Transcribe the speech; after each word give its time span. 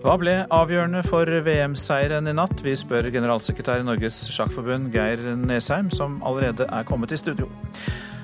Hva 0.00 0.14
ble 0.16 0.32
avgjørende 0.48 1.02
for 1.04 1.28
VM-seieren 1.44 2.30
i 2.30 2.32
natt? 2.32 2.62
Vi 2.64 2.72
spør 2.78 3.10
generalsekretær 3.12 3.82
i 3.82 3.84
Norges 3.84 4.22
Sjakkforbund, 4.32 4.88
Geir 4.94 5.20
Nesheim, 5.36 5.90
som 5.92 6.22
allerede 6.24 6.64
er 6.72 6.86
kommet 6.88 7.12
i 7.12 7.18
studio. 7.20 7.50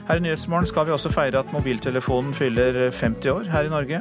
Her 0.08 0.16
i 0.16 0.25
Nyhetsmorgen 0.25 0.68
skal 0.70 0.86
vi 0.89 0.94
også 0.94 1.12
feire 1.12 1.43
at 1.43 1.52
mobiltelefonen 1.52 2.32
fyller 2.34 2.79
50 2.96 3.29
år 3.29 3.50
her 3.52 3.68
i 3.68 3.72
Norge. 3.75 4.00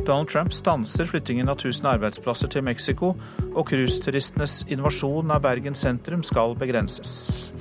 Donald 0.00 0.32
Trump 0.32 0.50
stanser 0.52 1.06
flyttingen 1.06 1.46
av 1.52 1.60
1000 1.60 1.86
arbeidsplasser 1.92 2.50
til 2.50 2.66
Mexico, 2.66 3.14
og 3.52 3.68
cruiseturistenes 3.70 4.64
invasjon 4.66 5.30
av 5.30 5.44
Bergen 5.46 5.78
sentrum 5.78 6.26
skal 6.26 6.58
begrenses. 6.58 7.52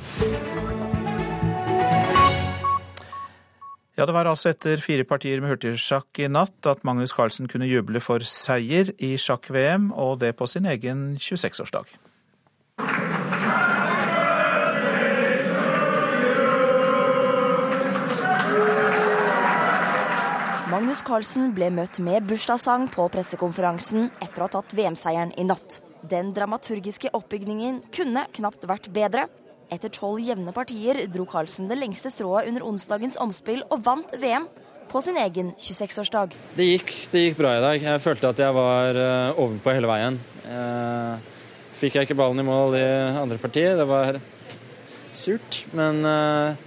Ja, 4.01 4.05
Det 4.07 4.15
var 4.15 4.25
altså 4.25 4.49
etter 4.49 4.81
fire 4.81 5.03
partier 5.05 5.37
med 5.43 5.51
hurtigsjakk 5.51 6.17
i 6.23 6.25
natt 6.25 6.65
at 6.65 6.79
Magnus 6.81 7.11
Carlsen 7.13 7.45
kunne 7.45 7.67
juble 7.69 7.99
for 8.01 8.25
seier 8.25 8.87
i 8.97 9.11
sjakk-VM, 9.13 9.91
og 9.93 10.15
det 10.23 10.31
på 10.39 10.47
sin 10.49 10.65
egen 10.65 11.19
26-årsdag. 11.21 11.85
Magnus 20.73 21.05
Carlsen 21.05 21.53
ble 21.53 21.69
møtt 21.69 22.01
med 22.01 22.25
bursdagssang 22.25 22.89
på 22.89 23.05
pressekonferansen 23.13 24.09
etter 24.17 24.41
å 24.41 24.49
ha 24.49 24.55
tatt 24.57 24.73
VM-seieren 24.81 25.37
i 25.37 25.45
natt. 25.45 25.77
Den 26.01 26.33
dramaturgiske 26.33 27.13
oppbygningen 27.13 27.83
kunne 27.93 28.25
knapt 28.33 28.65
vært 28.65 28.89
bedre, 28.97 29.29
etter 29.71 29.91
tolv 29.93 30.19
jevne 30.19 30.51
partier 30.55 31.05
dro 31.11 31.25
Carlsen 31.29 31.69
det 31.71 31.79
lengste 31.79 32.11
strået 32.11 32.49
under 32.51 32.65
onsdagens 32.67 33.17
omspill 33.23 33.63
og 33.69 33.85
vant 33.85 34.11
VM 34.19 34.47
på 34.91 35.01
sin 35.03 35.17
egen 35.17 35.53
26-årsdag. 35.55 36.33
Det 36.57 36.67
det 37.11 37.21
gikk 37.23 37.37
bra 37.39 37.53
i 37.55 37.63
dag. 37.63 37.83
Jeg 37.83 38.03
følte 38.03 38.31
at 38.33 38.41
jeg 38.43 38.55
var 38.55 38.97
uh, 38.99 39.39
ovenpå 39.39 39.71
hele 39.71 39.87
veien. 39.87 40.19
Uh, 40.43 41.15
fikk 41.79 41.95
jeg 41.95 42.09
ikke 42.09 42.19
ballen 42.19 42.43
i 42.43 42.47
mål 42.47 42.75
i 42.75 42.87
andre 43.21 43.39
partiet. 43.39 43.79
Det 43.79 43.87
var 43.87 44.19
surt. 45.11 45.61
Men 45.77 46.03
uh, 46.03 46.59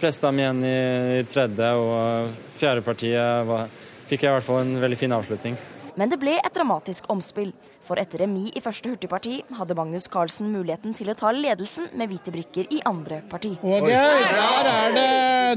pressa 0.00 0.30
dem 0.30 0.40
igjen 0.40 0.64
i, 0.64 0.78
i 1.20 1.26
tredje, 1.28 1.72
og 1.76 2.32
fjerde 2.56 2.86
partiet 2.86 3.48
var, 3.48 3.68
fikk 4.08 4.24
jeg 4.24 4.32
i 4.32 4.38
hvert 4.38 4.48
fall 4.48 4.62
en 4.64 4.78
veldig 4.80 5.00
fin 5.00 5.16
avslutning. 5.18 5.58
Men 5.98 6.08
det 6.08 6.20
ble 6.22 6.38
et 6.38 6.54
dramatisk 6.54 7.10
omspill. 7.12 7.52
For 7.88 7.96
etter 7.96 8.20
remis 8.20 8.52
i 8.52 8.60
første 8.60 8.90
hurtigparti 8.90 9.38
hadde 9.56 9.74
Magnus 9.78 10.10
Carlsen 10.12 10.50
muligheten 10.52 10.92
til 10.96 11.08
å 11.08 11.14
ta 11.16 11.30
ledelsen 11.32 11.86
med 11.96 12.10
hvite 12.10 12.32
brikker 12.34 12.68
i 12.74 12.82
andre 12.88 13.22
parti. 13.30 13.54
Okay, 13.62 13.94
der 13.94 14.68
er, 14.68 14.92
det, 14.92 15.06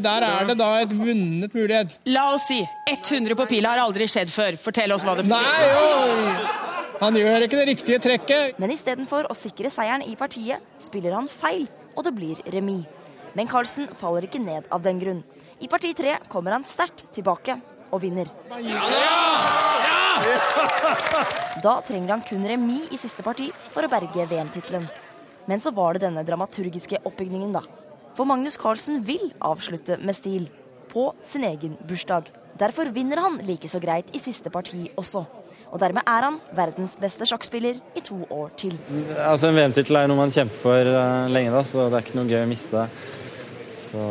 der 0.05 0.25
er 0.29 0.47
det 0.47 0.55
da 0.61 0.69
et 0.79 0.93
vunnet 0.95 1.57
mulighet. 1.57 1.97
La 2.07 2.29
oss 2.31 2.47
si 2.47 2.61
100 2.87 3.35
på 3.35 3.49
pila 3.51 3.73
har 3.73 3.83
aldri 3.83 4.07
skjedd 4.07 4.31
før. 4.31 4.55
Fortell 4.61 4.95
oss 4.95 5.03
hva 5.03 5.17
det 5.19 5.27
betyr. 5.27 5.43
Nei, 5.43 5.67
jo. 5.75 6.47
Han 7.01 7.19
gjør 7.19 7.47
ikke 7.47 7.59
det 7.59 7.67
riktige 7.73 7.99
trekket. 8.07 8.59
Men 8.61 8.71
istedenfor 8.71 9.27
å 9.27 9.35
sikre 9.35 9.71
seieren 9.73 10.05
i 10.07 10.15
partiet, 10.15 10.63
spiller 10.79 11.17
han 11.17 11.27
feil, 11.31 11.65
og 11.97 12.05
det 12.07 12.15
blir 12.15 12.39
remis. 12.53 12.87
Men 13.35 13.49
Carlsen 13.51 13.91
faller 13.97 14.27
ikke 14.27 14.39
ned 14.43 14.71
av 14.71 14.83
den 14.87 15.03
grunn. 15.03 15.23
I 15.59 15.67
parti 15.71 15.91
tre 15.97 16.15
kommer 16.31 16.55
han 16.55 16.67
sterkt 16.67 17.09
tilbake 17.15 17.59
og 17.91 18.05
vinner. 18.05 18.31
Ja, 18.55 18.61
ja! 18.69 20.00
Da 21.65 21.81
trenger 21.85 22.15
han 22.15 22.23
kun 22.25 22.47
remis 22.47 22.91
i 22.91 22.99
siste 22.99 23.23
parti 23.25 23.49
for 23.73 23.85
å 23.85 23.91
berge 23.91 24.25
VM-tittelen. 24.29 24.87
Men 25.49 25.59
så 25.59 25.73
var 25.75 25.95
det 25.95 26.05
denne 26.05 26.23
dramaturgiske 26.25 27.01
oppbygningen, 27.03 27.53
da. 27.53 27.63
For 28.17 28.27
Magnus 28.27 28.57
Carlsen 28.59 29.01
vil 29.05 29.31
avslutte 29.39 29.97
med 30.01 30.15
stil. 30.17 30.49
På 30.91 31.13
sin 31.23 31.45
egen 31.47 31.77
bursdag. 31.87 32.27
Derfor 32.59 32.91
vinner 32.91 33.21
han 33.23 33.39
like 33.47 33.69
så 33.71 33.79
greit 33.79 34.11
i 34.15 34.19
siste 34.19 34.51
parti 34.51 34.89
også. 34.99 35.23
Og 35.71 35.79
dermed 35.79 36.03
er 36.03 36.27
han 36.27 36.39
verdens 36.55 36.97
beste 36.99 37.25
sjakkspiller 37.29 37.79
i 37.95 38.03
to 38.03 38.19
år 38.27 38.51
til. 38.59 38.75
Altså 39.23 39.47
En 39.47 39.55
VM-tittel 39.55 40.01
er 40.01 40.11
noe 40.11 40.19
man 40.19 40.33
kjemper 40.35 40.59
for 40.65 40.91
uh, 40.91 41.31
lenge, 41.31 41.55
da, 41.55 41.63
så 41.63 41.87
det 41.87 42.01
er 42.01 42.07
ikke 42.07 42.19
noe 42.19 42.27
gøy 42.27 42.43
å 42.43 42.51
miste. 42.51 42.85
Så 43.71 44.05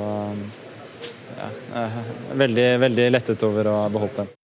ja, 1.37 1.53
jeg 1.53 1.87
er 1.87 2.37
veldig, 2.47 2.69
veldig 2.89 3.09
lettet 3.13 3.49
over 3.49 3.69
å 3.69 3.81
ha 3.85 3.89
beholdt 3.93 4.23
den. 4.23 4.37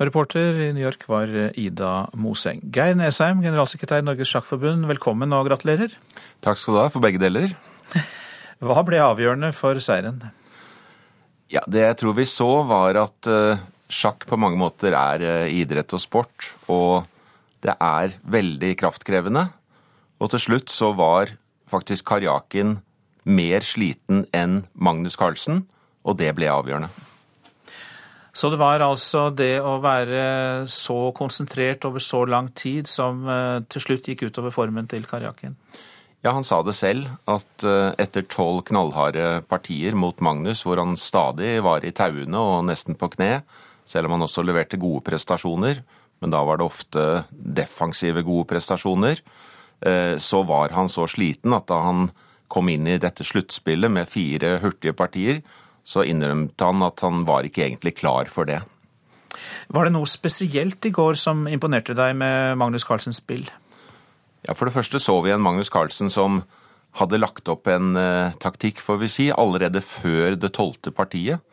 Reporter 0.00 0.56
i 0.64 0.70
New 0.72 0.80
York 0.80 1.02
var 1.10 1.28
Ida 1.60 2.08
Moseng. 2.16 2.62
Geir 2.72 2.94
Nesheim, 2.96 3.42
generalsekretær 3.44 4.00
i 4.00 4.06
Norges 4.06 4.30
Sjakkforbund, 4.32 4.86
velkommen 4.88 5.34
og 5.36 5.50
gratulerer. 5.50 5.92
Takk 6.40 6.56
skal 6.56 6.76
du 6.76 6.80
ha, 6.80 6.86
for 6.92 7.04
begge 7.04 7.20
deler. 7.20 7.52
Hva 8.64 8.80
ble 8.86 9.02
avgjørende 9.04 9.52
for 9.56 9.76
seieren? 9.84 10.22
Ja, 11.52 11.60
Det 11.68 11.84
jeg 11.84 11.98
tror 12.00 12.16
vi 12.16 12.24
så, 12.28 12.48
var 12.64 12.96
at 12.96 13.28
uh, 13.28 13.60
sjakk 13.92 14.24
på 14.30 14.38
mange 14.40 14.56
måter 14.60 14.96
er 14.96 15.26
uh, 15.44 15.52
idrett 15.52 15.92
og 15.92 16.00
sport. 16.00 16.48
Og 16.72 17.04
det 17.60 17.76
er 17.76 18.16
veldig 18.24 18.72
kraftkrevende. 18.80 19.50
Og 20.16 20.32
til 20.32 20.44
slutt 20.46 20.72
så 20.72 20.94
var 20.96 21.34
faktisk 21.68 22.08
Karjakin 22.08 22.78
mer 23.28 23.68
sliten 23.68 24.24
enn 24.32 24.62
Magnus 24.72 25.20
Carlsen, 25.20 25.66
og 26.08 26.16
det 26.20 26.32
ble 26.38 26.48
avgjørende. 26.48 26.88
Så 28.40 28.48
det 28.48 28.56
var 28.60 28.80
altså 28.80 29.26
det 29.36 29.58
å 29.60 29.74
være 29.84 30.64
så 30.72 31.10
konsentrert 31.16 31.84
over 31.84 32.00
så 32.00 32.22
lang 32.24 32.48
tid 32.56 32.88
som 32.88 33.26
eh, 33.28 33.58
til 33.68 33.84
slutt 33.84 34.08
gikk 34.08 34.30
utover 34.30 34.54
formen 34.54 34.88
til 34.88 35.04
Karjakin? 35.08 35.58
Ja, 36.24 36.32
han 36.32 36.46
sa 36.48 36.62
det 36.64 36.72
selv, 36.78 37.10
at 37.28 37.66
eh, 37.68 37.90
etter 38.00 38.24
tolv 38.32 38.62
knallharde 38.70 39.42
partier 39.50 39.96
mot 39.98 40.16
Magnus, 40.24 40.64
hvor 40.64 40.80
han 40.80 40.96
stadig 41.00 41.58
var 41.66 41.84
i 41.84 41.92
tauene 41.96 42.40
og 42.40 42.64
nesten 42.70 42.96
på 42.96 43.10
kne, 43.12 43.42
selv 43.88 44.08
om 44.08 44.16
han 44.16 44.24
også 44.24 44.46
leverte 44.46 44.80
gode 44.80 45.04
prestasjoner, 45.10 45.84
men 46.20 46.32
da 46.32 46.40
var 46.46 46.60
det 46.60 46.68
ofte 46.70 47.06
defensive 47.30 48.24
gode 48.24 48.48
prestasjoner, 48.54 49.20
eh, 49.84 50.16
så 50.16 50.44
var 50.48 50.72
han 50.76 50.88
så 50.92 51.04
sliten 51.08 51.56
at 51.56 51.68
da 51.68 51.82
han 51.90 52.08
kom 52.50 52.72
inn 52.72 52.88
i 52.88 53.00
dette 53.00 53.24
sluttspillet 53.26 53.92
med 53.92 54.08
fire 54.08 54.56
hurtige 54.64 54.96
partier, 54.96 55.44
så 55.84 56.04
innrømte 56.06 56.66
han 56.66 56.84
at 56.86 57.02
han 57.04 57.24
var 57.28 57.46
ikke 57.46 57.64
egentlig 57.66 57.96
klar 58.00 58.30
for 58.30 58.48
det. 58.48 58.60
Var 59.70 59.86
det 59.86 59.94
noe 59.94 60.08
spesielt 60.10 60.84
i 60.86 60.92
går 60.94 61.18
som 61.18 61.46
imponerte 61.50 61.94
deg 61.96 62.16
med 62.18 62.58
Magnus 62.60 62.86
Carlsens 62.86 63.20
spill? 63.22 63.46
Ja, 64.46 64.54
For 64.54 64.66
det 64.66 64.74
første 64.74 65.00
så 65.02 65.18
vi 65.24 65.32
en 65.34 65.44
Magnus 65.44 65.70
Carlsen 65.72 66.10
som 66.12 66.42
hadde 66.98 67.20
lagt 67.20 67.48
opp 67.48 67.68
en 67.70 67.94
uh, 67.94 68.32
taktikk, 68.42 68.80
får 68.82 68.98
vi 69.04 69.10
si, 69.12 69.26
allerede 69.30 69.82
før 69.84 70.34
det 70.40 70.54
tolvte 70.56 70.90
partiet. 70.90 71.44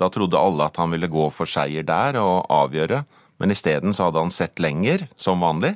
Da 0.00 0.08
trodde 0.12 0.40
alle 0.40 0.68
at 0.68 0.78
han 0.80 0.92
ville 0.92 1.10
gå 1.10 1.28
for 1.32 1.48
seier 1.48 1.84
der 1.86 2.16
og 2.20 2.46
avgjøre, 2.52 3.02
men 3.40 3.52
isteden 3.52 3.96
så 3.96 4.08
hadde 4.08 4.22
han 4.24 4.32
sett 4.32 4.60
lenger, 4.62 5.06
som 5.16 5.44
vanlig. 5.44 5.74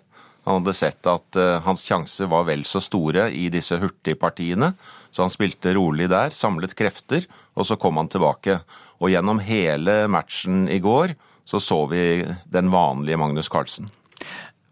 Han 0.49 0.61
hadde 0.61 0.77
sett 0.77 1.09
at 1.11 1.37
uh, 1.37 1.61
hans 1.67 1.85
sjanser 1.85 2.31
var 2.33 2.47
vel 2.49 2.65
så 2.69 2.81
store 2.81 3.29
i 3.37 3.49
disse 3.53 3.77
hurtigpartiene, 3.81 4.73
så 5.11 5.25
han 5.27 5.33
spilte 5.33 5.75
rolig 5.77 6.09
der, 6.11 6.35
samlet 6.35 6.77
krefter, 6.79 7.27
og 7.59 7.67
så 7.69 7.79
kom 7.81 7.99
han 8.01 8.11
tilbake. 8.11 8.61
Og 9.01 9.13
gjennom 9.13 9.41
hele 9.45 10.05
matchen 10.13 10.67
i 10.71 10.81
går 10.83 11.17
så 11.49 11.61
så 11.61 11.83
vi 11.91 12.23
den 12.53 12.71
vanlige 12.71 13.19
Magnus 13.19 13.51
Carlsen. 13.51 13.89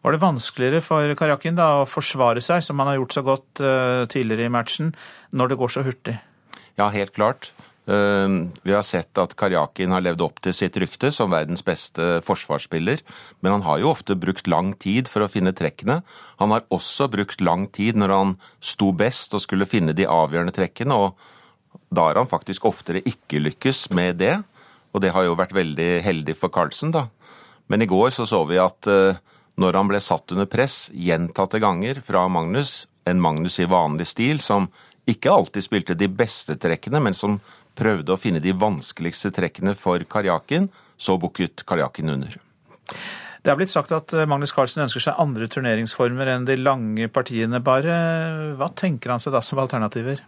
Var 0.05 0.15
det 0.15 0.23
vanskeligere 0.23 0.83
for 0.85 1.15
Karjakin 1.19 1.59
da 1.59 1.81
å 1.81 1.89
forsvare 1.89 2.43
seg, 2.45 2.63
som 2.63 2.79
han 2.79 2.93
har 2.93 3.01
gjort 3.01 3.17
så 3.17 3.23
godt 3.27 3.63
uh, 3.65 4.05
tidligere 4.11 4.47
i 4.47 4.53
matchen, 4.53 4.93
når 5.35 5.51
det 5.51 5.59
går 5.59 5.73
så 5.75 5.83
hurtig? 5.87 6.15
Ja, 6.79 6.87
helt 6.95 7.17
klart. 7.17 7.51
Uh, 7.89 8.53
vi 8.63 8.75
har 8.75 8.85
sett 8.85 9.17
at 9.17 9.33
Karjakin 9.39 9.95
har 9.95 10.05
levd 10.05 10.21
opp 10.27 10.43
til 10.45 10.53
sitt 10.53 10.77
rykte 10.77 11.09
som 11.15 11.33
verdens 11.33 11.65
beste 11.65 12.19
forsvarsspiller, 12.27 13.01
men 13.41 13.57
han 13.57 13.65
har 13.65 13.81
jo 13.81 13.93
ofte 13.95 14.19
brukt 14.19 14.51
lang 14.51 14.75
tid 14.77 15.09
for 15.09 15.25
å 15.25 15.31
finne 15.33 15.55
trekkene. 15.57 16.03
Han 16.43 16.53
har 16.53 16.67
også 16.75 17.09
brukt 17.09 17.41
lang 17.41 17.65
tid 17.73 17.97
når 17.97 18.13
han 18.13 18.37
sto 18.61 18.93
best 18.93 19.33
og 19.33 19.45
skulle 19.47 19.69
finne 19.69 19.97
de 19.97 20.05
avgjørende 20.05 20.53
trekkene, 20.55 20.95
og 20.95 21.17
da 21.89 22.11
har 22.11 22.21
han 22.21 22.29
faktisk 22.29 22.67
oftere 22.69 23.01
ikke 23.09 23.41
lykkes 23.41 23.89
med 23.97 24.21
det, 24.21 24.37
og 24.93 25.01
det 25.05 25.15
har 25.15 25.25
jo 25.25 25.39
vært 25.39 25.57
veldig 25.57 25.91
heldig 26.05 26.37
for 26.37 26.53
Carlsen, 26.53 26.93
da. 26.93 27.07
Men 27.69 27.85
i 27.85 27.89
går 27.89 28.13
så 28.13 28.27
så 28.29 28.43
vi 28.49 28.61
at 28.61 28.89
uh, 28.89 29.17
når 29.59 29.77
han 29.81 29.89
ble 29.91 30.01
satt 30.01 30.33
under 30.33 30.49
press 30.49 30.87
gjentatte 30.95 31.61
ganger 31.63 32.03
fra 32.07 32.27
Magnus, 32.31 32.87
en 33.09 33.21
Magnus 33.21 33.59
i 33.61 33.69
vanlig 33.69 34.09
stil, 34.13 34.41
som 34.45 34.69
ikke 35.09 35.33
alltid 35.33 35.65
spilte 35.65 35.97
de 35.97 36.09
beste 36.13 36.59
trekkene, 36.61 37.01
men 37.01 37.17
som 37.17 37.39
prøvde 37.79 38.15
å 38.15 38.21
finne 38.21 38.43
de 38.43 38.55
vanskeligste 38.57 39.33
trekkene 39.35 39.77
for 39.79 40.03
Karjakin, 40.11 40.69
så 40.99 41.17
bukket 41.21 41.65
Karjakin 41.69 42.15
under. 42.17 42.39
Det 43.45 43.53
er 43.53 43.59
blitt 43.59 43.73
sagt 43.73 43.93
at 43.95 44.13
eh, 44.13 44.27
Magnus 44.29 44.53
Carlsen 44.55 44.83
ønsker 44.85 45.05
seg 45.05 45.21
andre 45.23 45.47
turneringsformer 45.51 46.33
enn 46.35 46.49
de 46.49 46.59
lange 46.59 47.07
partiene 47.13 47.63
bare. 47.65 47.95
Hva 48.59 48.69
tenker 48.77 49.15
han 49.15 49.23
seg 49.23 49.37
da 49.37 49.43
som 49.45 49.61
alternativer? 49.63 50.25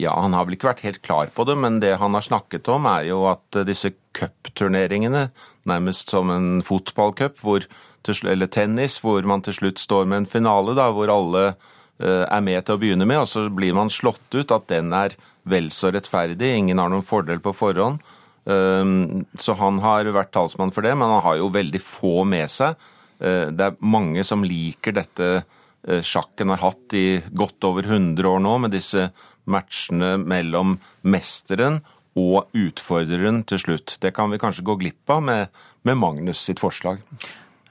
Ja, 0.00 0.14
Han 0.18 0.34
har 0.34 0.46
vel 0.46 0.56
ikke 0.56 0.72
vært 0.72 0.82
helt 0.86 1.02
klar 1.06 1.28
på 1.30 1.44
det, 1.46 1.54
men 1.58 1.78
det 1.82 1.92
han 2.00 2.16
har 2.16 2.24
snakket 2.24 2.66
om, 2.72 2.86
er 2.90 3.10
jo 3.10 3.24
at 3.30 3.58
eh, 3.58 3.66
disse 3.66 3.92
cupturneringene, 4.16 5.28
nærmest 5.70 6.10
som 6.10 6.32
en 6.34 6.62
fotballcup, 6.66 7.42
eller 7.44 8.50
tennis, 8.50 8.98
hvor 9.00 9.22
man 9.26 9.42
til 9.42 9.54
slutt 9.56 9.78
står 9.80 10.08
med 10.10 10.22
en 10.22 10.30
finale, 10.30 10.74
da, 10.76 10.90
hvor 10.94 11.10
alle 11.10 11.44
eh, 11.52 12.24
er 12.24 12.42
med 12.42 12.64
til 12.64 12.74
å 12.74 12.82
begynne 12.82 13.06
med, 13.06 13.22
og 13.22 13.30
så 13.30 13.46
blir 13.50 13.74
man 13.74 13.90
slått 13.90 14.34
ut, 14.34 14.50
at 14.50 14.66
den 14.68 14.92
er 14.92 15.14
vel 15.48 15.70
så 15.74 15.92
rettferdig. 15.94 16.54
Ingen 16.56 16.80
har 16.80 16.92
noen 16.92 17.06
fordel 17.06 17.40
på 17.44 17.52
forhånd. 17.56 18.02
Ehm, 18.50 19.24
så 19.40 19.56
han 19.60 19.78
har 19.84 20.08
vært 20.12 20.32
talsmann 20.34 20.72
for 20.74 20.84
det, 20.84 20.96
men 20.96 21.08
han 21.08 21.24
har 21.24 21.38
jo 21.40 21.52
veldig 21.52 21.80
få 21.84 22.24
med 22.28 22.50
seg 22.52 22.76
Eh, 23.24 23.50
det 23.54 23.66
er 23.66 23.78
mange 23.84 24.24
som 24.26 24.44
liker 24.46 24.94
dette 24.96 25.28
eh, 25.38 26.02
sjakken 26.02 26.52
har 26.52 26.62
hatt 26.64 26.96
i 26.96 27.22
godt 27.30 27.66
over 27.68 27.86
100 27.86 28.28
år 28.28 28.42
nå, 28.42 28.56
med 28.64 28.74
disse 28.74 29.08
matchene 29.50 30.16
mellom 30.20 30.78
mesteren 31.06 31.82
og 32.18 32.50
utfordreren 32.56 33.42
til 33.48 33.60
slutt. 33.60 33.98
Det 34.02 34.14
kan 34.14 34.30
vi 34.32 34.40
kanskje 34.42 34.66
gå 34.66 34.78
glipp 34.80 35.10
av 35.10 35.24
med, 35.26 35.64
med 35.82 35.98
Magnus 36.00 36.42
sitt 36.42 36.62
forslag. 36.62 37.02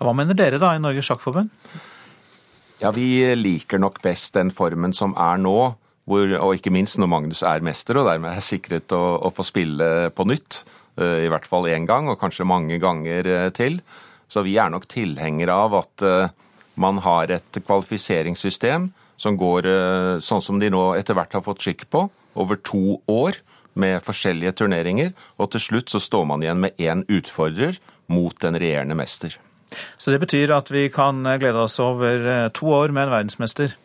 Hva 0.04 0.14
mener 0.16 0.36
dere 0.36 0.60
da 0.60 0.74
i 0.76 0.82
Norges 0.84 1.08
Sjakkforbund? 1.08 1.52
Ja, 2.82 2.92
vi 2.92 3.24
liker 3.38 3.80
nok 3.80 4.02
best 4.04 4.36
den 4.36 4.52
formen 4.52 4.92
som 4.96 5.14
er 5.16 5.40
nå, 5.40 5.74
hvor, 6.10 6.32
og 6.40 6.58
ikke 6.58 6.74
minst 6.74 7.00
når 7.00 7.12
Magnus 7.12 7.44
er 7.48 7.64
mester 7.64 8.00
og 8.00 8.08
dermed 8.10 8.34
er 8.34 8.44
sikret 8.44 8.92
å, 8.96 9.02
å 9.24 9.32
få 9.34 9.46
spille 9.48 10.10
på 10.16 10.26
nytt. 10.28 10.64
eh, 11.00 11.24
I 11.26 11.30
hvert 11.32 11.48
fall 11.48 11.70
én 11.72 11.88
gang, 11.88 12.10
og 12.12 12.20
kanskje 12.20 12.48
mange 12.48 12.80
ganger 12.84 13.30
eh, 13.30 13.50
til. 13.56 13.80
Så 14.28 14.44
vi 14.44 14.58
er 14.60 14.72
nok 14.74 14.88
tilhengere 14.92 15.56
av 15.56 15.78
at 15.80 16.04
eh, 16.04 16.34
man 16.76 17.00
har 17.06 17.32
et 17.32 17.62
kvalifiseringssystem 17.62 18.92
som 19.24 19.38
går 19.38 19.68
sånn 20.26 20.42
som 20.42 20.58
de 20.60 20.72
nå 20.74 20.96
etter 20.98 21.14
hvert 21.16 21.36
har 21.38 21.44
fått 21.46 21.62
skikk 21.62 21.84
på, 21.94 22.08
over 22.34 22.58
to 22.66 22.98
år 23.08 23.38
med 23.80 24.02
forskjellige 24.04 24.56
turneringer. 24.58 25.14
Og 25.38 25.52
til 25.54 25.62
slutt 25.62 25.94
så 25.94 26.02
står 26.02 26.26
man 26.28 26.44
igjen 26.44 26.60
med 26.66 26.82
én 26.82 27.06
utfordrer 27.06 27.78
mot 28.12 28.34
den 28.42 28.58
regjerende 28.58 28.98
mester. 28.98 29.38
Så 30.02 30.12
det 30.12 30.20
betyr 30.26 30.52
at 30.58 30.74
vi 30.74 30.88
kan 30.92 31.22
glede 31.40 31.62
oss 31.62 31.78
over 31.80 32.50
to 32.58 32.74
år 32.74 32.92
med 32.92 33.06
en 33.06 33.14
verdensmester. 33.14 33.78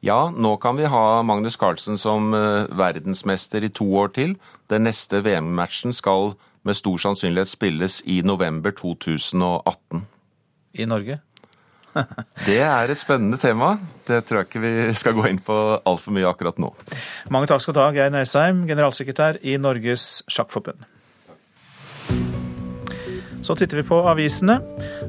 Ja, 0.00 0.28
nå 0.30 0.56
kan 0.62 0.76
vi 0.78 0.86
ha 0.86 1.22
Magnus 1.26 1.56
Carlsen 1.58 1.98
som 1.98 2.30
eh, 2.34 2.68
verdensmester 2.78 3.64
i 3.66 3.70
to 3.74 3.86
år 3.98 4.12
til. 4.14 4.36
Den 4.70 4.86
neste 4.86 5.24
VM-matchen 5.26 5.94
skal 5.96 6.36
med 6.62 6.78
stor 6.78 7.00
sannsynlighet 7.02 7.50
spilles 7.50 8.02
i 8.06 8.20
november 8.22 8.70
2018. 8.70 10.04
I 10.78 10.86
Norge? 10.86 11.18
Det 12.46 12.60
er 12.62 12.92
et 12.92 13.00
spennende 13.00 13.40
tema. 13.42 13.72
Det 14.06 14.22
tror 14.28 14.42
jeg 14.42 14.50
ikke 14.50 14.62
vi 14.62 14.94
skal 14.94 15.16
gå 15.16 15.24
inn 15.32 15.40
på 15.42 15.56
altfor 15.82 16.14
mye 16.14 16.28
akkurat 16.30 16.60
nå. 16.62 16.70
Mange 17.34 17.50
takk 17.50 17.64
skal 17.64 17.74
du 17.74 17.82
ha, 17.82 17.90
Geir 17.96 18.14
Nesheim, 18.14 18.66
generalsekretær 18.70 19.40
i 19.42 19.56
Norges 19.58 20.22
Sjakkforbund. 20.30 20.86
Så 23.42 23.54
titter 23.54 23.80
vi 23.80 23.86
på 23.86 24.00
avisene. 24.10 24.58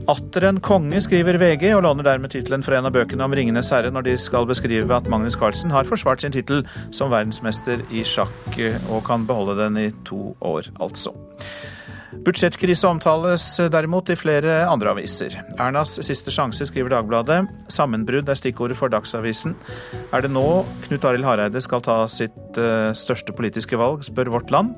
Atter 0.10 0.46
en 0.50 0.60
konge, 0.64 1.02
skriver 1.04 1.40
VG, 1.42 1.66
og 1.76 1.84
låner 1.86 2.06
dermed 2.06 2.34
tittelen 2.34 2.64
fra 2.66 2.78
en 2.78 2.90
av 2.90 2.94
bøkene 2.96 3.26
om 3.26 3.36
Ringenes 3.36 3.72
herre 3.74 3.92
når 3.94 4.10
de 4.10 4.16
skal 4.22 4.48
beskrive 4.50 4.96
at 4.96 5.10
Magnus 5.12 5.38
Carlsen 5.40 5.74
har 5.74 5.90
forsvart 5.90 6.24
sin 6.24 6.36
tittel 6.36 6.64
som 6.96 7.12
verdensmester 7.14 7.84
i 7.90 8.06
sjakk, 8.08 8.54
og 8.90 9.04
kan 9.08 9.28
beholde 9.30 9.58
den 9.64 9.82
i 9.82 9.90
to 10.08 10.34
år, 10.46 10.72
altså. 10.80 11.16
Budsjettkrise 12.26 12.88
omtales 12.90 13.44
derimot 13.72 14.10
i 14.12 14.18
flere 14.18 14.64
andre 14.68 14.92
aviser. 14.96 15.36
Ernas 15.62 15.94
siste 16.04 16.34
sjanse, 16.34 16.66
skriver 16.68 16.92
Dagbladet. 16.92 17.44
Sammenbrudd 17.72 18.30
er 18.30 18.38
stikkordet 18.40 18.76
for 18.80 18.92
Dagsavisen. 18.92 19.54
Er 20.12 20.26
det 20.26 20.32
nå 20.34 20.66
Knut 20.88 21.06
Arild 21.06 21.28
Hareide 21.28 21.62
skal 21.64 21.84
ta 21.86 22.02
sitt 22.12 22.60
eh, 22.60 22.90
største 22.98 23.36
politiske 23.38 23.80
valg, 23.80 24.04
spør 24.08 24.34
Vårt 24.34 24.52
Land. 24.54 24.74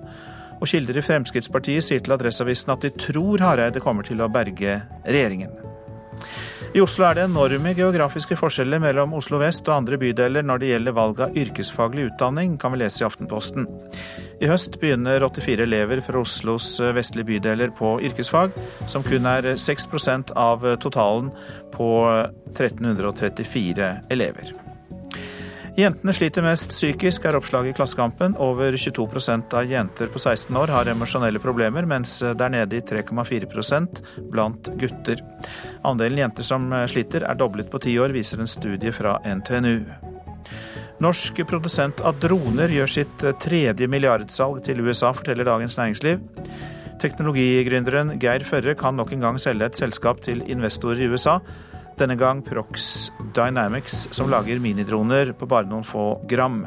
Og 0.62 0.70
kilder 0.70 1.00
i 1.00 1.04
Fremskrittspartiet 1.06 1.86
sier 1.86 2.04
til 2.06 2.14
Adresseavisen 2.14 2.72
at 2.76 2.86
de 2.86 2.94
tror 2.94 3.42
Hareide 3.42 3.82
kommer 3.82 4.06
til 4.06 4.22
å 4.22 4.30
berge 4.32 4.80
regjeringen. 5.08 5.58
I 6.72 6.80
Oslo 6.80 7.04
er 7.04 7.18
det 7.18 7.24
enorme 7.26 7.74
geografiske 7.76 8.38
forskjeller 8.40 8.80
mellom 8.80 9.12
Oslo 9.18 9.42
vest 9.42 9.68
og 9.68 9.74
andre 9.76 9.98
bydeler 10.00 10.46
når 10.46 10.62
det 10.62 10.70
gjelder 10.70 10.96
valg 10.96 11.20
av 11.26 11.36
yrkesfaglig 11.36 12.06
utdanning, 12.12 12.54
kan 12.62 12.72
vi 12.72 12.80
lese 12.80 13.04
i 13.04 13.08
Aftenposten. 13.10 13.68
I 14.40 14.48
høst 14.48 14.80
begynner 14.80 15.26
84 15.26 15.66
elever 15.68 16.00
fra 16.06 16.22
Oslos 16.24 16.78
vestlige 16.96 17.34
bydeler 17.34 17.76
på 17.76 17.98
yrkesfag, 18.08 18.56
som 18.88 19.04
kun 19.04 19.28
er 19.28 19.52
6% 19.60 20.32
av 20.40 20.64
totalen 20.80 21.34
på 21.76 21.92
1334 22.54 23.94
elever. 24.16 24.61
Jentene 25.80 26.12
sliter 26.12 26.44
mest 26.44 26.74
psykisk, 26.74 27.24
er 27.26 27.38
oppslaget 27.38 27.72
i 27.72 27.76
Klassekampen. 27.78 28.34
Over 28.44 28.76
22% 28.76 29.54
av 29.56 29.70
jenter 29.72 30.10
på 30.12 30.20
16 30.20 30.58
år 30.60 30.74
har 30.76 30.90
emosjonelle 30.92 31.40
problemer, 31.40 31.88
mens 31.88 32.18
det 32.20 32.44
er 32.44 32.52
nede 32.52 32.76
i 32.76 32.84
3,4% 32.84 34.02
blant 34.34 34.68
gutter. 34.82 35.24
Andelen 35.88 36.26
jenter 36.26 36.48
som 36.48 36.68
sliter 36.92 37.24
er 37.24 37.40
doblet 37.40 37.72
på 37.72 37.80
ti 37.88 37.96
år, 38.04 38.12
viser 38.12 38.44
en 38.44 38.52
studie 38.52 38.92
fra 38.92 39.16
NTNU. 39.24 39.88
Norsk 41.02 41.40
produsent 41.50 42.04
av 42.06 42.20
droner 42.22 42.70
gjør 42.76 42.92
sitt 43.00 43.24
tredje 43.42 43.88
milliardsalg 43.90 44.60
til 44.68 44.84
USA, 44.84 45.16
forteller 45.16 45.48
Dagens 45.48 45.80
Næringsliv. 45.80 46.20
Teknologigründeren 47.02 48.18
Geir 48.22 48.44
Førre 48.46 48.76
kan 48.78 49.00
nok 49.00 49.16
en 49.16 49.24
gang 49.24 49.40
selge 49.42 49.72
et 49.72 49.80
selskap 49.80 50.20
til 50.22 50.44
investorer 50.52 51.08
i 51.08 51.10
USA. 51.10 51.40
Denne 52.00 52.16
gang 52.20 52.42
Prox 52.46 53.10
Dynamics, 53.36 54.08
som 54.16 54.32
lager 54.32 54.62
minidroner 54.64 55.34
på 55.38 55.50
bare 55.50 55.70
noen 55.70 55.86
få 55.88 56.14
gram. 56.30 56.64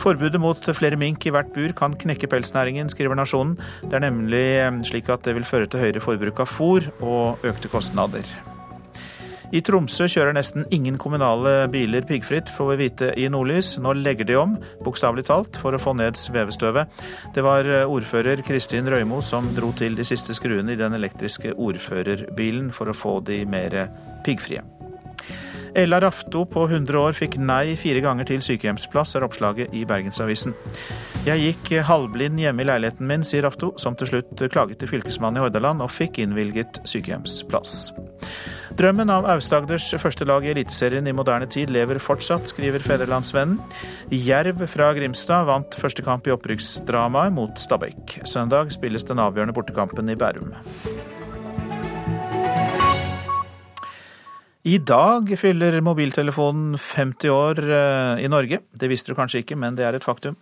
Forbudet 0.00 0.40
mot 0.40 0.60
flere 0.76 0.98
mink 1.00 1.24
i 1.26 1.32
hvert 1.32 1.52
bur 1.54 1.72
kan 1.76 1.94
knekke 1.96 2.28
pelsnæringen, 2.30 2.90
skriver 2.92 3.16
Nasjonen. 3.16 3.56
Det 3.84 3.96
er 3.96 4.04
nemlig 4.08 4.46
slik 4.88 5.08
at 5.12 5.24
det 5.24 5.36
vil 5.38 5.48
føre 5.48 5.70
til 5.70 5.80
høyere 5.84 6.04
forbruk 6.04 6.44
av 6.44 6.52
fôr 6.52 6.90
og 7.00 7.46
økte 7.46 7.72
kostnader. 7.72 8.28
I 9.54 9.60
Tromsø 9.62 10.08
kjører 10.10 10.34
nesten 10.34 10.64
ingen 10.74 10.96
kommunale 10.98 11.68
biler 11.70 12.02
piggfritt, 12.06 12.50
får 12.50 12.70
vi 12.72 12.78
vite 12.80 13.10
i 13.14 13.28
Nordlys. 13.30 13.76
Nå 13.82 13.92
legger 14.00 14.26
de 14.26 14.38
om, 14.40 14.56
bokstavelig 14.82 15.26
talt, 15.28 15.60
for 15.62 15.76
å 15.76 15.80
få 15.80 15.94
ned 15.98 16.18
svevestøvet. 16.18 16.90
Det 17.36 17.44
var 17.46 17.68
ordfører 17.86 18.42
Kristin 18.46 18.90
Røymo 18.90 19.22
som 19.22 19.52
dro 19.54 19.70
til 19.78 19.94
de 19.98 20.06
siste 20.06 20.34
skruene 20.34 20.74
i 20.74 20.80
den 20.80 20.98
elektriske 20.98 21.54
ordførerbilen 21.54 22.72
for 22.74 22.90
å 22.90 22.96
få 22.96 23.20
de 23.26 23.44
mer 23.46 23.84
piggfrie. 24.26 24.64
Ella 25.76 26.00
Rafto 26.00 26.46
på 26.48 26.62
100 26.64 26.96
år 26.96 27.12
fikk 27.12 27.34
nei 27.36 27.74
fire 27.76 28.00
ganger 28.00 28.24
til 28.24 28.40
sykehjemsplass, 28.40 29.10
er 29.18 29.26
oppslaget 29.26 29.74
i 29.76 29.82
Bergensavisen. 29.84 30.54
Jeg 31.26 31.42
gikk 31.42 31.82
halvblind 31.84 32.40
hjemme 32.40 32.64
i 32.64 32.68
leiligheten 32.70 33.04
min, 33.10 33.24
sier 33.26 33.44
Rafto, 33.44 33.74
som 33.76 33.92
til 33.98 34.08
slutt 34.08 34.40
klaget 34.54 34.80
til 34.80 34.88
fylkesmannen 34.88 35.36
i 35.36 35.44
Hordaland 35.44 35.84
og 35.84 35.92
fikk 35.92 36.22
innvilget 36.24 36.80
sykehjemsplass. 36.88 37.90
Drømmen 38.80 39.12
av 39.12 39.28
Aust-Agders 39.34 39.90
første 40.00 40.24
lag 40.28 40.44
i 40.46 40.54
Eliteserien 40.54 41.06
i 41.08 41.14
moderne 41.16 41.48
tid 41.52 41.68
lever 41.72 42.00
fortsatt, 42.00 42.48
skriver 42.48 42.80
Federlandsvennen. 42.80 43.60
Jerv 44.12 44.64
fra 44.72 44.90
Grimstad 44.96 45.44
vant 45.50 45.76
første 45.76 46.04
kamp 46.08 46.24
i 46.24 46.32
opprykksdramaet 46.32 47.36
mot 47.36 47.60
Stabæk. 47.60 48.22
Søndag 48.24 48.72
spilles 48.72 49.04
den 49.04 49.20
avgjørende 49.20 49.56
bortekampen 49.56 50.08
i 50.08 50.16
Bærum. 50.16 50.56
I 54.66 54.80
dag 54.82 55.28
fyller 55.38 55.76
mobiltelefonen 55.86 56.72
50 56.74 57.30
år 57.30 57.60
i 58.18 58.26
Norge. 58.26 58.58
Det 58.74 58.88
visste 58.90 59.12
du 59.12 59.14
kanskje 59.14 59.44
ikke, 59.44 59.54
men 59.54 59.78
det 59.78 59.86
er 59.86 59.94
et 59.94 60.02
faktum. 60.02 60.34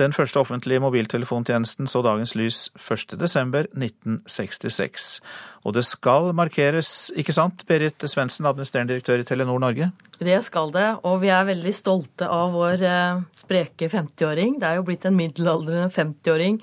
Den 0.00 0.10
første 0.16 0.40
offentlige 0.40 0.80
mobiltelefontjenesten 0.82 1.86
så 1.86 2.02
dagens 2.02 2.34
lys 2.34 2.74
1.12.1966. 2.74 5.22
Og 5.62 5.76
det 5.76 5.84
skal 5.86 6.34
markeres, 6.34 7.14
ikke 7.14 7.30
sant, 7.36 7.62
Berit 7.70 8.02
Svendsen, 8.02 8.50
administrerende 8.50 8.96
direktør 8.96 9.22
i 9.22 9.26
Telenor 9.28 9.62
Norge? 9.62 9.94
Det 10.18 10.42
skal 10.42 10.74
det, 10.74 10.98
og 11.06 11.22
vi 11.22 11.30
er 11.30 11.46
veldig 11.46 11.74
stolte 11.78 12.26
av 12.26 12.58
vår 12.58 12.82
spreke 13.30 13.86
50-åring. 13.94 14.58
Det 14.58 14.66
er 14.72 14.74
jo 14.80 14.86
blitt 14.90 15.06
en 15.06 15.20
middelaldrende 15.20 15.86
50-åring. 15.94 16.58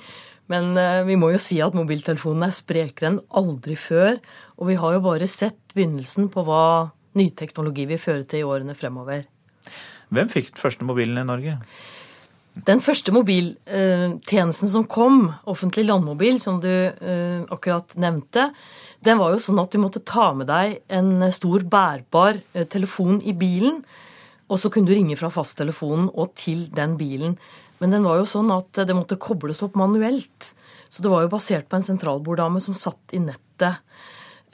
Men 0.51 0.75
vi 1.07 1.15
må 1.15 1.31
jo 1.31 1.39
si 1.41 1.63
at 1.63 1.73
mobiltelefonen 1.79 2.43
er 2.49 2.59
sprekere 2.59 3.07
enn 3.13 3.23
aldri 3.31 3.79
før. 3.79 4.19
Og 4.59 4.67
vi 4.67 4.75
har 4.83 4.99
jo 4.99 5.07
bare 5.07 5.31
sett 5.31 5.63
begynnelsen 5.71 6.27
på 6.35 6.43
hva 6.43 6.91
ny 7.17 7.29
teknologi 7.37 7.87
vil 7.89 8.01
føre 8.01 8.23
til 8.29 8.43
i 8.43 8.47
årene 8.47 8.75
fremover. 8.77 9.25
Hvem 10.13 10.31
fikk 10.31 10.53
den 10.53 10.61
første 10.61 10.87
mobilen 10.87 11.17
i 11.21 11.27
Norge? 11.27 11.57
Den 12.55 12.79
første 12.79 13.11
mobiltjenesten 13.11 14.69
som 14.71 14.85
kom, 14.87 15.33
offentlig 15.43 15.83
landmobil, 15.89 16.37
som 16.39 16.61
du 16.63 16.69
akkurat 17.51 17.97
nevnte, 17.99 18.45
den 19.03 19.19
var 19.19 19.33
jo 19.33 19.41
sånn 19.43 19.59
at 19.59 19.73
du 19.73 19.81
måtte 19.83 19.99
ta 20.07 20.29
med 20.37 20.47
deg 20.47 20.77
en 20.87 21.25
stor 21.35 21.65
bærbar 21.67 22.39
telefon 22.71 23.19
i 23.27 23.35
bilen. 23.35 23.81
Og 24.47 24.61
så 24.61 24.69
kunne 24.71 24.87
du 24.87 24.95
ringe 24.95 25.17
fra 25.19 25.31
fasttelefonen 25.33 26.07
og 26.13 26.31
til 26.39 26.69
den 26.75 26.95
bilen. 26.99 27.35
Men 27.81 27.91
den 27.91 28.05
var 28.07 28.21
jo 28.21 28.29
sånn 28.29 28.53
at 28.55 28.71
det 28.87 28.95
måtte 28.95 29.19
kobles 29.19 29.63
opp 29.65 29.75
manuelt. 29.75 30.53
Så 30.87 31.03
det 31.03 31.11
var 31.11 31.25
jo 31.25 31.33
basert 31.33 31.67
på 31.67 31.75
en 31.75 31.83
sentralborddame 31.83 32.61
som 32.63 32.77
satt 32.77 33.11
i 33.11 33.19
nettet. 33.19 33.81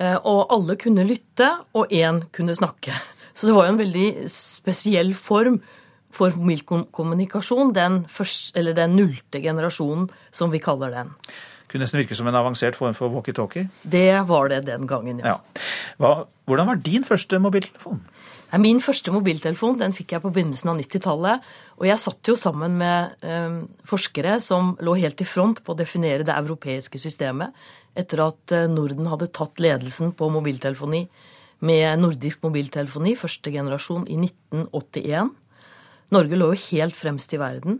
Og 0.02 0.54
alle 0.54 0.78
kunne 0.82 1.06
lytte, 1.06 1.50
og 1.78 1.92
én 1.94 2.24
kunne 2.34 2.56
snakke. 2.58 2.96
Så 3.38 3.48
det 3.48 3.56
var 3.56 3.68
jo 3.68 3.76
en 3.76 3.82
veldig 3.82 4.08
spesiell 4.32 5.14
form 5.16 5.62
for 6.12 6.36
mobilkommunikasjon, 6.36 7.72
den, 7.76 8.02
første, 8.12 8.60
eller 8.60 8.76
den 8.76 8.98
nullte 8.98 9.40
generasjonen, 9.44 10.10
som 10.36 10.52
vi 10.52 10.60
kaller 10.64 10.92
den. 10.92 11.14
Kunne 11.72 11.86
nesten 11.86 12.02
virke 12.02 12.18
som 12.20 12.28
en 12.28 12.36
avansert 12.36 12.76
form 12.76 12.96
for 12.98 13.14
walkietalkie? 13.14 13.70
Det 13.88 14.28
var 14.28 14.52
det 14.52 14.66
den 14.68 14.90
gangen, 14.90 15.22
ja. 15.24 15.38
ja. 15.38 15.68
Hva, 16.02 16.26
hvordan 16.50 16.68
var 16.68 16.82
din 16.84 17.08
første 17.08 17.40
mobiltelefon? 17.40 18.02
Min 18.60 18.82
første 18.84 19.14
mobiltelefon 19.16 19.78
den 19.80 19.94
fikk 19.96 20.12
jeg 20.12 20.24
på 20.26 20.32
begynnelsen 20.36 20.74
av 20.74 20.82
90-tallet. 20.82 21.46
Og 21.80 21.86
jeg 21.88 22.02
satt 22.04 22.28
jo 22.28 22.36
sammen 22.36 22.76
med 22.82 23.24
eh, 23.24 23.62
forskere 23.88 24.36
som 24.44 24.74
lå 24.84 24.98
helt 25.00 25.24
i 25.24 25.28
front 25.28 25.62
på 25.64 25.72
å 25.72 25.80
definere 25.80 26.28
det 26.28 26.36
europeiske 26.36 27.00
systemet. 27.00 27.56
Etter 27.98 28.24
at 28.24 28.56
eh, 28.56 28.70
Norden 28.72 29.10
hadde 29.12 29.32
tatt 29.36 29.62
ledelsen 29.62 30.14
på 30.18 30.30
mobiltelefoni 30.34 31.06
med 31.62 32.02
nordisk 32.02 32.42
mobiltelefoni, 32.46 33.14
første 33.20 33.54
generasjon, 33.54 34.08
i 34.10 34.18
1981. 34.18 35.30
Norge 36.12 36.40
lå 36.40 36.50
jo 36.52 36.64
helt 36.72 36.98
fremst 36.98 37.34
i 37.36 37.40
verden. 37.40 37.80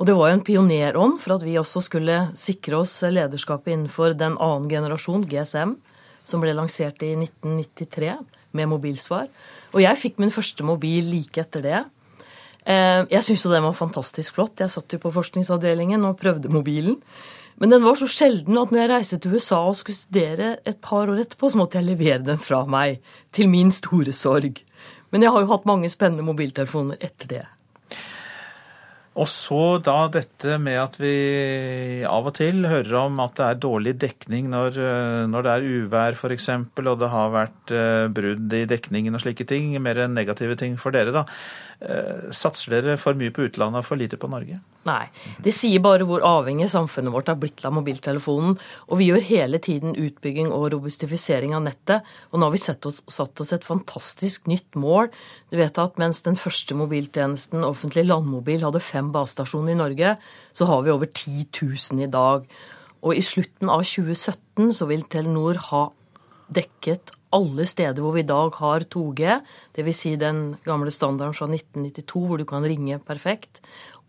Og 0.00 0.08
det 0.08 0.16
var 0.16 0.30
jo 0.30 0.38
en 0.38 0.44
pionerånd 0.44 1.18
for 1.22 1.36
at 1.36 1.44
vi 1.46 1.58
også 1.60 1.84
skulle 1.84 2.16
sikre 2.38 2.80
oss 2.80 2.96
lederskapet 3.04 3.74
innenfor 3.74 4.16
den 4.18 4.38
annen 4.40 4.68
generasjon, 4.70 5.26
GSM, 5.30 5.76
som 6.26 6.42
ble 6.42 6.54
lansert 6.56 7.02
i 7.04 7.12
1993 7.14 8.16
med 8.56 8.70
mobilsvar. 8.72 9.28
Og 9.72 9.82
jeg 9.84 10.00
fikk 10.00 10.18
min 10.22 10.32
første 10.34 10.66
mobil 10.66 11.06
like 11.12 11.44
etter 11.44 11.64
det. 11.64 11.82
Eh, 12.64 13.02
jeg 13.10 13.22
syntes 13.26 13.44
jo 13.46 13.52
den 13.52 13.66
var 13.66 13.76
fantastisk 13.76 14.36
flott. 14.36 14.60
Jeg 14.62 14.72
satt 14.72 14.92
jo 14.92 15.00
på 15.02 15.14
forskningsavdelingen 15.14 16.04
og 16.08 16.18
prøvde 16.20 16.52
mobilen. 16.52 16.98
Men 17.62 17.70
den 17.70 17.84
var 17.86 17.94
så 17.94 18.08
sjelden 18.10 18.58
at 18.58 18.72
når 18.74 18.80
jeg 18.80 18.90
reiste 18.90 19.16
til 19.22 19.36
USA 19.38 19.60
og 19.68 19.76
skulle 19.78 19.94
studere 19.94 20.56
et 20.66 20.80
par 20.82 21.06
år 21.06 21.20
etterpå, 21.22 21.52
så 21.52 21.60
måtte 21.60 21.78
jeg 21.78 21.86
levere 21.92 22.24
den 22.26 22.42
fra 22.42 22.64
meg. 22.66 22.98
Til 23.30 23.46
min 23.52 23.70
store 23.70 24.10
sorg. 24.18 24.58
Men 25.14 25.22
jeg 25.22 25.30
har 25.30 25.44
jo 25.44 25.52
hatt 25.52 25.68
mange 25.70 25.90
spennende 25.92 26.26
mobiltelefoner 26.26 26.98
etter 26.98 27.30
det. 27.30 27.44
Og 29.12 29.28
så 29.28 29.76
da 29.84 30.06
dette 30.08 30.56
med 30.56 30.78
at 30.80 30.94
vi 30.96 31.12
av 32.08 32.30
og 32.30 32.32
til 32.38 32.64
hører 32.64 32.94
om 32.96 33.18
at 33.20 33.34
det 33.36 33.44
er 33.44 33.58
dårlig 33.60 33.92
dekning 34.00 34.48
når, 34.48 34.78
eh, 34.80 35.24
når 35.28 35.44
det 35.44 35.52
er 35.52 35.66
uvær 35.82 36.16
f.eks., 36.16 36.48
og 36.80 36.94
det 37.02 37.10
har 37.12 37.34
vært 37.34 37.74
eh, 37.76 38.06
brudd 38.08 38.56
i 38.56 38.64
dekningen 38.70 39.12
og 39.12 39.22
slike 39.22 39.44
ting. 39.46 39.76
Mer 39.84 40.06
negative 40.08 40.56
ting 40.58 40.78
for 40.80 40.96
dere, 40.96 41.12
da. 41.12 41.26
Eh, 41.82 42.28
satser 42.30 42.76
dere 42.76 42.94
for 43.00 43.18
mye 43.18 43.32
på 43.34 43.48
utlandet 43.48 43.80
og 43.80 43.86
for 43.88 43.98
lite 43.98 44.18
på 44.20 44.28
Norge? 44.30 44.60
Nei. 44.86 45.06
Det 45.42 45.50
sier 45.54 45.82
bare 45.82 46.06
hvor 46.06 46.22
avhengig 46.26 46.68
samfunnet 46.70 47.10
vårt 47.14 47.30
har 47.30 47.38
blitt 47.42 47.64
av 47.66 47.74
mobiltelefonen. 47.74 48.54
Og 48.86 49.00
vi 49.00 49.08
gjør 49.08 49.24
hele 49.26 49.58
tiden 49.62 49.96
utbygging 49.98 50.52
og 50.54 50.68
robustifisering 50.74 51.56
av 51.58 51.64
nettet. 51.66 52.06
Og 52.30 52.38
nå 52.38 52.46
har 52.46 52.54
vi 52.54 52.62
oss, 52.90 53.00
satt 53.10 53.42
oss 53.42 53.54
et 53.56 53.66
fantastisk 53.66 54.46
nytt 54.50 54.78
mål. 54.78 55.10
Du 55.50 55.58
vet 55.58 55.80
at 55.82 55.98
mens 56.02 56.22
den 56.26 56.38
første 56.38 56.76
mobiltjenesten, 56.78 57.66
offentlig 57.66 58.06
landmobil, 58.06 58.62
hadde 58.62 58.82
fem 58.82 59.10
basestasjoner 59.14 59.74
i 59.74 59.80
Norge, 59.82 60.14
så 60.54 60.70
har 60.70 60.86
vi 60.86 60.94
over 60.94 61.10
10 61.10 61.48
000 61.50 62.06
i 62.06 62.10
dag. 62.12 62.46
Og 63.02 63.18
i 63.18 63.26
slutten 63.26 63.72
av 63.74 63.82
2017 63.82 64.70
så 64.78 64.86
vil 64.90 65.02
Telenor 65.10 65.58
ha 65.72 65.88
dekket 66.52 67.14
alle 67.36 67.66
steder 67.68 68.02
hvor 68.02 68.14
vi 68.16 68.22
i 68.24 68.28
dag 68.28 68.54
har 68.60 68.86
2G, 68.92 69.38
dvs. 69.76 70.02
Si 70.02 70.14
den 70.20 70.42
gamle 70.66 70.92
standarden 70.94 71.36
fra 71.36 71.48
1992 71.50 72.26
hvor 72.28 72.40
du 72.40 72.46
kan 72.48 72.66
ringe 72.66 72.98
perfekt, 73.02 73.62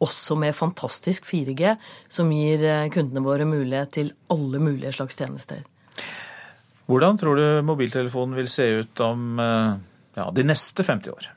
også 0.03 0.35
med 0.39 0.55
fantastisk 0.57 1.27
4G, 1.29 1.75
som 2.11 2.31
gir 2.33 2.63
eh, 2.67 2.89
kundene 2.93 3.23
våre 3.23 3.47
mulighet 3.47 3.93
til 3.99 4.11
alle 4.33 4.59
mulige 4.59 4.91
slags 4.95 5.15
tjenester. 5.19 5.63
Hvordan 6.89 7.17
tror 7.19 7.39
du 7.39 7.45
mobiltelefonen 7.63 8.35
vil 8.35 8.49
se 8.51 8.65
ut 8.81 9.03
om 9.05 9.39
eh, 9.39 9.77
ja, 10.19 10.27
de 10.35 10.45
neste 10.47 10.83
50 10.83 11.13
år? 11.13 11.29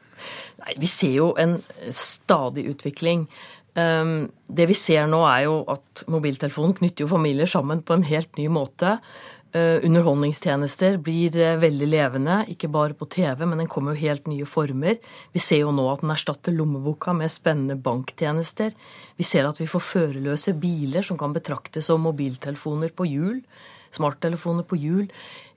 Nei, 0.64 0.74
Vi 0.82 0.88
ser 0.90 1.14
jo 1.14 1.28
en 1.38 1.60
stadig 1.94 2.66
utvikling. 2.72 3.28
Ehm, 3.76 4.30
det 4.48 4.66
vi 4.70 4.76
ser 4.78 5.06
nå, 5.10 5.20
er 5.28 5.44
jo 5.46 5.60
at 5.70 6.06
mobiltelefonen 6.10 6.74
knytter 6.78 7.04
jo 7.04 7.12
familier 7.12 7.50
sammen 7.50 7.84
på 7.84 7.96
en 7.96 8.06
helt 8.08 8.32
ny 8.40 8.48
måte. 8.52 8.96
Eh, 9.56 9.84
underholdningstjenester 9.84 10.98
blir 11.00 11.36
eh, 11.40 11.54
veldig 11.56 11.86
levende, 11.88 12.34
ikke 12.52 12.68
bare 12.68 12.96
på 12.98 13.06
TV, 13.08 13.46
men 13.46 13.62
den 13.62 13.70
kommer 13.72 13.94
jo 13.94 14.02
helt 14.02 14.26
nye 14.28 14.44
former. 14.44 14.98
Vi 15.32 15.40
ser 15.40 15.62
jo 15.62 15.70
nå 15.72 15.86
at 15.88 16.02
den 16.02 16.12
erstatter 16.12 16.52
lommeboka 16.52 17.14
med 17.16 17.32
spennende 17.32 17.78
banktjenester. 17.80 18.74
Vi 19.16 19.24
ser 19.24 19.48
at 19.48 19.60
vi 19.62 19.68
får 19.70 19.86
førerløse 19.86 20.52
biler 20.60 21.06
som 21.06 21.16
kan 21.16 21.32
betraktes 21.32 21.88
som 21.88 22.04
mobiltelefoner 22.04 22.92
på 22.92 23.08
hjul. 23.08 23.40
Smarttelefoner 23.96 24.66
på 24.68 24.76
hjul. 24.82 25.08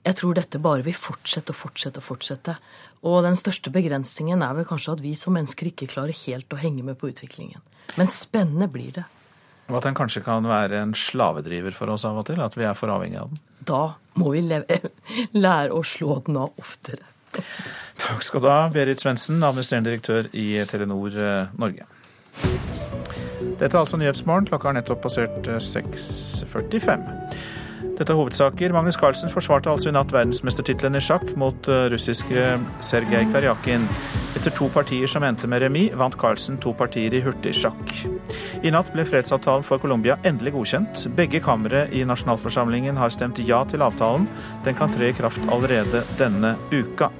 Jeg 0.06 0.16
tror 0.16 0.38
dette 0.38 0.62
bare 0.64 0.86
vil 0.86 0.96
fortsette 0.96 1.52
og 1.52 1.60
fortsette 1.60 2.00
og 2.00 2.06
fortsette. 2.06 2.56
Og 3.04 3.20
den 3.26 3.36
største 3.36 3.74
begrensningen 3.74 4.40
er 4.46 4.56
vel 4.56 4.70
kanskje 4.70 4.96
at 4.96 5.04
vi 5.04 5.12
som 5.18 5.36
mennesker 5.36 5.74
ikke 5.74 5.90
klarer 5.92 6.16
helt 6.24 6.48
å 6.54 6.62
henge 6.62 6.86
med 6.86 6.96
på 6.96 7.12
utviklingen. 7.12 7.60
Men 8.00 8.08
spennende 8.08 8.70
blir 8.70 8.94
det. 9.02 9.10
Og 9.70 9.78
at 9.78 9.86
den 9.86 9.96
kanskje 9.98 10.24
kan 10.26 10.46
være 10.50 10.82
en 10.82 10.96
slavedriver 10.98 11.74
for 11.74 11.92
oss 11.94 12.04
av 12.08 12.18
og 12.18 12.26
til? 12.28 12.40
At 12.42 12.56
vi 12.58 12.66
er 12.66 12.74
for 12.78 12.90
avhengig 12.92 13.20
av 13.22 13.30
den? 13.30 13.40
Da 13.70 13.82
må 14.18 14.34
vi 14.34 14.42
lære 15.44 15.70
å 15.70 15.84
slå 15.86 16.18
den 16.26 16.40
av 16.42 16.58
oftere. 16.60 17.06
Takk 18.00 18.24
skal 18.26 18.42
du 18.42 18.48
ha, 18.50 18.60
Berit 18.74 19.02
Svendsen, 19.02 19.38
administrerende 19.46 19.92
direktør 19.92 20.30
i 20.34 20.48
Telenor 20.66 21.14
eh, 21.14 21.52
Norge. 21.60 21.86
Dette 23.60 23.70
er 23.74 23.80
altså 23.80 24.00
Nyhetsmorgen. 24.00 24.48
Klokka 24.48 24.70
har 24.70 24.76
nettopp 24.78 25.02
passert 25.04 25.46
6.45. 25.46 27.06
Dette 28.00 28.14
er 28.14 28.16
hovedsaker. 28.16 28.72
Magnus 28.72 28.96
Carlsen 28.96 29.28
forsvarte 29.28 29.68
altså 29.68 29.90
i 29.90 29.92
natt 29.92 30.14
verdensmestertittelen 30.14 30.96
i 30.96 31.02
sjakk 31.04 31.34
mot 31.36 31.66
eh, 31.68 31.82
russiske 31.92 32.44
Sergej 32.80 33.26
Karjakin. 33.28 33.82
Etter 34.38 34.54
to 34.56 34.70
partier 34.72 35.10
som 35.10 35.26
endte 35.26 35.50
med 35.50 35.60
remis, 35.60 35.90
vant 36.00 36.16
Carlsen 36.16 36.56
to 36.64 36.72
partier 36.78 37.12
i 37.12 37.20
hurtigsjakk. 37.20 37.92
I 38.64 38.72
natt 38.72 38.88
ble 38.94 39.04
fredsavtalen 39.04 39.66
for 39.68 39.82
Colombia 39.82 40.16
endelig 40.24 40.54
godkjent. 40.54 41.02
Begge 41.18 41.42
kamre 41.44 41.90
i 41.92 42.00
nasjonalforsamlingen 42.08 42.96
har 42.96 43.12
stemt 43.12 43.42
ja 43.44 43.60
til 43.68 43.84
avtalen. 43.84 44.24
Den 44.64 44.80
kan 44.80 44.96
tre 44.96 45.12
i 45.12 45.18
kraft 45.20 45.44
allerede 45.52 46.00
denne 46.16 46.54
uka. 46.72 47.10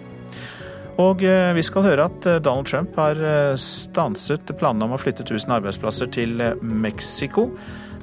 Og 0.96 1.26
eh, 1.28 1.50
vi 1.60 1.66
skal 1.68 1.90
høre 1.90 2.08
at 2.08 2.24
eh, 2.24 2.40
Donald 2.40 2.72
Trump 2.72 2.96
har 2.96 3.20
stanset 3.60 4.56
planene 4.56 4.88
om 4.88 4.96
å 4.96 5.02
flytte 5.04 5.28
1000 5.28 5.58
arbeidsplasser 5.60 6.08
til 6.16 6.40
Mexico. 6.64 7.50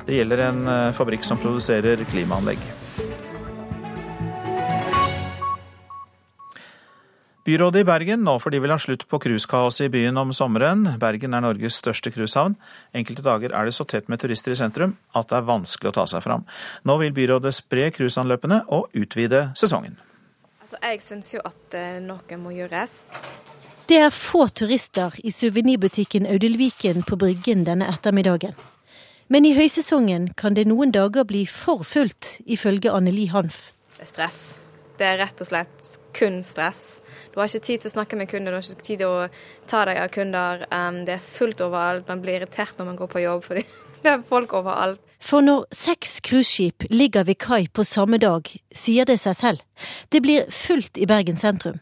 Det 0.08 0.16
gjelder 0.16 0.46
en 0.46 0.68
eh, 0.72 0.94
fabrikk 0.96 1.26
som 1.28 1.40
produserer 1.42 2.00
klimaanlegg. 2.08 2.62
Byrådet 7.48 7.80
i 7.80 7.88
Bergen 7.88 8.24
nå 8.28 8.34
for 8.44 8.52
de 8.52 8.60
vil 8.60 8.72
ha 8.74 8.76
slutt 8.80 9.06
på 9.08 9.20
cruisekaoset 9.24 9.86
i 9.86 9.92
byen 9.92 10.20
om 10.20 10.34
sommeren. 10.36 10.82
Bergen 11.00 11.36
er 11.36 11.44
Norges 11.44 11.78
største 11.80 12.12
cruisehavn. 12.12 12.58
Enkelte 12.96 13.24
dager 13.24 13.56
er 13.56 13.68
det 13.68 13.76
så 13.76 13.86
tett 13.88 14.08
med 14.12 14.20
turister 14.20 14.52
i 14.52 14.60
sentrum 14.60 14.98
at 15.16 15.30
det 15.32 15.38
er 15.40 15.48
vanskelig 15.48 15.92
å 15.92 15.96
ta 15.96 16.06
seg 16.12 16.24
fram. 16.24 16.44
Nå 16.88 16.98
vil 17.04 17.16
byrådet 17.16 17.56
spre 17.56 17.90
cruiseanløpene 17.96 18.66
og 18.76 18.92
utvide 19.00 19.46
sesongen. 19.60 19.96
Altså, 20.64 20.80
jeg 20.84 21.04
syns 21.04 21.34
jo 21.36 21.44
at 21.48 21.80
eh, 21.80 22.00
noe 22.04 22.40
må 22.40 22.56
gjøres. 22.56 22.98
Det 23.88 24.02
er 24.04 24.12
få 24.12 24.50
turister 24.52 25.16
i 25.24 25.32
suvenirbutikken 25.32 26.28
Audilviken 26.28 27.08
på 27.08 27.20
Bryggen 27.20 27.64
denne 27.68 27.88
ettermiddagen. 27.92 28.56
Men 29.28 29.44
i 29.44 29.52
høysesongen 29.58 30.30
kan 30.40 30.56
det 30.56 30.64
noen 30.70 30.94
dager 30.96 31.26
bli 31.28 31.42
for 31.52 31.84
fullt, 31.84 32.38
ifølge 32.48 32.94
Anneli 32.96 33.26
Hanf. 33.28 33.74
Det 33.98 34.06
er 34.06 34.12
stress. 34.14 34.40
Det 34.98 35.04
er 35.04 35.18
rett 35.20 35.42
og 35.44 35.50
slett 35.50 35.90
kun 36.16 36.40
stress. 36.48 37.02
Du 37.34 37.42
har 37.42 37.50
ikke 37.52 37.66
tid 37.66 37.84
til 37.84 37.92
å 37.92 37.96
snakke 37.98 38.18
med 38.18 38.30
kunder, 38.32 38.56
du 38.56 38.58
har 38.58 38.64
ikke 38.64 38.88
tid 38.88 39.04
til 39.04 39.12
å 39.12 39.26
ta 39.68 39.84
deg 39.90 40.00
av 40.00 40.14
kunder. 40.16 40.64
Det 41.06 41.18
er 41.18 41.26
fullt 41.26 41.60
overalt. 41.66 42.08
Man 42.08 42.24
blir 42.24 42.40
irritert 42.40 42.80
når 42.80 42.88
man 42.88 43.02
går 43.02 43.12
på 43.12 43.26
jobb, 43.26 43.44
fordi 43.50 43.66
det 44.06 44.14
er 44.14 44.24
folk 44.26 44.56
overalt. 44.62 45.04
For 45.20 45.44
når 45.44 45.68
seks 45.76 46.22
cruiseskip 46.24 46.88
ligger 46.94 47.28
ved 47.28 47.42
kai 47.44 47.68
på 47.68 47.84
samme 47.84 48.22
dag, 48.24 48.48
sier 48.72 49.06
det 49.10 49.20
seg 49.20 49.36
selv. 49.36 49.68
Det 50.08 50.24
blir 50.24 50.48
fullt 50.54 50.98
i 50.98 51.10
Bergen 51.10 51.36
sentrum. 51.36 51.82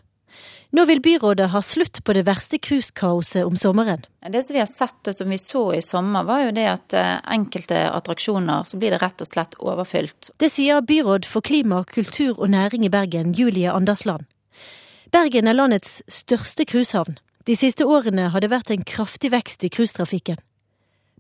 Nå 0.76 0.84
vil 0.86 1.00
byrådet 1.02 1.54
ha 1.54 1.62
slutt 1.62 2.02
på 2.04 2.14
det 2.14 2.26
verste 2.28 2.58
cruisekaoset 2.60 3.46
om 3.48 3.56
sommeren. 3.56 4.02
Det 4.28 4.42
som 4.44 4.54
vi 4.54 4.60
har 4.60 4.68
sett 4.68 5.08
og 5.08 5.16
som 5.16 5.30
vi 5.32 5.38
så 5.40 5.62
i 5.72 5.82
sommer, 5.82 6.26
var 6.28 6.42
jo 6.44 6.50
det 6.52 6.66
at 6.68 6.96
eh, 7.00 7.12
enkelte 7.32 7.78
attraksjoner 7.96 8.66
så 8.68 8.80
blir 8.82 8.92
det 8.92 9.00
rett 9.00 9.22
og 9.24 9.30
slett 9.30 9.54
overfylt. 9.64 10.34
Det 10.42 10.50
sier 10.52 10.82
byråd 10.84 11.28
for 11.32 11.46
klima, 11.48 11.86
kultur 11.88 12.34
og 12.34 12.50
næring 12.52 12.84
i 12.84 12.90
Bergen, 12.92 13.32
Julie 13.32 13.72
Andersland. 13.72 14.26
Bergen 15.16 15.48
er 15.48 15.56
landets 15.56 16.02
største 16.12 16.66
cruisehavn. 16.68 17.22
De 17.48 17.56
siste 17.56 17.88
årene 17.88 18.34
har 18.34 18.44
det 18.44 18.50
vært 18.52 18.74
en 18.74 18.84
kraftig 18.84 19.32
vekst 19.32 19.64
i 19.64 19.70
cruisetrafikken. 19.72 20.42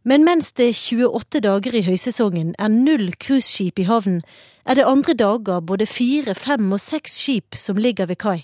Men 0.03 0.27
mens 0.27 0.51
det 0.51 0.67
er 0.73 0.81
28 0.81 1.43
dager 1.45 1.77
i 1.79 1.85
høysesongen 1.85 2.51
er 2.59 2.73
null 2.73 3.13
cruiseskip 3.15 3.79
i 3.79 3.87
havnen, 3.87 4.19
er 4.67 4.75
det 4.75 4.89
andre 4.89 5.15
dager 5.15 5.63
både 5.63 5.87
fire, 5.87 6.35
fem 6.35 6.67
og 6.75 6.83
seks 6.83 7.15
skip 7.21 7.55
som 7.55 7.79
ligger 7.79 8.11
ved 8.11 8.19
kai. 8.19 8.43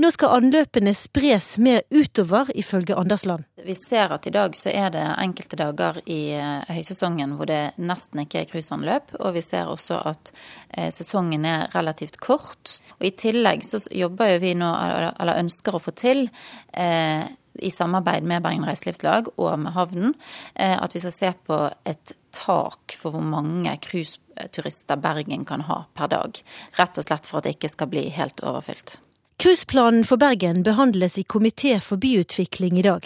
Nå 0.00 0.10
skal 0.14 0.36
anløpene 0.38 0.94
spres 0.96 1.56
mer 1.62 1.82
utover, 1.92 2.50
ifølge 2.54 2.96
Andersland. 2.98 3.44
Vi 3.64 3.74
ser 3.78 4.12
at 4.14 4.26
i 4.26 4.34
dag 4.34 4.56
så 4.58 4.72
er 4.72 4.92
det 4.94 5.04
enkelte 5.22 5.58
dager 5.60 6.00
i 6.10 6.20
eh, 6.36 6.72
høysesongen 6.72 7.36
hvor 7.38 7.50
det 7.50 7.60
nesten 7.82 8.24
ikke 8.24 8.42
er 8.42 8.48
cruiseanløp. 8.50 9.14
Og 9.20 9.36
vi 9.36 9.44
ser 9.44 9.70
også 9.70 10.00
at 10.12 10.32
eh, 10.70 10.90
sesongen 10.94 11.46
er 11.48 11.68
relativt 11.76 12.18
kort. 12.22 12.78
Og 12.98 13.06
I 13.08 13.14
tillegg 13.18 13.66
så 13.66 13.82
jobber 13.92 14.34
jo 14.34 14.42
vi 14.42 14.56
nå, 14.58 14.72
eller 15.12 15.38
ønsker 15.42 15.76
å 15.76 15.82
få 15.82 15.94
til, 15.96 16.26
eh, 16.72 17.22
i 17.60 17.68
samarbeid 17.68 18.24
med 18.24 18.40
Bergen 18.40 18.64
Reiselivslag 18.64 19.26
og 19.36 19.50
med 19.60 19.74
havnen, 19.76 20.14
at 20.56 20.94
vi 20.96 21.02
skal 21.02 21.12
se 21.12 21.32
på 21.44 21.58
et 21.84 22.14
tak 22.32 22.94
for 22.96 23.12
hvor 23.12 23.24
mange 23.24 23.74
cruiseturister 23.84 24.96
Bergen 24.96 25.44
kan 25.44 25.66
ha 25.68 25.82
per 25.92 26.08
dag. 26.12 26.40
Rett 26.80 26.98
og 26.98 27.06
slett 27.06 27.28
for 27.28 27.40
at 27.40 27.48
det 27.48 27.58
ikke 27.58 27.72
skal 27.72 27.90
bli 27.92 28.06
helt 28.16 28.40
overfylt. 28.40 28.96
Cruiseplanen 29.42 30.04
for 30.04 30.16
Bergen 30.22 30.62
behandles 30.62 31.18
i 31.18 31.24
Komité 31.32 31.80
for 31.82 31.98
byutvikling 31.98 32.76
i 32.78 32.82
dag. 32.86 33.02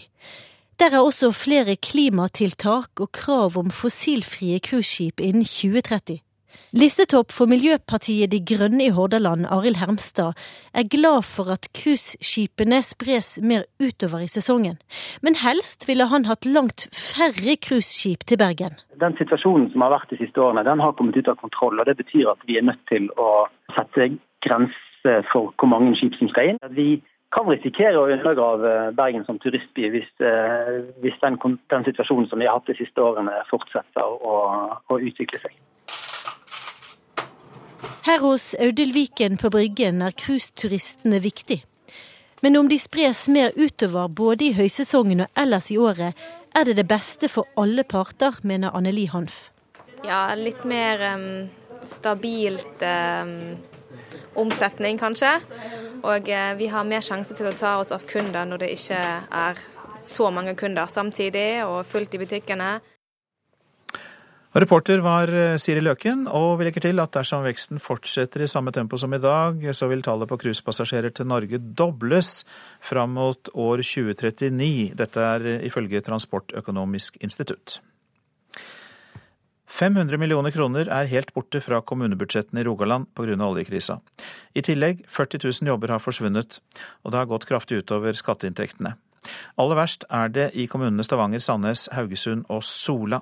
Der 0.77 0.93
er 0.93 1.01
også 1.01 1.31
flere 1.33 1.77
klimatiltak 1.81 3.01
og 3.01 3.09
krav 3.17 3.57
om 3.57 3.71
fossilfrie 3.73 4.59
cruiseskip 4.61 5.23
innen 5.25 5.47
2030. 5.49 6.19
Listetopp 6.77 7.33
for 7.33 7.49
Miljøpartiet 7.49 8.35
De 8.35 8.43
Grønne 8.51 8.85
i 8.85 8.93
Hordaland, 8.93 9.47
Arild 9.49 9.81
Hermstad, 9.81 10.37
er 10.75 10.85
glad 10.97 11.25
for 11.25 11.49
at 11.57 11.71
cruiseskipene 11.73 12.83
spres 12.85 13.39
mer 13.41 13.65
utover 13.81 14.27
i 14.27 14.29
sesongen. 14.29 14.77
Men 15.23 15.41
helst 15.41 15.89
ville 15.89 16.05
han 16.13 16.29
hatt 16.29 16.45
langt 16.45 16.91
færre 16.93 17.57
cruiseskip 17.57 18.29
til 18.29 18.43
Bergen. 18.45 18.77
Den 19.01 19.17
situasjonen 19.17 19.71
som 19.73 19.89
har 19.89 19.97
vært 19.97 20.13
de 20.13 20.21
siste 20.21 20.45
årene, 20.45 20.69
den 20.69 20.85
har 20.85 20.93
kommet 21.01 21.17
ut 21.17 21.33
av 21.33 21.41
kontroll. 21.41 21.81
og 21.81 21.89
Det 21.89 21.97
betyr 21.97 22.29
at 22.37 22.45
vi 22.45 22.61
er 22.61 22.69
nødt 22.69 22.85
til 22.93 23.09
å 23.17 23.49
sette 23.73 24.13
grenser 25.07 25.29
for 25.33 25.55
hvor 25.59 25.69
mange 25.69 25.97
skip 25.97 26.15
som 26.19 26.29
skal 26.29 26.51
inn. 26.51 26.59
Vi 26.71 27.03
kan 27.35 27.49
risikere 27.49 27.99
å 27.99 28.09
undergrave 28.11 28.93
Bergen 28.97 29.25
som 29.27 29.39
turistby 29.39 29.91
hvis, 29.91 30.11
eh, 30.21 30.85
hvis 31.03 31.19
den, 31.23 31.39
den, 31.71 31.85
situasjonen 31.85 32.29
som 32.29 32.39
vi 32.39 32.47
har 32.47 32.59
hatt 32.59 32.67
de 32.67 32.77
siste 32.79 33.01
årene 33.01 33.33
fortsetter 33.51 34.03
å, 34.03 34.37
å 34.89 34.99
utvikle 34.99 35.41
seg. 35.43 35.57
Her 38.07 38.21
hos 38.23 38.55
Audhild 38.63 38.95
Viken 38.95 39.37
på 39.37 39.51
Bryggen 39.51 40.03
er 40.03 40.15
cruiseturistene 40.15 41.19
viktig. 41.19 41.65
Men 42.43 42.57
om 42.57 42.69
de 42.69 42.79
spres 42.79 43.27
mer 43.29 43.51
utover 43.57 44.09
både 44.09 44.47
i 44.47 44.55
høysesongen 44.55 45.25
og 45.25 45.41
ellers 45.41 45.71
i 45.73 45.79
året, 45.79 46.15
er 46.55 46.65
det 46.65 46.77
det 46.79 46.87
beste 46.87 47.29
for 47.29 47.49
alle 47.59 47.83
parter, 47.85 48.39
mener 48.43 48.77
Anneli 48.77 49.09
Hanf. 49.11 49.51
Ja, 50.07 50.29
litt 50.39 50.63
mer 50.65 51.03
um, 51.17 51.49
stabilt 51.83 52.85
um, 52.85 53.57
omsetning, 54.41 55.01
kanskje. 55.01 55.33
Og 56.07 56.29
uh, 56.29 56.51
vi 56.59 56.69
har 56.71 56.87
mer 56.89 57.05
sjanse 57.05 57.35
til 57.37 57.49
å 57.51 57.57
ta 57.57 57.77
oss 57.81 57.95
av 57.95 58.05
kunder 58.09 58.47
når 58.49 58.65
det 58.65 58.75
ikke 58.77 59.01
er 59.45 59.65
så 60.03 60.29
mange 60.31 60.55
kunder 60.59 60.91
samtidig 60.93 61.65
og 61.65 61.81
fullt 61.89 62.15
i 62.15 62.21
butikkene. 62.21 62.77
Reporter 64.57 65.03
var 65.05 65.29
eh, 65.29 65.59
Siri 65.61 65.83
Løken, 65.83 66.23
og 66.33 66.55
vi 66.57 66.65
legger 66.65 66.87
til 66.87 67.03
at 67.03 67.13
dersom 67.13 67.43
veksten 67.45 67.81
fortsetter 67.83 68.47
i 68.47 68.49
samme 68.49 68.73
tempo 68.73 68.97
som 68.97 69.13
i 69.13 69.21
dag, 69.21 69.61
så 69.77 69.89
vil 69.91 70.05
tallet 70.05 70.31
på 70.31 70.39
cruisepassasjerer 70.41 71.13
til 71.13 71.29
Norge 71.29 71.61
dobles 71.61 72.39
fram 72.81 73.13
mot 73.19 73.51
år 73.53 73.85
2039. 73.85 74.95
Dette 74.97 75.27
er 75.35 75.45
eh, 75.51 75.67
ifølge 75.69 76.01
Transportøkonomisk 76.07 77.21
institutt. 77.21 77.83
500 79.67 80.19
millioner 80.19 80.55
kroner 80.55 80.89
er 80.93 81.09
helt 81.11 81.33
borte 81.35 81.61
fra 81.61 81.81
kommunebudsjettene 81.83 82.63
i 82.63 82.67
Rogaland 82.69 83.09
pga. 83.15 83.35
oljekrisa. 83.35 83.99
I 84.55 84.63
tillegg 84.63 85.03
40 85.09 85.43
000 85.45 85.69
jobber 85.73 85.95
har 85.95 86.03
forsvunnet, 86.03 86.61
og 87.03 87.13
det 87.13 87.19
har 87.19 87.27
gått 87.27 87.49
kraftig 87.49 87.83
utover 87.83 88.15
skatteinntektene. 88.15 88.95
Aller 89.59 89.79
verst 89.79 90.07
er 90.13 90.31
det 90.31 90.51
i 90.55 90.69
kommunene 90.71 91.05
Stavanger, 91.05 91.43
Sandnes, 91.43 91.89
Haugesund 91.93 92.47
og 92.49 92.63
Sola. 92.63 93.21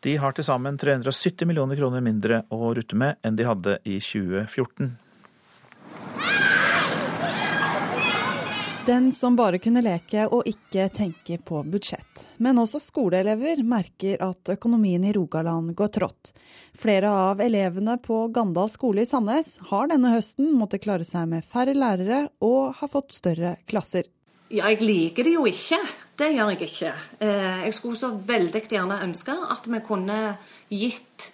De 0.00 0.16
har 0.16 0.32
til 0.32 0.48
sammen 0.48 0.78
370 0.80 1.46
millioner 1.50 1.76
kroner 1.76 2.00
mindre 2.04 2.42
å 2.48 2.72
rutte 2.72 2.96
med 2.96 3.20
enn 3.22 3.36
de 3.36 3.48
hadde 3.48 3.78
i 3.84 3.98
2014. 4.00 4.94
Den 8.86 9.12
som 9.12 9.36
bare 9.38 9.60
kunne 9.62 9.78
leke 9.84 10.24
og 10.26 10.48
ikke 10.50 10.88
tenke 10.90 11.36
på 11.38 11.60
budsjett. 11.70 12.24
Men 12.42 12.58
også 12.58 12.80
skoleelever 12.82 13.60
merker 13.62 14.18
at 14.26 14.50
økonomien 14.56 15.04
i 15.06 15.12
Rogaland 15.14 15.70
går 15.78 15.92
trått. 15.94 16.32
Flere 16.74 17.12
av 17.30 17.42
elevene 17.44 17.94
på 18.02 18.24
Gandal 18.34 18.72
skole 18.74 19.04
i 19.04 19.06
Sandnes 19.06 19.52
har 19.68 19.86
denne 19.92 20.10
høsten 20.16 20.50
måttet 20.58 20.82
klare 20.82 21.06
seg 21.06 21.28
med 21.30 21.46
færre 21.46 21.76
lærere 21.78 22.24
og 22.42 22.80
har 22.80 22.90
fått 22.90 23.14
større 23.14 23.54
klasser. 23.70 24.08
Ja, 24.50 24.66
jeg 24.72 24.82
liker 24.82 25.30
det 25.30 25.36
jo 25.36 25.44
ikke. 25.46 25.78
Det 26.18 26.32
gjør 26.34 26.50
jeg 26.50 26.66
ikke. 26.66 26.90
Eh, 27.22 27.62
jeg 27.68 27.76
skulle 27.78 28.00
så 28.02 28.10
veldig 28.32 28.64
gjerne 28.66 28.98
ønske 29.06 29.36
at 29.54 29.70
vi 29.70 29.80
kunne 29.86 30.18
gitt 30.74 31.30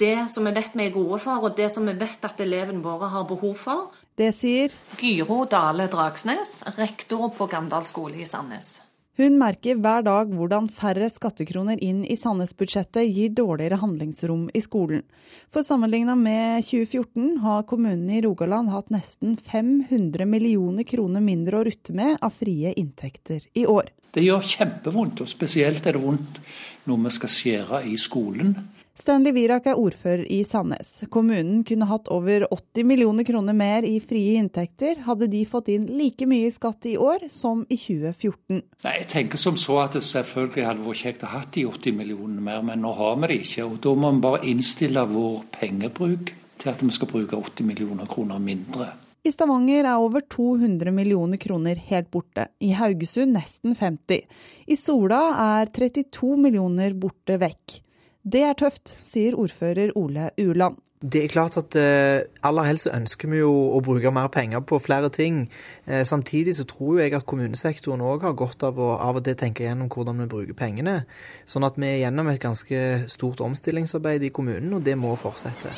det 0.00 0.30
som 0.32 0.46
vi 0.46 0.54
vet 0.56 0.76
vi 0.78 0.86
er 0.86 0.94
gode 0.94 1.18
for, 1.20 1.44
og 1.44 1.56
det 1.58 1.68
som 1.72 1.84
vi 1.88 1.98
vet 1.98 2.24
at 2.24 2.40
elevene 2.40 2.82
våre 2.84 3.10
har 3.12 3.26
behov 3.28 3.58
for. 3.60 3.90
Det 4.20 4.34
sier 4.36 4.72
Gyro 5.00 5.46
Dale 5.48 5.86
Dragsnes, 5.88 6.58
rektor 6.76 7.30
på 7.32 7.46
Gandal 7.48 7.86
skole 7.88 8.18
i 8.20 8.26
Sandnes. 8.28 8.82
Hun 9.16 9.38
merker 9.40 9.78
hver 9.80 10.04
dag 10.04 10.34
hvordan 10.36 10.66
færre 10.68 11.06
skattekroner 11.08 11.80
inn 11.80 12.02
i 12.04 12.18
Sandnes-budsjettet 12.20 13.08
gir 13.08 13.32
dårligere 13.32 13.78
handlingsrom 13.80 14.42
i 14.52 14.60
skolen. 14.60 15.06
For 15.48 15.64
sammenligna 15.64 16.18
med 16.20 16.66
2014 16.68 17.38
har 17.46 17.64
kommunene 17.70 18.18
i 18.18 18.20
Rogaland 18.26 18.68
hatt 18.74 18.92
nesten 18.92 19.38
500 19.40 20.28
millioner 20.28 20.84
kroner 20.84 21.24
mindre 21.24 21.62
å 21.62 21.64
rutte 21.70 21.96
med 21.96 22.18
av 22.20 22.36
frie 22.36 22.74
inntekter 22.76 23.48
i 23.56 23.64
år. 23.64 23.88
Det 24.12 24.26
gjør 24.26 24.44
kjempevondt, 24.52 25.24
og 25.24 25.32
spesielt 25.32 25.88
er 25.88 25.96
det 25.96 26.04
vondt 26.04 26.42
når 26.84 27.04
vi 27.06 27.14
skal 27.16 27.34
skjære 27.38 27.82
i 27.88 27.96
skolen. 27.96 28.52
Stanley 28.98 29.32
Virak 29.32 29.68
er 29.70 29.78
ordfører 29.78 30.24
i 30.28 30.40
Sandnes. 30.44 31.04
Kommunen 31.14 31.62
kunne 31.64 31.86
hatt 31.88 32.10
over 32.12 32.44
80 32.50 32.84
millioner 32.88 33.24
kroner 33.24 33.56
mer 33.56 33.86
i 33.86 33.96
frie 34.02 34.34
inntekter, 34.40 35.04
hadde 35.06 35.30
de 35.30 35.44
fått 35.48 35.70
inn 35.72 35.86
like 35.96 36.26
mye 36.28 36.50
skatt 36.52 36.88
i 36.90 36.96
år 37.00 37.28
som 37.32 37.62
i 37.70 37.78
2014. 37.78 38.60
Nei, 38.84 38.94
jeg 38.98 39.08
tenker 39.14 39.40
som 39.40 39.58
så 39.60 39.78
at 39.84 39.96
det 39.96 40.04
selvfølgelig 40.04 40.66
hadde 40.66 40.86
vært 40.86 41.02
kjekt 41.04 41.24
å 41.24 41.32
ha 41.32 41.42
de 41.46 41.66
80 41.70 41.98
millionene 42.00 42.44
mer, 42.44 42.64
men 42.66 42.82
nå 42.84 42.92
har 42.98 43.18
vi 43.22 43.30
det 43.30 43.42
ikke. 43.44 43.68
og 43.68 43.78
Da 43.86 43.94
må 43.94 44.14
vi 44.16 44.24
bare 44.26 44.46
innstille 44.50 45.06
vår 45.14 45.44
pengebruk 45.60 46.34
til 46.60 46.72
at 46.74 46.82
vi 46.84 46.92
skal 46.92 47.10
bruke 47.10 47.38
80 47.38 47.70
millioner 47.70 48.10
kroner 48.10 48.42
mindre. 48.42 48.90
I 49.20 49.30
Stavanger 49.32 49.84
er 49.84 50.00
over 50.00 50.22
200 50.32 50.92
millioner 50.96 51.36
kroner 51.40 51.76
helt 51.90 52.08
borte, 52.12 52.46
i 52.64 52.72
Haugesund 52.72 53.36
nesten 53.36 53.76
50. 53.76 54.24
I 54.72 54.76
Sola 54.80 55.20
er 55.60 55.68
32 55.68 56.38
millioner 56.40 56.96
borte 56.96 57.36
vekk. 57.40 57.80
Det 58.20 58.42
er 58.44 58.52
tøft, 58.52 58.90
sier 59.00 59.32
ordfører 59.40 59.94
Ole 59.96 60.28
Uland. 60.36 60.76
Det 61.00 61.22
er 61.24 61.30
klart 61.32 61.54
at 61.56 61.72
eh, 61.80 62.26
aller 62.44 62.66
helst 62.68 62.90
ønsker 62.92 63.30
vi 63.32 63.38
jo 63.38 63.48
å 63.72 63.78
bruke 63.80 64.10
mer 64.12 64.28
penger 64.28 64.60
på 64.60 64.76
flere 64.84 65.08
ting. 65.08 65.46
Eh, 65.88 66.02
samtidig 66.04 66.58
så 66.58 66.66
tror 66.68 66.98
jeg 67.00 67.14
at 67.16 67.24
kommunesektoren 67.24 68.04
òg 68.04 68.26
har 68.28 68.36
godt 68.36 68.66
av 68.68 68.76
å 68.76 68.90
av 69.00 69.16
og 69.16 69.24
til 69.24 69.38
tenke 69.40 69.64
gjennom 69.64 69.88
hvordan 69.88 70.20
vi 70.20 70.28
bruker 70.34 70.58
pengene. 70.58 71.06
Sånn 71.48 71.64
at 71.64 71.80
vi 71.80 71.88
er 71.88 72.02
gjennom 72.02 72.28
et 72.28 72.42
ganske 72.42 72.82
stort 73.08 73.40
omstillingsarbeid 73.40 74.28
i 74.28 74.32
kommunen, 74.36 74.74
og 74.76 74.84
det 74.84 74.98
må 75.00 75.14
fortsette. 75.16 75.72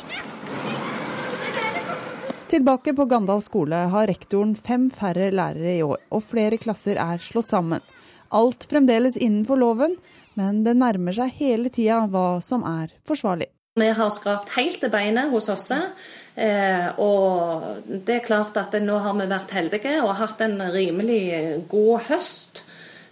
Tilbake 2.51 2.97
på 2.99 3.07
Gandal 3.07 3.47
skole 3.47 3.85
har 3.95 4.11
rektoren 4.11 4.57
fem 4.59 4.91
færre 4.91 5.31
lærere 5.31 5.77
i 5.77 5.87
år, 5.87 6.03
og 6.11 6.27
flere 6.27 6.59
klasser 6.59 6.99
er 6.99 7.23
slått 7.23 7.55
sammen. 7.55 7.87
Alt 8.35 8.67
fremdeles 8.67 9.15
innenfor 9.21 9.61
loven, 9.61 9.95
men 10.39 10.63
det 10.67 10.77
nærmer 10.79 11.17
seg 11.17 11.35
hele 11.39 11.73
tida 11.73 12.03
hva 12.11 12.41
som 12.45 12.65
er 12.69 12.95
forsvarlig. 13.09 13.51
Vi 13.81 13.89
har 13.97 14.11
skrapt 14.13 14.53
helt 14.59 14.83
til 14.83 14.91
beinet 14.93 15.31
hos 15.33 15.49
oss. 15.49 15.71
Eh, 15.73 16.89
og 17.01 17.81
det 17.89 18.19
er 18.19 18.27
klart 18.27 18.57
at 18.61 18.77
nå 18.81 18.99
har 19.01 19.17
vi 19.17 19.29
vært 19.31 19.55
heldige 19.57 19.95
og 20.03 20.19
hatt 20.21 20.43
en 20.45 20.59
rimelig 20.75 21.23
god 21.73 22.09
høst 22.11 22.65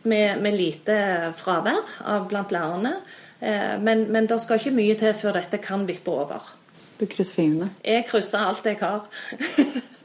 med, 0.02 0.40
med 0.44 0.56
lite 0.56 0.96
fravær 1.36 1.96
av 2.04 2.28
blant 2.28 2.52
lærerne. 2.52 2.98
Eh, 3.40 3.76
men, 3.80 4.06
men 4.12 4.28
det 4.28 4.40
skal 4.44 4.60
ikke 4.60 4.76
mye 4.76 4.98
til 5.00 5.16
før 5.16 5.40
dette 5.40 5.62
kan 5.64 5.86
vippe 5.88 6.12
over. 6.12 6.52
Du 7.00 7.06
krysser 7.08 7.40
fingrene? 7.40 7.70
Jeg 7.80 8.04
krysser 8.08 8.44
alt 8.44 8.68
jeg 8.68 8.76
har. 8.82 9.08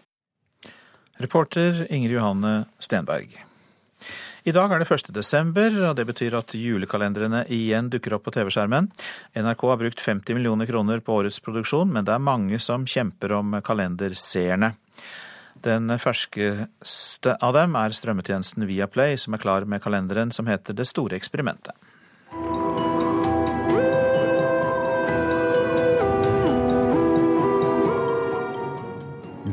Reporter 1.23 1.83
Ingrid 1.89 2.15
Johanne 2.15 2.55
Stenberg. 2.79 3.35
I 4.45 4.53
dag 4.53 4.69
er 4.69 4.77
det 4.77 4.91
1. 4.93 5.07
desember, 5.09 5.73
og 5.87 5.95
det 5.97 6.03
betyr 6.05 6.35
at 6.37 6.51
julekalenderne 6.53 7.39
igjen 7.49 7.87
dukker 7.89 8.13
opp 8.13 8.27
på 8.27 8.33
TV-skjermen. 8.35 8.91
NRK 9.41 9.63
har 9.71 9.79
brukt 9.81 10.03
50 10.05 10.37
millioner 10.37 10.69
kroner 10.69 11.01
på 11.01 11.15
årets 11.17 11.39
produksjon, 11.41 11.89
men 11.89 12.05
det 12.05 12.13
er 12.13 12.21
mange 12.21 12.59
som 12.61 12.85
kjemper 12.85 13.33
om 13.39 13.57
kalenderseerne. 13.65 14.75
Den 15.65 15.89
ferskeste 15.97 17.33
av 17.41 17.57
dem 17.57 17.73
er 17.73 17.97
strømmetjenesten 17.97 18.69
Viaplay, 18.69 19.17
som 19.17 19.33
er 19.33 19.41
klar 19.41 19.65
med 19.65 19.81
kalenderen 19.81 20.29
som 20.29 20.45
heter 20.45 20.77
Det 20.77 20.85
store 20.85 21.17
eksperimentet. 21.17 21.73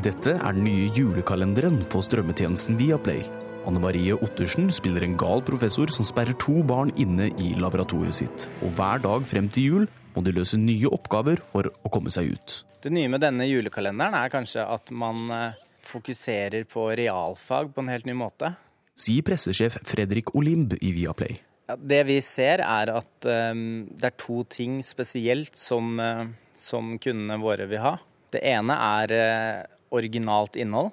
Dette 0.03 0.37
er 0.37 0.53
den 0.53 0.67
nye 0.67 0.91
julekalenderen 0.93 1.81
på 1.89 2.05
strømmetjenesten 2.05 2.77
Viaplay. 2.77 3.42
Anne 3.63 3.79
Marie 3.79 4.11
Ottersen 4.11 4.67
spiller 4.75 5.05
en 5.05 5.15
gal 5.19 5.39
professor 5.45 5.91
som 5.95 6.03
sperrer 6.03 6.35
to 6.41 6.59
barn 6.67 6.91
inne 6.99 7.29
i 7.39 7.53
laboratoriet 7.55 8.17
sitt. 8.17 8.47
Og 8.65 8.73
hver 8.75 8.99
dag 9.03 9.23
frem 9.27 9.47
til 9.53 9.67
jul 9.69 9.85
må 10.13 10.23
de 10.25 10.33
løse 10.35 10.59
nye 10.59 10.89
oppgaver 10.91 11.39
for 11.53 11.69
å 11.71 11.91
komme 11.93 12.11
seg 12.13 12.33
ut. 12.35 12.57
Det 12.83 12.91
nye 12.91 13.11
med 13.11 13.23
denne 13.23 13.47
julekalenderen 13.47 14.17
er 14.19 14.31
kanskje 14.33 14.65
at 14.67 14.91
man 14.91 15.31
eh, 15.31 15.61
fokuserer 15.87 16.67
på 16.67 16.89
realfag 16.99 17.71
på 17.71 17.83
en 17.83 17.91
helt 17.93 18.09
ny 18.09 18.15
måte. 18.19 18.51
Sier 18.99 19.23
pressesjef 19.25 19.79
Fredrik 19.87 20.33
Olimb 20.35 20.75
i 20.81 20.91
Viaplay. 20.95 21.39
Ja, 21.71 21.77
det 21.79 22.01
vi 22.09 22.17
ser 22.21 22.61
er 22.65 22.91
at 22.91 23.27
um, 23.55 23.85
det 23.87 24.09
er 24.09 24.17
to 24.19 24.43
ting 24.51 24.81
spesielt 24.83 25.55
som, 25.57 25.95
uh, 26.03 26.27
som 26.59 26.97
kundene 27.01 27.39
våre 27.41 27.69
vil 27.71 27.81
ha. 27.81 27.93
Det 28.35 28.43
ene 28.43 28.75
er 28.99 29.15
uh, 29.15 29.63
originalt 29.95 30.59
innhold. 30.59 30.91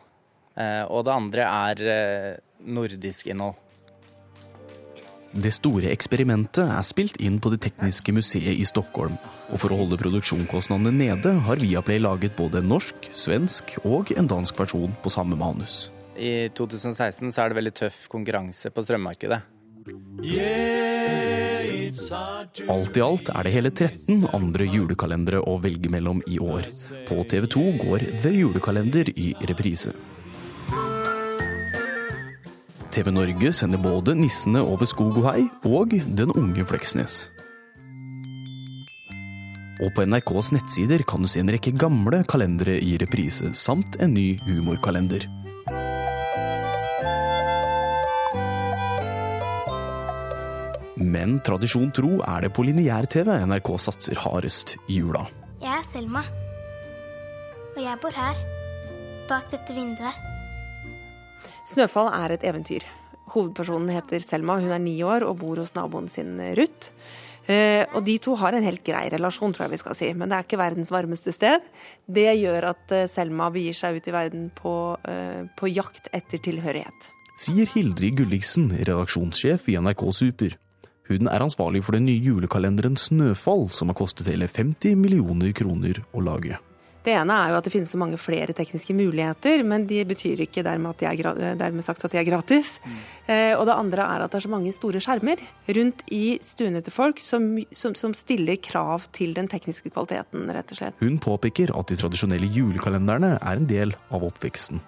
Uh, 0.54 0.86
og 0.86 1.04
det 1.08 1.16
andre 1.16 1.50
er 1.50 1.82
nordisk 2.64 3.30
innhold. 3.30 3.58
Det 5.30 5.52
store 5.54 5.92
eksperimentet 5.92 6.64
er 6.64 6.82
spilt 6.82 7.20
inn 7.22 7.36
på 7.38 7.52
Det 7.52 7.60
tekniske 7.68 8.10
museet 8.10 8.58
i 8.58 8.64
Stockholm. 8.66 9.14
Og 9.54 9.60
for 9.62 9.70
å 9.70 9.78
holde 9.84 9.98
produksjonskostnadene 10.00 10.90
nede, 10.90 11.36
har 11.46 11.62
Viaplay 11.62 12.02
laget 12.02 12.34
både 12.38 12.58
en 12.58 12.72
norsk, 12.72 13.12
svensk 13.14 13.76
og 13.84 14.10
en 14.18 14.26
dansk 14.26 14.58
versjon 14.58 14.96
på 15.04 15.12
samme 15.14 15.38
manus. 15.38 15.92
I 16.18 16.50
2016 16.58 17.30
så 17.30 17.44
er 17.44 17.52
det 17.52 17.60
veldig 17.60 17.76
tøff 17.78 18.02
konkurranse 18.10 18.74
på 18.74 18.82
strømmarkedet. 18.82 19.38
Alt 22.70 22.98
i 22.98 23.02
alt 23.04 23.30
er 23.30 23.46
det 23.46 23.52
hele 23.54 23.70
13 23.70 24.26
andre 24.34 24.66
julekalendere 24.66 25.40
å 25.46 25.56
velge 25.62 25.90
mellom 25.94 26.18
i 26.26 26.42
år. 26.42 26.66
På 27.06 27.22
TV 27.22 27.46
2 27.54 27.66
går 27.84 28.06
The 28.24 28.34
Julekalender 28.34 29.14
i 29.14 29.32
reprise. 29.46 29.94
TV 32.90 33.12
Norge 33.14 33.52
sender 33.54 33.78
både 33.78 34.16
'Nissene 34.18 34.60
over 34.66 34.86
skog 34.86 35.18
og 35.20 35.26
hei' 35.30 35.50
og 35.62 35.94
'Den 35.94 36.32
unge 36.34 36.64
Fleksnes'. 36.66 37.28
Og 39.80 39.94
på 39.94 40.04
NRKs 40.04 40.50
nettsider 40.52 41.04
kan 41.06 41.22
du 41.22 41.28
se 41.28 41.40
en 41.40 41.48
rekke 41.48 41.72
gamle 41.72 42.24
kalendere 42.28 42.82
i 42.82 42.98
reprise, 43.00 43.54
samt 43.54 43.96
en 44.00 44.12
ny 44.14 44.38
humorkalender. 44.44 45.24
Men 50.96 51.40
tradisjon 51.40 51.92
tro 51.92 52.20
er 52.26 52.40
det 52.42 52.52
på 52.52 52.66
lineær-TV 52.66 53.30
NRK 53.46 53.70
satser 53.78 54.18
hardest 54.20 54.76
i 54.88 54.98
jula. 55.00 55.28
Jeg 55.62 55.78
er 55.78 55.86
Selma. 55.86 56.24
Og 57.76 57.82
jeg 57.82 57.96
bor 58.02 58.12
her. 58.12 58.34
Bak 59.28 59.48
dette 59.50 59.72
vinduet. 59.72 60.29
'Snøfall' 61.70 62.10
er 62.10 62.34
et 62.34 62.44
eventyr. 62.46 62.84
Hovedpersonen 63.30 63.92
heter 63.94 64.22
Selma, 64.24 64.58
hun 64.58 64.72
er 64.74 64.82
ni 64.82 64.96
år 65.06 65.22
og 65.22 65.38
bor 65.38 65.60
hos 65.62 65.76
naboen 65.76 66.08
sin 66.10 66.34
Ruth. 66.58 66.90
Eh, 67.50 67.86
og 67.96 68.04
de 68.06 68.16
to 68.22 68.34
har 68.38 68.54
en 68.54 68.64
helt 68.64 68.82
grei 68.86 69.06
relasjon, 69.10 69.54
tror 69.54 69.66
jeg 69.66 69.74
vi 69.74 69.80
skal 69.82 69.96
si. 69.98 70.10
Men 70.14 70.30
det 70.30 70.36
er 70.36 70.46
ikke 70.46 70.60
verdens 70.60 70.92
varmeste 70.92 71.34
sted. 71.34 71.64
Det 72.06 72.28
gjør 72.42 72.70
at 72.74 72.94
eh, 72.94 73.08
Selma 73.10 73.48
begir 73.54 73.76
seg 73.76 73.98
ut 73.98 74.10
i 74.10 74.14
verden 74.14 74.48
på, 74.54 74.74
eh, 75.08 75.46
på 75.58 75.70
jakt 75.70 76.10
etter 76.16 76.42
tilhørighet. 76.42 77.10
Sier 77.40 77.70
Hildrid 77.72 78.18
Gulliksen, 78.18 78.68
redaksjonssjef 78.76 79.70
i 79.72 79.78
NRK 79.80 80.04
Super. 80.14 80.58
Hun 81.10 81.26
er 81.26 81.42
ansvarlig 81.42 81.82
for 81.82 81.96
den 81.96 82.06
nye 82.06 82.22
julekalenderen 82.22 82.98
Snøfall, 83.00 83.70
som 83.74 83.90
har 83.90 83.98
kostet 83.98 84.30
hele 84.30 84.46
50 84.46 84.98
millioner 85.00 85.54
kroner 85.56 86.04
å 86.14 86.22
lage. 86.22 86.60
Det 87.00 87.14
ene 87.16 87.32
er 87.32 87.52
jo 87.52 87.56
at 87.56 87.64
det 87.64 87.72
finnes 87.72 87.92
så 87.94 87.98
mange 88.00 88.18
flere 88.20 88.52
tekniske 88.56 88.92
muligheter, 88.96 89.62
men 89.64 89.86
de 89.88 90.02
betyr 90.04 90.42
ikke 90.44 90.64
dermed, 90.66 90.98
de 91.00 91.08
er, 91.08 91.56
dermed 91.56 91.84
sagt 91.86 92.04
at 92.04 92.12
de 92.12 92.20
er 92.20 92.26
gratis. 92.28 92.74
Mm. 92.84 92.98
Eh, 93.32 93.54
og 93.56 93.64
det 93.68 93.76
andre 93.76 94.04
er 94.04 94.24
at 94.24 94.34
det 94.34 94.40
er 94.40 94.44
så 94.44 94.52
mange 94.52 94.74
store 94.76 95.00
skjermer 95.00 95.40
rundt 95.80 96.04
i 96.12 96.36
stuene 96.44 96.84
til 96.84 96.92
folk 96.92 97.22
som, 97.24 97.54
som, 97.72 97.96
som, 97.96 98.12
stiller 98.16 98.60
krav 98.60 99.08
til 99.16 99.32
den 99.36 99.48
tekniske 99.48 99.88
kvaliteten, 99.94 100.44
rett 100.52 100.74
og 100.74 100.82
slett. 100.82 101.00
Hun 101.00 101.16
påpeker 101.22 101.72
at 101.72 101.88
de 101.88 101.96
tradisjonelle 102.02 102.52
julekalenderne 102.52 103.38
er 103.38 103.62
en 103.62 103.68
del 103.70 103.96
av 104.12 104.26
oppveksten. 104.28 104.84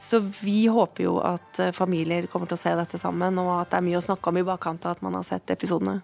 Så 0.00 0.18
vi 0.18 0.64
håper 0.66 1.06
jo 1.06 1.18
at 1.22 1.62
eh, 1.62 1.74
familier 1.76 2.26
kommer 2.32 2.50
til 2.50 2.58
å 2.58 2.64
se 2.64 2.74
dette 2.74 2.98
sammen, 2.98 3.38
og 3.38 3.60
at 3.60 3.70
det 3.70 3.78
er 3.78 3.86
mye 3.92 4.02
å 4.02 4.06
snakke 4.10 4.32
om 4.32 4.42
i 4.42 4.46
bakkant 4.46 4.88
av 4.88 4.98
at 4.98 5.06
man 5.06 5.14
har 5.20 5.28
sett 5.28 5.54
episodene. 5.54 6.00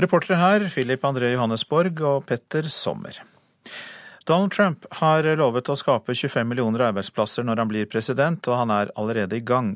Reportere 0.00 0.38
her 0.42 0.66
Philip 0.72 1.04
André 1.06 1.36
Johannesborg 1.36 2.02
og 2.02 2.24
Petter 2.26 2.66
Sommer. 2.70 3.22
Donald 4.30 4.52
Trump 4.52 4.84
har 4.90 5.26
lovet 5.36 5.68
å 5.72 5.74
skape 5.74 6.14
25 6.14 6.46
millioner 6.46 6.84
arbeidsplasser 6.86 7.42
når 7.42 7.64
han 7.64 7.70
blir 7.72 7.88
president, 7.90 8.46
og 8.46 8.60
han 8.60 8.70
er 8.70 8.92
allerede 8.94 9.34
i 9.34 9.42
gang. 9.42 9.72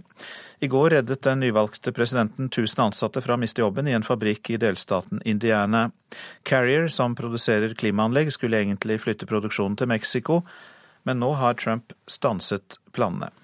I 0.62 0.68
går 0.70 0.94
reddet 0.94 1.24
den 1.26 1.42
nyvalgte 1.42 1.90
presidenten 1.90 2.46
1000 2.46 2.84
ansatte 2.84 3.24
fra 3.24 3.34
å 3.34 3.40
miste 3.42 3.64
jobben 3.64 3.90
i 3.90 3.96
en 3.98 4.06
fabrikk 4.06 4.52
i 4.54 4.60
delstaten 4.62 5.24
Indiana. 5.26 5.88
Carrier, 6.46 6.86
som 6.86 7.18
produserer 7.18 7.74
klimaanlegg, 7.74 8.30
skulle 8.30 8.62
egentlig 8.62 9.00
flytte 9.02 9.26
produksjonen 9.26 9.74
til 9.80 9.90
Mexico, 9.90 10.44
men 11.02 11.18
nå 11.18 11.34
har 11.42 11.58
Trump 11.58 11.90
stanset 12.06 12.78
planene. 12.94 13.34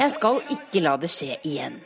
Jeg 0.00 0.12
skal 0.16 0.46
ikke 0.56 0.88
la 0.88 0.96
det 0.96 1.12
skje 1.12 1.36
igjen. 1.44 1.82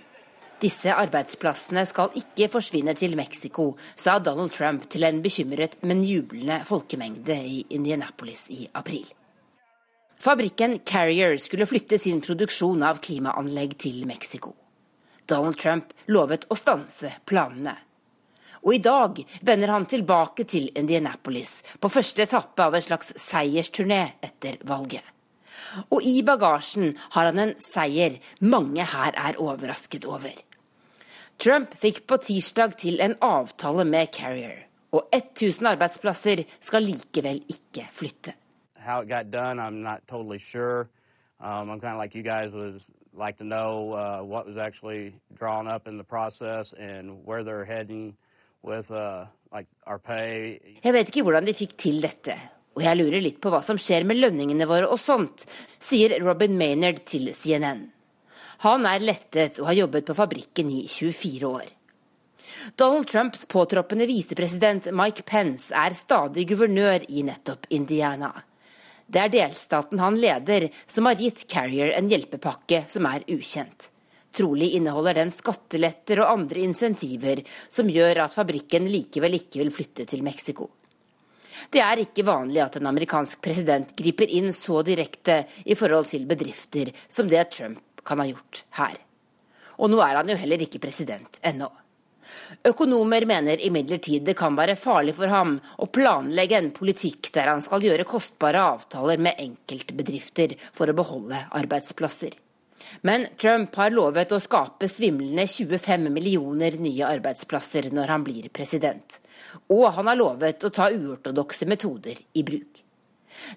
Disse 0.59 0.91
arbeidsplassene 0.91 1.85
skal 1.87 2.17
ikke 2.19 2.49
forsvinne 2.51 2.91
til 2.99 3.13
Mexico, 3.17 3.77
sa 3.95 4.17
Donald 4.19 4.51
Trump 4.51 4.89
til 4.91 5.07
en 5.07 5.21
bekymret, 5.23 5.77
men 5.87 6.03
jublende 6.03 6.65
folkemengde 6.67 7.37
i 7.47 7.61
Indianapolis 7.77 8.49
i 8.51 8.65
april. 8.75 9.07
Fabrikken 10.19 10.81
Carrier 10.83 11.37
skulle 11.39 11.67
flytte 11.71 12.01
sin 12.03 12.19
produksjon 12.21 12.83
av 12.83 12.99
klimaanlegg 12.99 13.77
til 13.79 14.01
Mexico. 14.11 14.57
Donald 15.31 15.61
Trump 15.61 15.95
lovet 16.11 16.49
å 16.51 16.59
stanse 16.59 17.13
planene. 17.29 17.77
Og 18.65 18.75
i 18.75 18.83
dag 18.83 19.21
vender 19.47 19.71
han 19.71 19.87
tilbake 19.87 20.43
til 20.43 20.67
Indianapolis 20.75 21.61
på 21.79 21.93
første 21.93 22.27
etappe 22.27 22.67
av 22.67 22.75
en 22.75 22.83
slags 22.83 23.15
seiersturné 23.15 24.01
etter 24.27 24.59
valget. 24.67 25.07
Og 25.95 26.03
i 26.03 26.19
bagasjen 26.27 26.97
har 27.15 27.31
han 27.31 27.39
en 27.39 27.55
seier 27.63 28.19
mange 28.43 28.83
her 28.83 29.15
er 29.15 29.39
overrasket 29.39 30.09
over. 30.09 30.35
Trump 31.39 31.75
fikk 31.79 32.01
på 32.11 32.17
tirsdag 32.19 32.73
til 32.83 32.99
en 33.01 33.15
avtale 33.23 33.85
med 33.87 34.11
Carrier, 34.13 34.65
og 34.91 35.07
1000 35.15 35.69
arbeidsplasser 35.71 36.43
skal 36.59 36.83
likevel 36.83 37.45
ikke 37.47 37.85
flytte. 37.95 38.35
Done, 39.31 39.99
totally 40.09 40.39
sure. 40.39 40.89
um, 41.41 41.81
like 41.99 42.15
like 43.15 43.39
to 43.39 43.45
know 43.45 43.93
uh, 43.93 44.23
what 44.23 44.47
was 44.47 44.57
actually 44.57 45.15
drawn 45.39 45.69
up 45.69 45.87
in 45.87 45.97
the 45.99 46.05
process 46.05 46.75
and 46.79 47.25
where 47.25 47.45
they're 47.45 47.65
heading 47.65 48.17
with 48.63 48.91
uh, 48.91 49.27
like 49.53 49.67
our 49.87 49.99
pay. 49.99 50.59
Jeg 50.83 50.93
vet 50.93 51.09
ikke 51.09 51.23
hvordan 51.23 51.47
de 51.47 51.55
fikk 51.55 51.77
til 51.79 52.03
dette, 52.03 52.35
og 52.75 52.83
jeg 52.83 52.99
lurer 52.99 53.23
litt 53.23 53.41
på 53.43 53.51
hva 53.53 53.63
som 53.63 53.79
skjer 53.79 54.07
med 54.07 54.19
lønningene 54.19 54.67
våre 54.67 54.91
og 54.91 54.99
sånt, 54.99 55.47
sier 55.79 56.19
Robin 56.25 56.59
Maynard 56.59 57.05
til 57.07 57.31
CNN. 57.35 57.87
Han 58.65 58.87
er 58.91 59.05
lettet 59.05 59.61
og 59.63 59.69
har 59.71 59.77
jobbet 59.85 60.07
på 60.09 60.17
fabrikken 60.19 60.71
i 60.75 60.81
24 60.91 61.47
år. 61.47 61.69
Donald 62.75 63.07
Trumps 63.07 63.45
påtroppende 63.47 64.07
visepresident 64.11 64.89
Mike 64.91 65.23
Pence 65.23 65.71
er 65.75 65.95
stadig 65.95 66.49
guvernør 66.51 67.07
i 67.09 67.23
nettopp 67.23 67.69
Indiana. 67.71 68.33
Det 69.07 69.23
er 69.23 69.31
delstaten 69.33 70.03
han 70.03 70.19
leder 70.21 70.67
som 70.91 71.07
har 71.07 71.21
gitt 71.21 71.47
Carrier 71.49 71.95
en 71.95 72.11
hjelpepakke 72.11 72.83
som 72.91 73.07
er 73.07 73.23
ukjent. 73.31 73.93
Trolig 74.35 74.75
inneholder 74.77 75.21
den 75.23 75.31
skatteletter 75.33 76.25
og 76.25 76.35
andre 76.35 76.67
insentiver 76.67 77.45
som 77.71 77.89
gjør 77.89 78.25
at 78.27 78.35
fabrikken 78.35 78.91
likevel 78.91 79.39
ikke 79.39 79.63
vil 79.63 79.73
flytte 79.73 80.05
til 80.11 80.27
Mexico. 80.27 80.69
Det 81.71 81.81
er 81.83 82.03
ikke 82.03 82.27
vanlig 82.27 82.61
at 82.67 82.77
en 82.79 82.91
amerikansk 82.91 83.41
president 83.43 83.95
griper 83.99 84.31
inn 84.31 84.51
så 84.55 84.83
direkte 84.87 85.45
i 85.65 85.79
forhold 85.79 86.11
til 86.11 86.27
bedrifter 86.29 86.93
som 87.07 87.31
det 87.31 87.49
Trump 87.55 87.83
kan 88.09 88.23
ha 88.23 88.29
gjort 88.29 88.65
her. 88.81 88.97
Og 89.79 89.93
nå 89.93 90.01
er 90.03 90.19
han 90.19 90.33
jo 90.33 90.39
heller 90.41 90.65
ikke 90.65 90.81
president 90.83 91.39
ennå. 91.47 91.69
Økonomer 92.69 93.25
mener 93.29 93.61
imidlertid 93.65 94.27
det 94.27 94.35
kan 94.37 94.57
være 94.59 94.77
farlig 94.77 95.15
for 95.17 95.33
ham 95.33 95.55
å 95.81 95.89
planlegge 95.93 96.59
en 96.59 96.73
politikk 96.77 97.31
der 97.33 97.49
han 97.53 97.63
skal 97.65 97.85
gjøre 97.85 98.09
kostbare 98.09 98.65
avtaler 98.75 99.23
med 99.23 99.41
enkeltbedrifter 99.45 100.57
for 100.67 100.91
å 100.91 100.97
beholde 100.99 101.41
arbeidsplasser. 101.61 102.35
Men 103.05 103.27
Trump 103.41 103.75
har 103.77 103.93
lovet 103.93 104.33
å 104.33 104.41
skape 104.41 104.89
svimlende 104.89 105.45
25 105.51 106.09
millioner 106.13 106.79
nye 106.81 107.09
arbeidsplasser 107.09 107.91
når 107.95 108.13
han 108.15 108.27
blir 108.27 108.49
president. 108.55 109.19
Og 109.73 109.89
han 109.97 110.09
har 110.09 110.19
lovet 110.19 110.65
å 110.65 110.73
ta 110.75 110.89
uortodokse 110.95 111.69
metoder 111.69 112.21
i 112.33 112.45
bruk. 112.47 112.85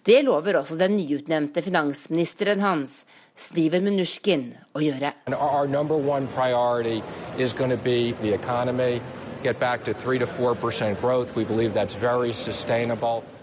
Det 0.03 0.19
lover 0.25 0.59
også 0.59 0.75
den 0.77 0.97
nyutnevnte 0.97 1.63
finansministeren 1.65 2.61
hans, 2.61 3.01
Steven 3.41 3.87
Mnuchin, 3.89 4.51
å 4.77 4.81
gjøre. 4.83 5.09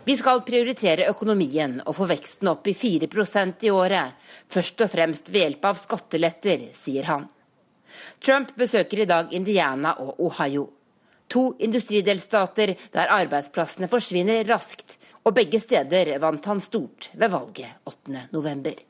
Vi 0.08 0.16
skal 0.16 0.44
prioritere 0.46 1.08
økonomien 1.10 1.74
og 1.82 1.96
få 1.98 2.06
veksten 2.12 2.50
opp 2.52 2.70
i 2.70 2.76
4% 2.78 3.66
i 3.66 3.72
året, 3.74 4.14
først 4.46 4.86
og 4.86 4.92
fremst 4.94 5.32
ved 5.34 5.42
hjelp 5.42 5.66
av 5.72 5.80
skatteletter, 5.82 6.68
sier 6.78 7.10
han. 7.10 7.26
Trump 8.22 8.54
besøker 8.56 9.02
i 9.02 9.08
dag 9.10 9.34
Indiana 9.34 9.96
og 10.04 10.20
Ohio. 10.28 10.68
To 11.28 11.50
industridelstater 11.58 12.76
der 12.94 13.10
arbeidsplassene 13.18 13.90
forsvinner 13.90 14.46
raskt 14.48 14.94
og 15.24 15.34
begge 15.36 15.58
steder 15.60 16.14
vant 16.22 16.46
han 16.48 16.62
stort 16.64 17.10
ved 17.18 17.34
valget 17.34 17.82
8.11. 17.90 18.87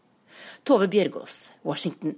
Tove 0.65 0.89
Bjørgaas, 0.89 1.51
Washington. 1.65 2.17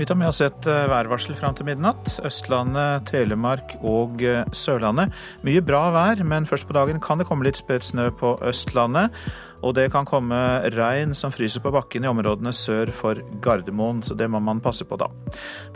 Vi 0.00 0.06
tar 0.08 0.16
med 0.16 0.30
oss 0.30 0.38
et 0.40 0.64
eh, 0.64 0.86
værvarsel 0.88 1.34
fram 1.36 1.52
til 1.52 1.66
midnatt. 1.68 2.14
Østlandet, 2.24 3.02
Telemark 3.10 3.74
og 3.84 4.22
eh, 4.24 4.46
Sørlandet. 4.56 5.12
Mye 5.44 5.60
bra 5.60 5.82
vær, 5.92 6.22
men 6.24 6.46
først 6.48 6.64
på 6.64 6.72
dagen 6.72 7.02
kan 7.04 7.20
det 7.20 7.26
komme 7.28 7.44
litt 7.44 7.60
spredt 7.60 7.84
snø 7.84 8.06
på 8.16 8.30
Østlandet. 8.48 9.12
Og 9.60 9.74
det 9.76 9.90
kan 9.92 10.08
komme 10.08 10.38
regn 10.72 11.12
som 11.12 11.34
fryser 11.36 11.60
på 11.60 11.72
bakken 11.74 12.06
i 12.06 12.08
områdene 12.08 12.54
sør 12.56 12.88
for 12.96 13.20
Gardermoen, 13.44 14.00
så 14.00 14.16
det 14.16 14.30
må 14.32 14.40
man 14.40 14.62
passe 14.64 14.86
på 14.88 14.96
da. 14.96 15.10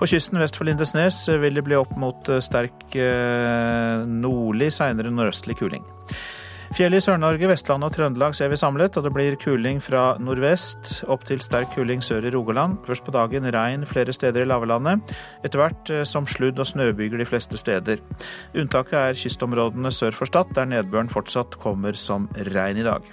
På 0.01 0.09
kysten 0.09 0.41
vest 0.41 0.57
for 0.57 0.65
Lindesnes 0.71 1.19
vil 1.43 1.61
det 1.61 1.67
bli 1.67 1.77
opp 1.77 1.93
mot 2.01 2.33
sterk 2.47 2.97
nordlig, 4.09 4.71
seinere 4.73 5.13
nordøstlig 5.13 5.59
kuling. 5.61 5.85
Fjellet 6.73 7.03
i 7.03 7.05
Sør-Norge, 7.05 7.49
Vestlandet 7.51 7.91
og 7.91 7.95
Trøndelag 7.95 8.35
ser 8.35 8.49
vi 8.49 8.57
samlet, 8.59 8.97
og 8.97 9.05
det 9.05 9.13
blir 9.15 9.37
kuling 9.39 9.83
fra 9.85 10.15
nordvest 10.23 11.05
opp 11.13 11.27
til 11.29 11.43
sterk 11.45 11.75
kuling 11.75 12.01
sør 12.03 12.25
i 12.25 12.33
Rogaland. 12.33 12.79
Først 12.87 13.05
på 13.05 13.13
dagen 13.15 13.45
regn 13.53 13.85
flere 13.87 14.15
steder 14.17 14.43
i 14.43 14.49
lavlandet, 14.49 15.13
etter 15.45 15.61
hvert 15.61 15.93
eh, 15.93 16.07
som 16.09 16.27
sludd- 16.27 16.59
og 16.59 16.71
snøbyger 16.71 17.21
de 17.21 17.29
fleste 17.29 17.61
steder. 17.61 18.01
Unntaket 18.57 18.97
er 19.03 19.21
kystområdene 19.21 19.93
sør 19.93 20.17
for 20.17 20.31
Stad, 20.31 20.55
der 20.57 20.71
nedbøren 20.73 21.13
fortsatt 21.13 21.61
kommer 21.61 21.95
som 22.01 22.31
regn 22.49 22.81
i 22.81 22.89
dag. 22.89 23.13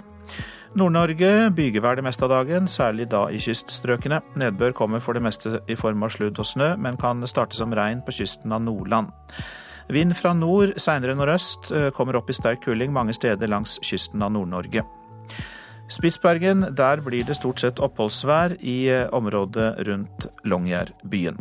Nord-Norge 0.72 1.50
bygevær 1.52 1.98
det 2.00 2.06
meste 2.06 2.24
av 2.24 2.32
dagen, 2.32 2.64
særlig 2.72 3.10
da 3.12 3.26
i 3.28 3.36
kyststrøkene. 3.42 4.22
Nedbør 4.40 4.72
kommer 4.72 5.04
for 5.04 5.12
det 5.12 5.20
meste 5.22 5.58
i 5.68 5.76
form 5.76 6.06
av 6.06 6.14
sludd 6.14 6.40
og 6.40 6.48
snø, 6.48 6.70
men 6.80 6.96
kan 6.96 7.20
starte 7.28 7.58
som 7.58 7.74
regn 7.76 8.00
på 8.06 8.14
kysten 8.16 8.56
av 8.56 8.64
Nordland. 8.64 9.12
Vind 9.88 10.14
fra 10.16 10.32
nord, 10.32 10.76
seinere 10.80 11.14
nordøst, 11.18 11.72
eh, 11.72 11.90
kommer 11.90 12.16
opp 12.16 12.30
i 12.30 12.36
sterk 12.36 12.62
kuling 12.64 12.92
mange 12.92 13.12
steder 13.12 13.48
langs 13.48 13.78
kysten 13.82 14.22
av 14.22 14.32
Nord-Norge. 14.32 14.84
Spitsbergen, 15.92 16.74
der 16.74 17.02
blir 17.04 17.24
det 17.24 17.36
stort 17.36 17.60
sett 17.60 17.80
oppholdsvær 17.80 18.56
i 18.60 18.88
eh, 18.88 19.08
området 19.12 19.86
rundt 19.86 20.26
Longyearbyen. 20.44 21.38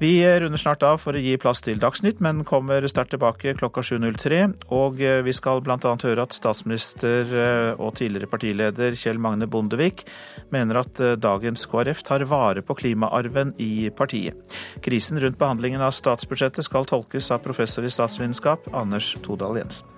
Vi 0.00 0.40
runder 0.40 0.58
snart 0.58 0.84
av 0.86 1.00
for 1.02 1.16
å 1.18 1.20
gi 1.20 1.32
plass 1.42 1.58
til 1.66 1.80
Dagsnytt, 1.82 2.20
men 2.22 2.44
kommer 2.46 2.84
sterkt 2.86 3.10
tilbake 3.16 3.56
klokka 3.58 3.82
7.03. 3.82 4.44
Og 4.70 5.00
eh, 5.02 5.24
vi 5.26 5.34
skal 5.34 5.58
bl.a. 5.66 5.74
høre 5.74 6.22
at 6.22 6.36
statsminister 6.36 7.32
eh, 7.34 7.72
og 7.74 7.96
tidligere 7.98 8.30
partileder 8.30 8.94
Kjell 8.94 9.18
Magne 9.18 9.50
Bondevik 9.50 10.04
mener 10.54 10.84
at 10.84 11.02
eh, 11.02 11.16
dagens 11.18 11.66
KrF 11.66 12.04
tar 12.06 12.28
vare 12.30 12.62
på 12.62 12.78
klimaarven 12.78 13.56
i 13.58 13.90
partiet. 13.90 14.38
Krisen 14.86 15.18
rundt 15.18 15.40
behandlingen 15.42 15.82
av 15.82 15.96
statsbudsjettet 15.98 16.70
skal 16.70 16.86
tolkes 16.86 17.32
av 17.34 17.42
professor 17.42 17.82
i 17.82 17.90
statsvitenskap 17.90 18.70
Anders 18.78 19.16
Todal 19.26 19.58
Jensen. 19.58 19.90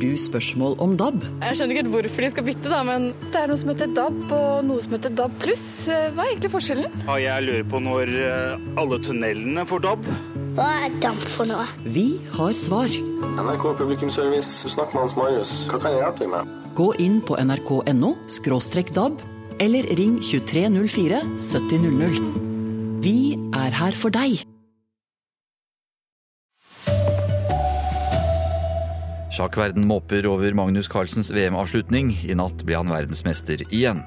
Du 0.00 0.08
spørsmål 0.18 0.76
om 0.82 0.96
DAB? 0.98 1.22
Jeg 1.42 1.58
skjønner 1.58 1.74
ikke 1.74 1.82
helt 1.84 1.92
hvorfor 1.94 2.24
de 2.24 2.30
skal 2.34 2.46
bytte, 2.46 2.72
da, 2.72 2.80
men 2.86 3.10
det 3.30 3.40
er 3.40 3.50
noe 3.50 3.60
som 3.60 3.72
heter 3.72 3.92
DAB 3.96 4.18
og 4.36 4.66
noe 4.68 4.82
som 4.84 4.96
heter 4.96 5.14
DAB 5.20 5.36
pluss. 5.42 5.66
Hva 5.88 6.24
er 6.24 6.32
egentlig 6.32 6.52
forskjellen? 6.54 7.00
Ja, 7.06 7.18
jeg 7.22 7.46
lurer 7.46 7.66
på 7.72 7.82
når 7.84 8.12
eh, 8.24 8.68
alle 8.80 9.00
tunnelene 9.04 9.66
får 9.68 9.84
DAB. 9.86 10.10
Hva 10.58 10.68
er 10.86 10.96
DAB 11.04 11.24
for 11.30 11.50
noe? 11.50 11.66
Vi 11.84 12.06
har 12.34 12.56
svar. 12.58 12.90
NRK 13.36 13.66
Publikumsservice, 13.78 14.70
snakk 14.74 14.94
med 14.96 15.04
Hans 15.06 15.16
Marius. 15.18 15.56
Hva 15.70 15.82
kan 15.82 15.94
jeg 15.94 16.02
hjelpe 16.04 16.24
deg 16.24 16.32
med? 16.34 16.54
Gå 16.80 16.92
inn 17.02 17.18
på 17.26 17.36
nrk.no 17.40 18.14
DAB, 18.96 19.26
eller 19.60 19.90
ring 20.00 20.20
2304 20.24 21.24
7000. 21.36 22.48
Vi 23.04 23.18
er 23.56 23.76
her 23.80 23.96
for 23.96 24.12
deg. 24.12 24.49
Sjakkverden 29.30 29.84
måper 29.86 30.26
over 30.26 30.54
Magnus 30.58 30.88
Carlsens 30.90 31.28
VM-avslutning. 31.30 32.10
I 32.26 32.34
natt 32.34 32.64
ble 32.66 32.74
han 32.80 32.90
verdensmester 32.90 33.62
igjen. 33.68 34.02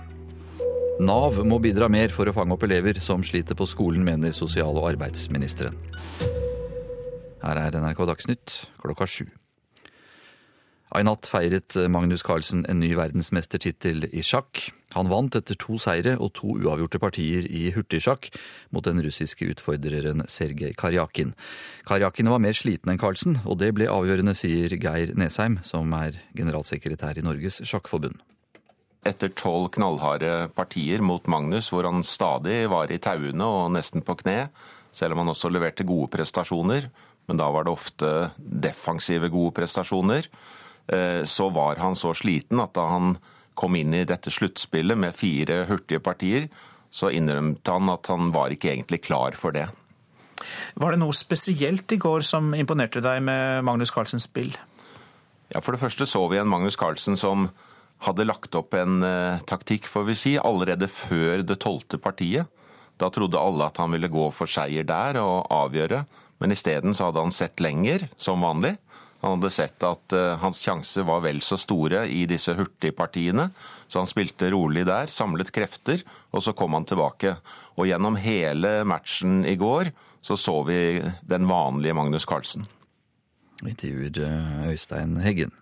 Nav 1.00 1.40
må 1.48 1.62
bidra 1.64 1.88
mer 1.88 2.12
for 2.12 2.28
å 2.28 2.34
fange 2.36 2.54
opp 2.58 2.66
elever 2.68 3.00
som 3.00 3.24
sliter 3.24 3.56
på 3.56 3.68
skolen, 3.72 4.04
mener 4.04 4.36
sosial- 4.36 4.76
og 4.76 4.90
arbeidsministeren. 4.92 5.80
Her 7.44 7.62
er 7.64 7.80
NRK 7.80 8.04
Dagsnytt 8.12 8.58
klokka 8.84 9.08
sju. 9.08 9.26
I 10.94 11.02
natt 11.02 11.26
feiret 11.26 11.74
Magnus 11.90 12.22
Carlsen 12.22 12.68
en 12.70 12.78
ny 12.78 12.92
verdensmestertittel 12.94 14.06
i 14.14 14.22
sjakk. 14.22 14.68
Han 14.94 15.10
vant 15.10 15.34
etter 15.34 15.58
to 15.58 15.80
seire 15.82 16.14
og 16.22 16.36
to 16.38 16.52
uavgjorte 16.54 17.02
partier 17.02 17.48
i 17.50 17.72
hurtigsjakk 17.74 18.30
mot 18.76 18.86
den 18.86 19.02
russiske 19.02 19.48
utfordreren 19.56 20.22
Sergej 20.30 20.76
Karjakin. 20.78 21.34
Karjakin 21.90 22.30
var 22.30 22.44
mer 22.46 22.54
sliten 22.54 22.94
enn 22.94 23.02
Carlsen, 23.02 23.40
og 23.42 23.58
det 23.64 23.72
ble 23.74 23.90
avgjørende, 23.90 24.38
sier 24.38 24.78
Geir 24.78 25.16
Nesheim, 25.18 25.58
som 25.66 25.90
er 25.98 26.22
generalsekretær 26.38 27.18
i 27.18 27.26
Norges 27.26 27.64
sjakkforbund. 27.66 28.22
Etter 29.02 29.34
tolv 29.34 29.72
knallharde 29.74 30.52
partier 30.54 31.02
mot 31.02 31.26
Magnus, 31.26 31.74
hvor 31.74 31.90
han 31.90 32.06
stadig 32.06 32.68
var 32.70 32.94
i 32.94 33.02
tauene 33.02 33.50
og 33.50 33.74
nesten 33.74 34.06
på 34.06 34.22
kne, 34.22 34.52
selv 34.94 35.18
om 35.18 35.26
han 35.26 35.34
også 35.34 35.50
leverte 35.50 35.90
gode 35.90 36.14
prestasjoner, 36.14 36.92
men 37.26 37.40
da 37.40 37.50
var 37.50 37.66
det 37.66 37.74
ofte 37.74 38.12
defensive 38.38 39.34
gode 39.34 39.58
prestasjoner, 39.58 40.30
så 40.84 41.46
var 41.56 41.80
han 41.80 41.96
så 41.96 42.12
sliten 42.18 42.60
at 42.60 42.74
da 42.76 42.84
han 42.92 43.14
kom 43.56 43.78
inn 43.80 43.94
i 43.96 44.04
dette 44.04 44.32
sluttspillet 44.34 45.00
med 45.00 45.16
fire 45.16 45.62
hurtige 45.70 46.02
partier, 46.04 46.50
så 46.94 47.10
innrømte 47.14 47.74
han 47.74 47.90
at 47.94 48.10
han 48.12 48.34
var 48.36 48.54
ikke 48.54 48.74
egentlig 48.74 49.00
klar 49.06 49.38
for 49.40 49.56
det. 49.56 49.70
Var 50.76 50.94
det 50.94 51.02
noe 51.02 51.16
spesielt 51.16 51.92
i 51.94 52.00
går 52.02 52.26
som 52.28 52.52
imponerte 52.58 53.02
deg 53.04 53.22
med 53.26 53.64
Magnus 53.66 53.94
Carlsens 53.94 54.28
spill? 54.28 54.52
Ja, 55.54 55.62
For 55.62 55.76
det 55.76 55.84
første 55.84 56.08
så 56.10 56.26
vi 56.32 56.40
en 56.42 56.50
Magnus 56.50 56.78
Carlsen 56.80 57.18
som 57.20 57.50
hadde 58.04 58.26
lagt 58.28 58.56
opp 58.58 58.76
en 58.76 59.04
uh, 59.06 59.40
taktikk, 59.48 59.88
får 59.88 60.08
vi 60.10 60.18
si, 60.18 60.34
allerede 60.38 60.90
før 60.92 61.46
det 61.46 61.62
tolvte 61.64 62.00
partiet. 62.02 62.50
Da 63.00 63.10
trodde 63.14 63.40
alle 63.40 63.70
at 63.70 63.80
han 63.82 63.94
ville 63.96 64.12
gå 64.12 64.28
for 64.36 64.50
seier 64.50 64.86
der 64.86 65.18
og 65.22 65.48
avgjøre, 65.54 66.04
men 66.44 66.54
isteden 66.54 66.94
så 66.98 67.10
hadde 67.10 67.24
han 67.24 67.34
sett 67.34 67.64
lenger, 67.64 68.10
som 68.20 68.44
vanlig. 68.44 68.76
Han 69.24 69.38
hadde 69.38 69.54
sett 69.56 69.84
at 69.88 70.14
uh, 70.16 70.36
hans 70.42 70.60
sjanser 70.60 71.06
var 71.08 71.22
vel 71.24 71.40
så 71.42 71.56
store 71.60 72.04
i 72.12 72.26
disse 72.28 72.52
hurtigpartiene, 72.58 73.48
så 73.88 74.02
han 74.02 74.10
spilte 74.10 74.52
rolig 74.52 74.84
der, 74.90 75.08
samlet 75.08 75.54
krefter, 75.56 76.04
og 76.36 76.44
så 76.44 76.52
kom 76.58 76.76
han 76.76 76.88
tilbake. 76.90 77.38
Og 77.80 77.88
gjennom 77.88 78.20
hele 78.20 78.82
matchen 78.84 79.46
i 79.48 79.56
går 79.60 79.94
så 80.24 80.36
så 80.40 80.58
vi 80.68 81.00
den 81.24 81.48
vanlige 81.48 81.96
Magnus 81.96 82.28
Carlsen. 82.28 82.68
Intervjuer 83.64 84.20
eh, 84.28 84.70
Øystein 84.74 85.18
Heggen. 85.24 85.56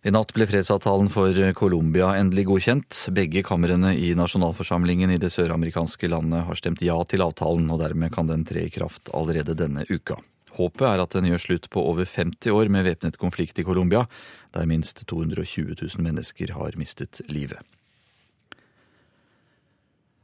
I 0.00 0.14
natt 0.14 0.30
ble 0.32 0.46
fredsavtalen 0.48 1.10
for 1.12 1.36
Colombia 1.58 2.14
endelig 2.16 2.46
godkjent. 2.48 3.02
Begge 3.12 3.42
kamrene 3.44 3.92
i 3.98 4.14
nasjonalforsamlingen 4.16 5.12
i 5.12 5.18
det 5.20 5.28
søramerikanske 5.34 6.08
landet 6.08 6.46
har 6.46 6.56
stemt 6.56 6.80
ja 6.86 6.96
til 7.04 7.26
avtalen, 7.26 7.66
og 7.68 7.82
dermed 7.82 8.14
kan 8.14 8.30
den 8.30 8.46
tre 8.48 8.64
i 8.64 8.72
kraft 8.72 9.12
allerede 9.12 9.58
denne 9.58 9.84
uka. 9.90 10.16
Håpet 10.60 10.84
er 10.84 11.00
at 11.00 11.16
den 11.16 11.30
gjør 11.30 11.44
slutt 11.46 11.70
på 11.72 11.82
over 11.88 12.04
50 12.04 12.52
år 12.52 12.68
med 12.72 12.84
væpnet 12.84 13.16
konflikt 13.20 13.60
i 13.60 13.64
Colombia, 13.64 14.04
der 14.52 14.68
minst 14.68 15.06
220 15.08 15.72
000 15.80 16.04
mennesker 16.04 16.52
har 16.58 16.76
mistet 16.76 17.22
livet. 17.32 17.62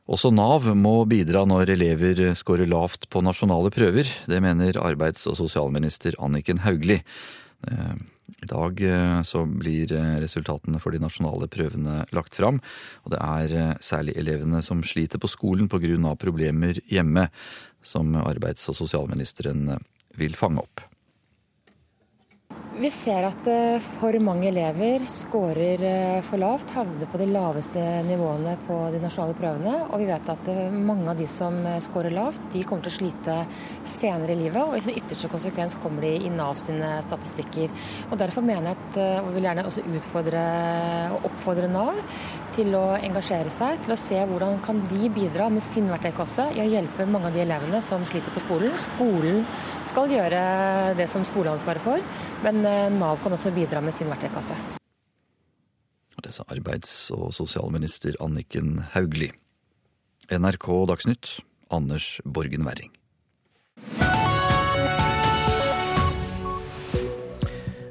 Også 0.07 0.31
Nav 0.31 0.69
må 0.79 1.01
bidra 1.11 1.43
når 1.49 1.73
elever 1.75 2.21
scorer 2.39 2.69
lavt 2.71 3.09
på 3.11 3.23
nasjonale 3.27 3.73
prøver. 3.75 4.07
Det 4.31 4.39
mener 4.43 4.79
arbeids- 4.79 5.27
og 5.27 5.35
sosialminister 5.41 6.15
Anniken 6.23 6.63
Hauglie. 6.63 7.03
Eh, 7.67 7.97
I 8.45 8.47
dag 8.47 8.83
eh, 8.87 9.23
så 9.27 9.43
blir 9.51 9.91
eh, 9.91 10.21
resultatene 10.23 10.79
for 10.79 10.95
de 10.95 11.03
nasjonale 11.03 11.49
prøvene 11.51 12.05
lagt 12.15 12.39
fram. 12.39 12.61
Og 13.03 13.17
det 13.17 13.19
er 13.25 13.83
særlig 13.83 14.15
elevene 14.21 14.63
som 14.63 14.85
sliter 14.87 15.19
på 15.19 15.33
skolen 15.33 15.67
pga. 15.67 16.15
problemer 16.15 16.79
hjemme, 16.87 17.27
som 17.83 18.15
arbeids- 18.15 18.69
og 18.69 18.79
sosialministeren 18.79 19.81
vil 20.17 20.37
fange 20.37 20.65
opp. 20.65 20.85
Vi 22.77 22.91
ser 22.93 23.25
at 23.25 23.47
eh, 23.49 23.79
for 23.81 24.13
mange 24.21 24.51
elever 24.51 25.07
scorer 25.09 25.81
eh, 25.81 26.19
for 26.27 26.37
lavt, 26.37 26.75
havner 26.77 27.09
på 27.09 27.17
de 27.23 27.29
laveste 27.31 27.81
nivåene 28.05 28.53
på 28.67 28.77
de 28.93 29.01
nasjonale 29.01 29.33
prøvene. 29.39 29.79
Og 29.87 30.03
vi 30.03 30.09
vet 30.11 30.29
at 30.29 30.51
eh, 30.53 30.75
mange 30.75 31.09
av 31.09 31.17
de 31.17 31.25
som 31.31 31.57
scorer 31.81 32.13
lavt, 32.13 32.43
de 32.53 32.67
kommer 32.69 32.85
til 32.85 32.93
å 32.93 32.97
slite 32.99 33.37
senere 33.89 34.35
i 34.35 34.43
livet. 34.43 34.61
Og 34.61 34.77
i 34.77 34.83
sin 34.85 34.99
ytterste 35.01 35.31
konsekvens 35.33 35.79
kommer 35.81 36.05
de 36.05 36.27
i 36.29 36.33
Nav 36.35 36.61
sine 36.61 36.99
statistikker. 37.07 37.73
Og 38.11 38.21
Derfor 38.21 38.45
mener 38.45 38.69
jeg 38.69 38.77
at, 38.77 39.01
og 39.25 39.33
vil 39.33 39.49
gjerne 39.49 39.65
også 39.71 39.87
utfordre 39.97 40.45
og 41.17 41.31
oppfordre 41.31 41.73
Nav 41.73 42.03
til 42.57 42.77
å 42.77 42.85
engasjere 43.01 43.53
seg, 43.53 43.81
til 43.85 43.97
å 43.97 43.99
se 44.01 44.21
hvordan 44.29 44.61
kan 44.65 44.85
de 44.93 45.09
bidra 45.17 45.49
med 45.53 45.65
sin 45.65 45.89
verktøykasse 45.93 46.51
i 46.57 46.61
å 46.61 46.69
hjelpe 46.69 47.09
mange 47.09 47.31
av 47.31 47.37
de 47.37 47.45
elevene 47.47 47.81
som 47.85 48.05
sliter 48.09 48.37
på 48.37 48.45
skolen. 48.45 48.77
Skolen 48.81 49.43
skal 49.89 50.13
gjøre 50.13 50.45
det 51.01 51.09
som 51.13 51.25
skoleansvaret 51.29 51.85
for, 51.85 52.05
men 52.45 52.66
Nav 52.97 53.23
kan 53.23 53.37
også 53.37 53.53
bidra 53.55 53.81
med 53.85 53.95
sin 53.95 54.11
verktøykasse. 54.11 54.57
Det 56.27 56.35
sa 56.35 56.43
arbeids- 56.51 57.13
og 57.15 57.31
sosialminister 57.37 58.17
Anniken 58.21 58.81
Hauglie. 58.95 59.31
NRK 60.31 60.67
Dagsnytt, 60.91 61.41
Anders 61.71 62.21
Borgen 62.25 62.67
Werring. 62.67 62.91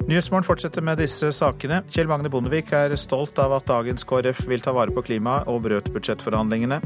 Nyhetsmorgen 0.06 0.46
fortsetter 0.46 0.84
med 0.86 1.00
disse 1.02 1.32
sakene. 1.34 1.80
Kjell 1.89 2.06
Magne 2.06 2.30
Bondevik 2.30 2.70
er 2.78 2.94
stolt 3.02 3.39
av 3.41 3.56
at 3.56 3.65
dagens 3.65 4.06
KrF 4.06 4.44
vil 4.46 4.62
ta 4.62 4.70
vare 4.76 4.94
på 4.94 5.02
klimaet 5.08 5.50
og 5.50 5.63
brøt 5.65 5.89
budsjettforhandlingene. 5.96 6.78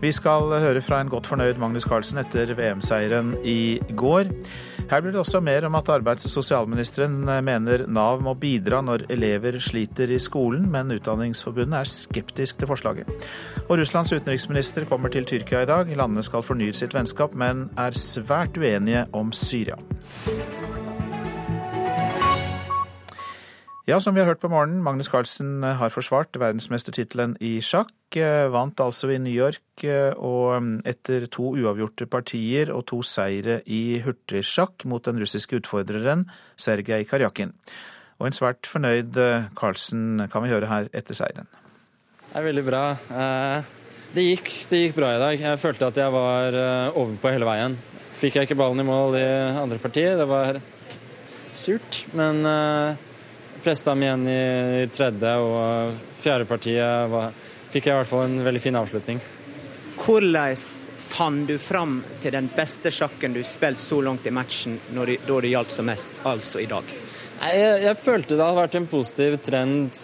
Vi 0.00 0.12
skal 0.16 0.48
høre 0.62 0.80
fra 0.84 1.02
en 1.04 1.10
godt 1.12 1.28
fornøyd 1.28 1.60
Magnus 1.60 1.84
Carlsen 1.84 2.22
etter 2.22 2.54
VM-seieren 2.56 3.34
i 3.44 3.76
går. 3.92 4.32
Her 4.88 5.04
blir 5.04 5.12
det 5.12 5.20
også 5.20 5.42
mer 5.44 5.68
om 5.68 5.76
at 5.76 5.92
arbeids- 5.92 6.24
og 6.24 6.32
sosialministeren 6.38 7.20
mener 7.44 7.84
Nav 7.84 8.24
må 8.24 8.32
bidra 8.32 8.80
når 8.80 9.10
elever 9.12 9.60
sliter 9.60 10.08
i 10.08 10.20
skolen, 10.22 10.64
men 10.72 10.96
Utdanningsforbundet 10.96 11.82
er 11.82 11.94
skeptisk 12.00 12.62
til 12.62 12.72
forslaget. 12.72 13.28
Og 13.68 13.76
Russlands 13.76 14.16
utenriksminister 14.16 14.88
kommer 14.88 15.12
til 15.12 15.28
Tyrkia 15.28 15.66
i 15.66 15.68
dag. 15.68 15.92
Landene 15.92 16.24
skal 16.24 16.44
fornye 16.44 16.72
sitt 16.72 16.96
vennskap, 16.96 17.36
men 17.36 17.68
er 17.76 17.92
svært 17.92 18.56
uenige 18.56 19.04
om 19.12 19.36
Syria. 19.36 19.76
Ja, 23.84 23.98
som 24.00 24.14
vi 24.16 24.22
har 24.22 24.30
hørt 24.30 24.40
på 24.40 24.48
morgenen, 24.48 24.78
Magnus 24.80 25.10
Carlsen 25.12 25.58
eh, 25.60 25.74
har 25.76 25.90
forsvart 25.92 26.38
verdensmestertittelen 26.40 27.34
i 27.44 27.58
sjakk. 27.60 27.92
Eh, 28.16 28.46
vant 28.48 28.80
altså 28.80 29.10
i 29.12 29.18
New 29.20 29.34
York, 29.34 29.84
eh, 29.84 30.16
og 30.16 30.54
mm, 30.64 30.78
etter 30.88 31.26
to 31.28 31.50
uavgjorte 31.52 32.08
partier 32.08 32.72
og 32.72 32.86
to 32.88 33.02
seire 33.04 33.58
i 33.68 34.00
hurtigsjakk 34.06 34.86
mot 34.88 35.04
den 35.04 35.20
russiske 35.20 35.60
utfordreren 35.60 36.24
Sergej 36.56 37.04
Karjakin. 37.12 37.52
Og 38.16 38.30
en 38.30 38.38
svært 38.38 38.64
fornøyd 38.72 39.20
Carlsen 39.58 40.30
kan 40.32 40.46
vi 40.46 40.54
høre 40.54 40.72
her 40.72 40.88
etter 40.96 41.20
seieren. 41.20 41.52
Det 42.24 42.40
er 42.40 42.48
veldig 42.48 42.64
bra. 42.64 42.84
Det 44.14 44.28
gikk, 44.30 44.52
det 44.70 44.84
gikk 44.86 45.00
bra 45.02 45.12
i 45.12 45.24
dag. 45.26 45.40
Jeg 45.50 45.60
følte 45.60 45.90
at 45.92 45.98
jeg 46.00 46.14
var 46.14 46.62
ovenpå 46.94 47.34
hele 47.34 47.52
veien. 47.52 47.74
Fikk 48.16 48.38
jeg 48.38 48.48
ikke 48.48 48.62
ballen 48.62 48.80
i 48.80 48.86
mål 48.86 49.18
i 49.18 49.26
andre 49.60 49.82
partiet. 49.82 50.14
Det 50.22 50.30
var 50.30 50.62
surt, 51.50 52.06
men 52.14 52.46
pressa 53.64 53.90
dem 53.90 54.04
igjen 54.04 54.26
i, 54.28 54.88
tredje, 54.92 55.32
og 55.40 55.96
fjerdepartiet 56.20 57.10
var, 57.12 57.32
fikk 57.72 57.88
jeg 57.88 57.94
i 57.94 57.98
hvert 58.02 58.10
fall 58.10 58.26
en 58.28 58.44
veldig 58.44 58.62
fin 58.62 58.78
avslutning. 58.78 59.22
Hvordan 60.04 60.56
fant 61.14 61.46
du 61.48 61.54
fram 61.62 61.98
til 62.22 62.34
den 62.34 62.48
beste 62.52 62.90
sjakken 62.92 63.36
du 63.36 63.42
spilte 63.46 63.82
så 63.82 64.00
langt 64.02 64.26
i 64.26 64.32
matchen 64.34 64.76
når 64.96 65.12
det, 65.12 65.18
da 65.28 65.38
det 65.44 65.52
gjaldt 65.52 65.74
som 65.76 65.88
mest, 65.88 66.18
altså 66.26 66.60
i 66.62 66.68
dag? 66.70 66.90
Jeg, 67.44 67.82
jeg, 67.84 68.00
følte 68.00 68.36
det 68.36 68.44
hadde 68.44 68.58
vært 68.58 68.78
en 68.78 68.88
positiv 68.90 69.36
trend 69.44 70.00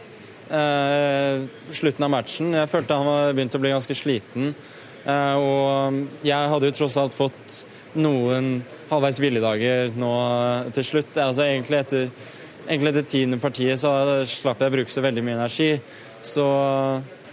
eh, 0.52 1.42
slutten 1.72 2.06
av 2.06 2.12
matchen. 2.12 2.54
Jeg 2.54 2.70
følte 2.70 2.98
han 2.98 3.08
var 3.08 3.34
begynt 3.34 3.56
å 3.56 3.62
bli 3.62 3.74
ganske 3.74 3.96
sliten. 3.96 4.52
Eh, 5.04 5.36
og 5.40 6.26
jeg 6.26 6.50
hadde 6.52 6.70
jo 6.70 6.76
tross 6.76 6.98
alt 7.00 7.16
fått 7.16 7.62
noen 8.00 8.60
halvveis 8.90 9.18
hviledager 9.22 9.96
nå 9.98 10.12
til 10.76 10.86
slutt. 10.86 11.16
Altså 11.18 11.46
egentlig 11.46 11.80
etter 11.80 12.10
egentlig 12.70 12.92
etter 12.92 13.08
tiende 13.10 13.38
partiet 13.42 13.80
så 13.80 13.92
slapp 14.28 14.60
jeg 14.62 14.70
å 14.70 14.74
bruke 14.76 14.92
så 14.92 15.02
veldig 15.04 15.24
mye 15.26 15.38
energi. 15.40 15.70
Så 16.22 16.44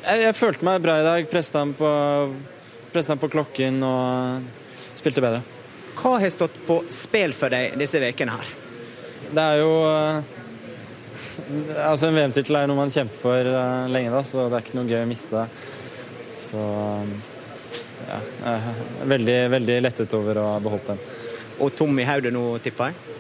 jeg, 0.02 0.24
jeg 0.24 0.38
følte 0.38 0.66
meg 0.66 0.82
bra 0.84 0.98
i 1.00 1.06
dag. 1.06 1.28
Presset 1.32 1.60
ham 1.60 1.74
på, 1.78 1.92
på, 2.94 3.30
klokken 3.30 3.84
og 3.86 4.48
spilte 4.98 5.24
bedre. 5.24 5.44
Hva 5.98 6.18
har 6.22 6.34
stått 6.34 6.58
på 6.68 6.82
spill 6.94 7.34
for 7.38 7.54
deg 7.54 7.78
disse 7.80 8.02
ukene 8.02 8.38
her? 8.38 8.52
Det 9.28 9.44
er 9.44 9.64
jo 9.64 9.72
Altså 11.88 12.10
En 12.10 12.16
VM-tittel 12.16 12.58
er 12.60 12.68
noe 12.68 12.78
man 12.80 12.92
kjemper 12.92 13.18
for 13.22 13.48
uh, 13.48 13.88
lenge, 13.92 14.12
da, 14.12 14.20
så 14.26 14.48
det 14.50 14.58
er 14.58 14.66
ikke 14.66 14.78
noe 14.78 14.90
gøy 14.90 15.00
å 15.00 15.10
miste. 15.10 15.44
Så 16.36 16.64
ja, 18.08 18.20
jeg 18.20 18.56
er 18.56 19.12
veldig, 19.14 19.38
veldig 19.54 19.78
lettet 19.86 20.16
over 20.18 20.42
å 20.42 20.48
ha 20.54 20.58
beholdt 20.64 20.92
den. 20.92 21.00
Og 21.64 21.72
tom 21.78 22.02
i 22.02 22.08
hodet 22.08 22.34
nå, 22.36 22.44
tipper 22.64 22.92
jeg? 22.92 23.17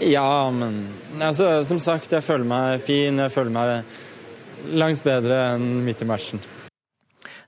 Ja, 0.00 0.50
men 0.50 0.82
altså, 1.22 1.64
som 1.64 1.80
sagt, 1.80 2.12
jeg 2.12 2.24
føler 2.24 2.44
meg 2.48 2.82
fin. 2.84 3.16
Jeg 3.22 3.32
føler 3.32 3.54
meg 3.54 4.76
langt 4.76 5.04
bedre 5.06 5.54
enn 5.54 5.84
midt 5.86 6.02
i 6.04 6.08
matchen. 6.08 6.42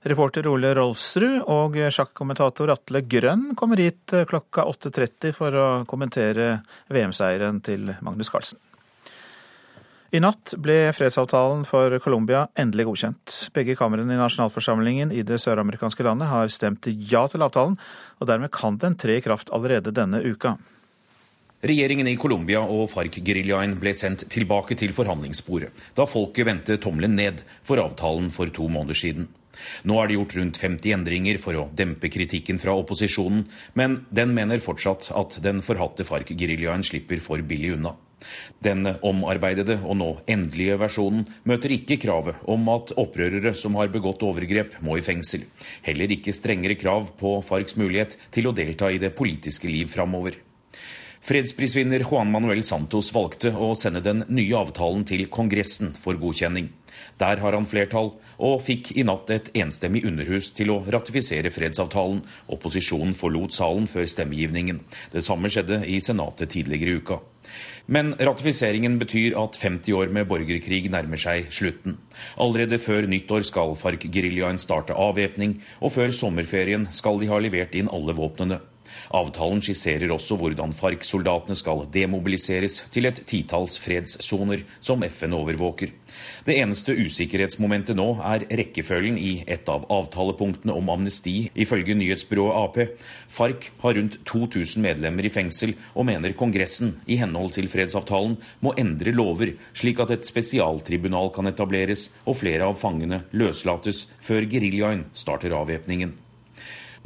Reporter 0.07 0.47
Ole 0.47 0.71
Rolfsrud 0.77 1.43
og 1.51 1.75
sjakkommentator 1.91 2.71
Atle 2.71 3.01
Grønn 3.03 3.49
kommer 3.59 3.81
hit 3.83 4.15
klokka 4.29 4.63
8.30 4.71 5.35
for 5.35 5.55
å 5.59 5.67
kommentere 5.89 6.61
VM-seieren 6.87 7.59
til 7.65 7.91
Magnus 8.05 8.31
Carlsen. 8.31 8.61
I 10.09 10.21
natt 10.23 10.55
ble 10.57 10.87
fredsavtalen 10.97 11.67
for 11.69 11.93
Colombia 12.01 12.47
endelig 12.57 12.87
godkjent. 12.87 13.35
Begge 13.53 13.75
kamrene 13.77 14.15
i 14.15 14.17
nasjonalforsamlingen 14.17 15.11
i 15.13 15.21
det 15.21 15.37
søramerikanske 15.43 16.07
landet 16.07 16.31
har 16.31 16.49
stemt 16.49 16.87
ja 17.11 17.27
til 17.29 17.45
avtalen, 17.45 17.75
og 18.17 18.31
dermed 18.31 18.49
kan 18.55 18.79
den 18.81 18.97
tre 18.97 19.19
i 19.19 19.21
kraft 19.21 19.53
allerede 19.53 19.93
denne 19.93 20.23
uka. 20.25 20.55
Regjeringen 21.59 22.07
i 22.07 22.15
Colombia 22.15 22.61
og 22.63 22.85
FARC-geriljaen 22.93 23.73
ble 23.81 23.91
sendt 23.91 24.21
tilbake 24.31 24.77
til 24.79 24.93
forhandlingsbordet 24.95 25.73
da 25.97 26.05
folket 26.07 26.47
vendte 26.47 26.77
tommelen 26.79 27.17
ned 27.19 27.41
for 27.67 27.81
avtalen 27.83 28.29
for 28.31 28.47
to 28.55 28.69
måneder 28.71 28.95
siden. 28.95 29.27
Nå 29.83 29.97
er 29.99 30.07
det 30.07 30.15
gjort 30.15 30.37
rundt 30.37 30.61
50 30.61 30.95
endringer 30.95 31.41
for 31.43 31.59
å 31.59 31.65
dempe 31.75 32.07
kritikken 32.07 32.61
fra 32.63 32.77
opposisjonen, 32.79 33.43
men 33.75 33.99
den 34.07 34.31
mener 34.37 34.63
fortsatt 34.63 35.11
at 35.11 35.35
den 35.43 35.59
forhatte 35.59 36.07
FARC-geriljaen 36.07 36.87
slipper 36.87 37.19
for 37.19 37.43
billig 37.43 37.75
unna. 37.75 37.97
Den 38.63 38.87
omarbeidede 39.03 39.81
og 39.83 39.99
nå 39.99 40.09
endelige 40.31 40.79
versjonen 40.79 41.27
møter 41.43 41.75
ikke 41.75 41.99
kravet 41.99 42.39
om 42.47 42.71
at 42.71 42.95
opprørere 42.95 43.51
som 43.51 43.75
har 43.79 43.91
begått 43.91 44.23
overgrep, 44.23 44.79
må 44.79 44.95
i 44.95 45.03
fengsel. 45.03 45.43
Heller 45.83 46.15
ikke 46.15 46.35
strengere 46.35 46.79
krav 46.79 47.17
på 47.19 47.41
FARCs 47.43 47.75
mulighet 47.79 48.15
til 48.31 48.47
å 48.47 48.55
delta 48.55 48.91
i 48.91 49.01
det 49.03 49.11
politiske 49.19 49.67
liv 49.67 49.91
framover. 49.91 50.39
Fredsprisvinner 51.21 52.05
Juan 52.07 52.31
Manuel 52.31 52.61
Santos 52.63 53.09
valgte 53.11 53.51
å 53.51 53.73
sende 53.75 53.99
den 54.03 54.23
nye 54.31 54.55
avtalen 54.55 55.03
til 55.07 55.25
Kongressen 55.27 55.91
for 55.99 56.15
godkjenning. 56.19 56.69
Der 57.19 57.41
har 57.43 57.55
han 57.55 57.67
flertall, 57.67 58.13
og 58.39 58.61
fikk 58.63 58.93
i 58.95 59.03
natt 59.07 59.29
et 59.35 59.49
enstemmig 59.59 60.05
underhus 60.07 60.49
til 60.55 60.71
å 60.71 60.79
ratifisere 60.87 61.51
fredsavtalen. 61.51 62.21
Opposisjonen 62.55 63.11
forlot 63.19 63.55
salen 63.55 63.87
før 63.91 64.07
stemmegivningen. 64.07 64.79
Det 65.11 65.23
samme 65.25 65.51
skjedde 65.51 65.81
i 65.91 65.99
Senatet 66.03 66.55
tidligere 66.55 66.95
i 66.95 67.03
uka. 67.03 67.19
Men 67.91 68.13
ratifiseringen 68.15 68.95
betyr 69.01 69.35
at 69.41 69.59
50 69.59 69.95
år 69.99 70.11
med 70.15 70.27
borgerkrig 70.31 70.87
nærmer 70.91 71.19
seg 71.19 71.51
slutten. 71.51 71.97
Allerede 72.39 72.79
før 72.79 73.09
nyttår 73.11 73.47
skal 73.47 73.75
FARC-geriljaen 73.79 74.59
starte 74.61 74.95
avvæpning, 74.95 75.59
og 75.83 75.97
før 75.97 76.15
sommerferien 76.15 76.87
skal 76.95 77.19
de 77.19 77.31
ha 77.31 77.43
levert 77.43 77.75
inn 77.75 77.91
alle 77.91 78.15
våpnene. 78.15 78.61
Avtalen 79.15 79.63
skisserer 79.63 80.11
også 80.13 80.37
hvordan 80.39 80.73
FARC-soldatene 80.75 81.57
skal 81.57 81.85
demobiliseres 81.93 82.81
til 82.93 83.09
et 83.09 83.23
titalls 83.29 83.77
fredssoner 83.81 84.65
som 84.79 85.03
FN 85.07 85.35
overvåker. 85.37 85.93
Det 86.45 86.55
eneste 86.59 86.95
usikkerhetsmomentet 86.97 87.97
nå 87.97 88.07
er 88.25 88.45
rekkefølgen 88.59 89.17
i 89.21 89.33
et 89.47 89.69
av 89.71 89.85
avtalepunktene 89.93 90.75
om 90.75 90.91
amnesti, 90.93 91.49
ifølge 91.55 91.95
nyhetsbyrået 91.97 92.57
Ap. 92.59 92.79
FARC 93.31 93.69
har 93.83 93.97
rundt 93.99 94.19
2000 94.27 94.83
medlemmer 94.83 95.27
i 95.27 95.33
fengsel, 95.33 95.75
og 95.95 96.09
mener 96.09 96.35
Kongressen, 96.39 96.95
i 97.07 97.19
henhold 97.21 97.55
til 97.57 97.69
fredsavtalen, 97.71 98.37
må 98.65 98.75
endre 98.79 99.15
lover, 99.15 99.55
slik 99.73 100.01
at 100.03 100.15
et 100.15 100.27
spesialtribunal 100.27 101.33
kan 101.35 101.51
etableres 101.51 102.09
og 102.25 102.41
flere 102.43 102.69
av 102.69 102.79
fangene 102.79 103.23
løslates 103.31 104.07
før 104.23 104.49
geriljaen 104.49 105.07
starter 105.13 105.55
avvæpningen. 105.55 106.17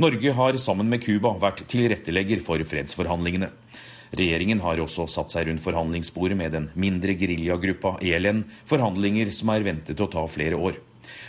Norge 0.01 0.31
har 0.33 0.57
sammen 0.57 0.87
med 0.89 1.03
Cuba 1.05 1.35
vært 1.37 1.67
tilrettelegger 1.69 2.39
for 2.41 2.61
fredsforhandlingene. 2.65 3.51
Regjeringen 4.17 4.63
har 4.65 4.79
også 4.81 5.05
satt 5.09 5.29
seg 5.29 5.45
rundt 5.45 5.61
forhandlingsbordet 5.61 6.37
med 6.37 6.55
den 6.55 6.65
mindre 6.73 7.13
geriljagruppa 7.17 7.99
ELN, 8.01 8.41
forhandlinger 8.69 9.29
som 9.33 9.51
er 9.53 9.67
ventet 9.67 10.01
å 10.01 10.09
ta 10.09 10.25
flere 10.25 10.57
år. 10.57 10.81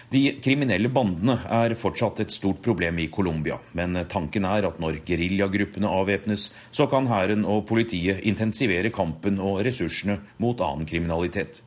De 0.08 0.22
kriminelle 0.40 0.88
bandene 0.88 1.36
er 1.58 1.76
fortsatt 1.76 2.24
et 2.24 2.32
stort 2.32 2.62
problem 2.64 3.02
i 3.04 3.10
Colombia, 3.12 3.58
men 3.76 4.00
tanken 4.08 4.48
er 4.48 4.64
at 4.70 4.80
når 4.80 5.02
geriljagruppene 5.04 5.90
avvæpnes, 6.00 6.48
så 6.72 6.88
kan 6.88 7.08
hæren 7.10 7.44
og 7.44 7.66
politiet 7.68 8.24
intensivere 8.24 8.92
kampen 8.94 9.42
og 9.44 9.60
ressursene 9.66 10.22
mot 10.40 10.64
annen 10.64 10.88
kriminalitet. 10.88 11.60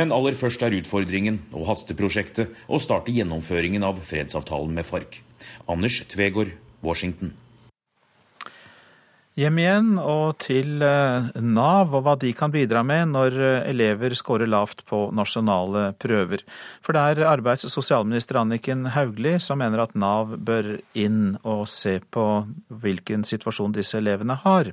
Men 0.00 0.16
aller 0.16 0.36
først 0.38 0.64
er 0.64 0.80
utfordringen 0.80 1.42
og 1.52 1.68
hasteprosjektet 1.74 2.68
å 2.68 2.80
starte 2.80 3.12
gjennomføringen 3.12 3.84
av 3.84 4.00
fredsavtalen 4.00 4.72
med 4.72 4.88
FARC. 4.88 5.24
Anders 5.68 6.00
Tvegård, 6.08 6.54
Washington. 6.82 7.34
Hjem 9.38 9.58
igjen 9.62 9.90
og 10.02 10.40
til 10.42 10.80
eh, 10.82 11.28
Nav 11.38 11.92
og 11.94 12.02
hva 12.02 12.16
de 12.18 12.32
kan 12.34 12.50
bidra 12.50 12.80
med 12.82 13.12
når 13.12 13.36
eh, 13.38 13.68
elever 13.70 14.16
scorer 14.18 14.50
lavt 14.50 14.82
på 14.88 15.04
nasjonale 15.14 15.92
prøver. 16.02 16.42
For 16.82 16.96
det 16.96 17.04
er 17.04 17.30
arbeids- 17.30 17.68
og 17.68 17.70
sosialminister 17.70 18.40
Anniken 18.40 18.88
Hauglie 18.96 19.38
som 19.38 19.60
mener 19.62 19.84
at 19.84 19.94
Nav 19.94 20.34
bør 20.42 20.80
inn 20.98 21.36
og 21.44 21.68
se 21.70 22.00
på 22.02 22.24
hvilken 22.82 23.22
situasjon 23.28 23.78
disse 23.78 24.00
elevene 24.00 24.40
har. 24.42 24.72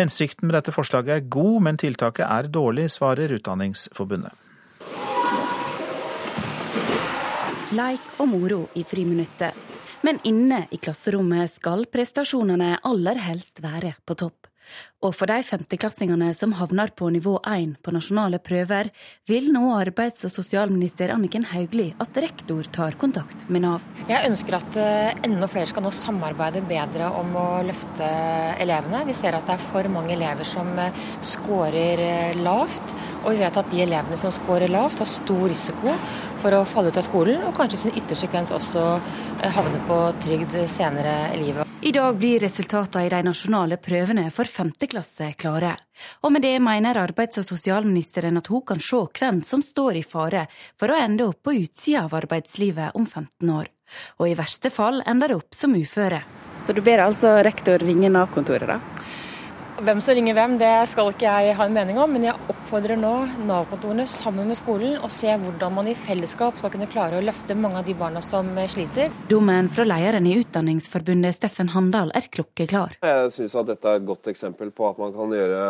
Hensikten 0.00 0.48
med 0.48 0.56
dette 0.56 0.72
forslaget 0.72 1.18
er 1.18 1.28
god, 1.28 1.60
men 1.68 1.76
tiltaket 1.76 2.24
er 2.24 2.48
dårlig, 2.48 2.88
svarer 2.96 3.36
Utdanningsforbundet. 3.36 4.32
Leik 7.76 8.16
og 8.16 8.32
moro 8.32 8.64
i 8.80 8.88
friminuttet 8.88 9.73
men 10.04 10.20
inne 10.28 10.66
i 10.70 10.80
klasserommet 10.80 11.50
skal 11.56 11.86
prestasjonene 11.88 12.76
aller 12.84 13.20
helst 13.24 13.62
være 13.64 13.96
på 14.04 14.18
topp. 14.20 14.50
Og 15.04 15.12
for 15.12 15.28
de 15.28 15.44
femteklassingene 15.44 16.30
som 16.36 16.54
havner 16.56 16.92
på 16.96 17.10
nivå 17.12 17.34
1 17.44 17.74
på 17.84 17.92
nasjonale 17.92 18.38
prøver, 18.40 18.88
vil 19.28 19.50
nå 19.52 19.66
arbeids- 19.76 20.24
og 20.24 20.32
sosialminister 20.32 21.12
Anniken 21.12 21.44
Hauglie 21.50 21.92
at 22.00 22.16
rektor 22.24 22.64
tar 22.72 22.96
kontakt 23.00 23.44
med 23.52 23.66
Nav. 23.66 23.84
Jeg 24.08 24.30
ønsker 24.30 24.56
at 24.56 24.78
eh, 24.80 25.20
enda 25.28 25.48
flere 25.52 25.68
skal 25.68 25.84
nå 25.84 25.92
samarbeide 25.94 26.64
bedre 26.68 27.10
om 27.20 27.36
å 27.36 27.48
løfte 27.68 28.08
elevene. 28.64 29.04
Vi 29.08 29.16
ser 29.16 29.36
at 29.36 29.48
det 29.48 29.58
er 29.58 29.68
for 29.68 29.90
mange 29.92 30.16
elever 30.16 30.48
som 30.48 30.72
eh, 30.80 31.04
scorer 31.34 32.04
eh, 32.08 32.40
lavt. 32.40 32.96
Og 33.24 33.32
vi 33.32 33.40
vet 33.40 33.56
at 33.56 33.70
de 33.72 33.80
elevene 33.80 34.18
som 34.20 34.32
scorer 34.34 34.68
lavt, 34.68 35.00
har 35.00 35.08
stor 35.08 35.46
risiko 35.48 35.94
for 36.42 36.56
å 36.56 36.64
falle 36.68 36.92
ut 36.92 37.00
av 37.00 37.06
skolen, 37.06 37.40
og 37.48 37.56
kanskje 37.56 37.78
i 37.78 37.82
sin 37.86 37.98
yttersekvens 38.00 38.52
også 38.52 38.84
havne 39.54 39.80
på 39.88 40.00
trygd 40.24 40.56
senere 40.70 41.14
i 41.34 41.40
livet. 41.40 41.64
I 41.84 41.92
dag 41.92 42.16
blir 42.16 42.40
resultatene 42.40 43.04
i 43.04 43.10
de 43.12 43.20
nasjonale 43.26 43.76
prøvene 43.76 44.30
for 44.32 44.48
femte 44.48 44.88
klasse 44.88 45.30
klare. 45.36 45.74
Og 46.24 46.32
med 46.32 46.44
det 46.44 46.54
mener 46.64 46.96
arbeids- 47.00 47.40
og 47.40 47.44
sosialministeren 47.44 48.40
at 48.40 48.48
hun 48.48 48.64
kan 48.64 48.80
se 48.80 49.02
hvem 49.18 49.42
som 49.44 49.60
står 49.64 50.00
i 50.00 50.04
fare 50.04 50.46
for 50.80 50.92
å 50.92 50.96
ende 50.96 51.26
opp 51.28 51.42
på 51.44 51.56
utsida 51.60 52.06
av 52.06 52.16
arbeidslivet 52.22 52.96
om 52.96 53.04
15 53.04 53.52
år. 53.52 53.68
Og 54.20 54.30
i 54.30 54.38
verste 54.38 54.72
fall 54.72 55.02
ender 55.04 55.36
opp 55.36 55.52
som 55.52 55.76
uføre. 55.76 56.22
Så 56.64 56.72
du 56.72 56.80
ber 56.80 57.04
altså 57.04 57.36
rektor 57.44 57.84
ringe 57.84 58.08
Nav-kontoret, 58.08 58.64
da? 58.64 58.93
Hvem 59.74 59.98
som 59.98 60.14
ringer 60.14 60.36
hvem, 60.36 60.52
det 60.60 60.70
skal 60.86 61.08
ikke 61.10 61.26
jeg 61.26 61.54
ha 61.58 61.64
en 61.66 61.72
mening 61.74 61.96
om, 61.98 62.12
men 62.14 62.28
jeg 62.28 62.38
oppfordrer 62.52 62.94
nå 63.00 63.10
Nav-kontorene 63.48 64.04
sammen 64.06 64.46
med 64.46 64.58
skolen 64.60 65.00
å 65.02 65.10
se 65.10 65.32
hvordan 65.34 65.74
man 65.74 65.88
i 65.90 65.96
fellesskap 65.98 66.60
skal 66.60 66.70
kunne 66.70 66.86
klare 66.92 67.18
å 67.18 67.24
løfte 67.24 67.56
mange 67.58 67.80
av 67.82 67.88
de 67.88 67.96
barna 67.98 68.22
som 68.22 68.52
sliter. 68.70 69.10
Dommen 69.26 69.66
fra 69.74 69.86
lederen 69.88 70.30
i 70.30 70.36
Utdanningsforbundet 70.38 71.40
Steffen 71.40 71.72
Handal 71.74 72.14
er 72.14 72.30
klokkeklar. 72.30 72.94
Jeg 73.02 73.34
syns 73.34 73.58
at 73.58 73.72
dette 73.72 73.90
er 73.90 73.98
et 73.98 74.06
godt 74.06 74.30
eksempel 74.30 74.70
på 74.70 74.86
at 74.92 75.02
man 75.02 75.12
kan 75.16 75.34
gjøre 75.34 75.66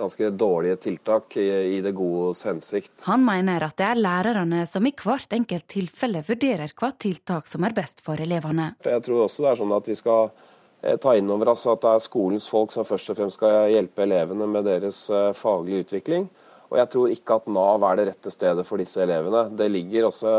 ganske 0.00 0.34
dårlige 0.34 0.82
tiltak 0.82 1.38
i, 1.38 1.46
i 1.76 1.80
det 1.84 1.94
godes 1.94 2.42
hensikt. 2.48 2.94
Han 3.06 3.22
mener 3.22 3.70
at 3.70 3.78
det 3.78 3.86
er 3.86 4.02
lærerne 4.02 4.66
som 4.66 4.86
i 4.88 4.96
hvert 4.98 5.38
enkelt 5.38 5.70
tilfelle 5.70 6.26
vurderer 6.26 6.74
hva 6.74 6.90
tiltak 6.90 7.46
som 7.46 7.62
er 7.68 7.76
best 7.76 8.02
for 8.02 8.18
elevene. 8.18 8.72
Jeg 8.82 9.06
tror 9.06 9.28
også 9.28 9.46
det 9.46 9.52
er 9.54 9.60
sånn 9.62 9.78
at 9.78 9.94
vi 9.94 10.00
skal 10.02 10.32
ta 10.80 11.16
inn 11.16 11.30
over 11.30 11.52
oss 11.52 11.66
at 11.68 11.82
det 11.82 11.90
er 11.92 12.04
skolens 12.04 12.46
folk 12.48 12.72
som 12.72 12.86
først 12.88 13.12
og 13.12 13.18
fremst 13.18 13.40
skal 13.40 13.68
hjelpe 13.72 14.06
elevene 14.06 14.48
med 14.48 14.64
deres 14.68 15.02
eh, 15.12 15.32
faglige 15.36 15.84
utvikling. 15.84 16.30
Og 16.70 16.78
jeg 16.78 16.90
tror 16.92 17.12
ikke 17.12 17.36
at 17.40 17.50
Nav 17.50 17.84
er 17.84 17.98
det 17.98 18.06
rette 18.12 18.32
stedet 18.32 18.64
for 18.64 18.80
disse 18.80 19.02
elevene. 19.02 19.48
Det 19.58 19.68
ligger 19.68 20.08
også 20.08 20.32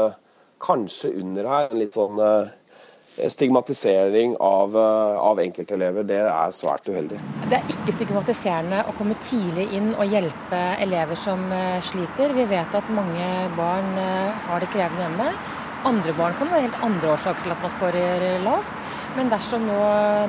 kanskje 0.62 1.12
under 1.20 1.50
her 1.50 1.68
en 1.70 1.82
litt 1.82 1.98
sånn 1.98 2.18
eh, 2.24 2.50
stigmatisering 3.30 4.38
av, 4.42 4.78
av 4.80 5.42
enkeltelever. 5.44 6.06
Det 6.08 6.22
er 6.24 6.54
svært 6.56 6.88
uheldig. 6.88 7.20
Det 7.52 7.58
er 7.58 7.74
ikke 7.74 7.98
stigmatiserende 7.98 8.86
å 8.88 8.94
komme 8.96 9.18
tidlig 9.20 9.68
inn 9.76 9.92
og 9.92 10.08
hjelpe 10.08 10.62
elever 10.82 11.20
som 11.20 11.44
sliter. 11.84 12.32
Vi 12.38 12.48
vet 12.48 12.78
at 12.80 12.94
mange 12.96 13.28
barn 13.58 13.92
har 14.48 14.64
det 14.64 14.72
krevende 14.72 15.10
hjemme. 15.10 15.28
Andre 15.92 16.16
barn 16.16 16.40
kan 16.40 16.54
være 16.54 16.70
helt 16.70 16.88
andre 16.88 17.12
årsaker 17.18 17.44
til 17.44 17.58
at 17.58 17.66
man 17.66 17.76
skårer 17.76 18.26
lavt. 18.48 18.82
Men 19.12 19.28
dersom 19.28 19.66
nå 19.68 19.78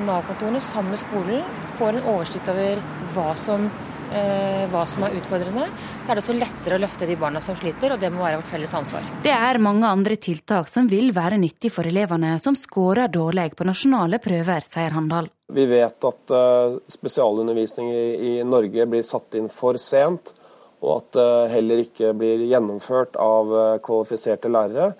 Nav-kontorene 0.03 0.59
sammen 0.59 0.91
med 0.91 0.99
skolen 0.99 1.43
får 1.77 1.95
en 1.95 2.07
oversikt 2.11 2.49
over 2.51 2.81
hva 3.13 3.29
som, 3.39 3.69
eh, 4.11 4.65
hva 4.73 4.81
som 4.89 5.05
er 5.07 5.15
utfordrende, 5.15 5.69
så 6.03 6.11
er 6.11 6.19
det 6.19 6.23
så 6.25 6.35
lettere 6.35 6.75
å 6.75 6.81
løfte 6.83 7.07
de 7.07 7.15
barna 7.15 7.39
som 7.41 7.55
sliter, 7.55 7.93
og 7.93 8.01
det 8.01 8.11
må 8.11 8.25
være 8.25 8.41
vårt 8.41 8.51
felles 8.51 8.73
ansvar. 8.75 9.07
Det 9.23 9.31
er 9.31 9.61
mange 9.63 9.87
andre 9.87 10.17
tiltak 10.19 10.67
som 10.67 10.89
vil 10.91 11.13
være 11.15 11.39
nyttig 11.39 11.71
for 11.71 11.87
elevene 11.87 12.35
som 12.43 12.57
skårer 12.59 13.07
dårlig 13.07 13.55
på 13.55 13.63
nasjonale 13.69 14.19
prøver, 14.19 14.67
sier 14.67 14.91
Handal. 14.91 15.31
Vi 15.53 15.65
vet 15.69 16.03
at 16.03 16.35
uh, 16.35 16.75
spesialundervisning 16.89 17.87
i, 17.93 18.05
i, 18.19 18.31
Norge 18.43 18.87
blir 18.89 19.03
satt 19.07 19.39
inn 19.39 19.47
for 19.47 19.79
sent, 19.79 20.33
og 20.83 20.97
at 20.97 21.09
det 21.15 21.31
uh, 21.31 21.49
heller 21.55 21.85
ikke 21.85 22.11
blir 22.19 22.43
gjennomført 22.51 23.15
av 23.15 23.51
uh, 23.55 23.79
kvalifiserte 23.79 24.51
lærere. 24.51 24.91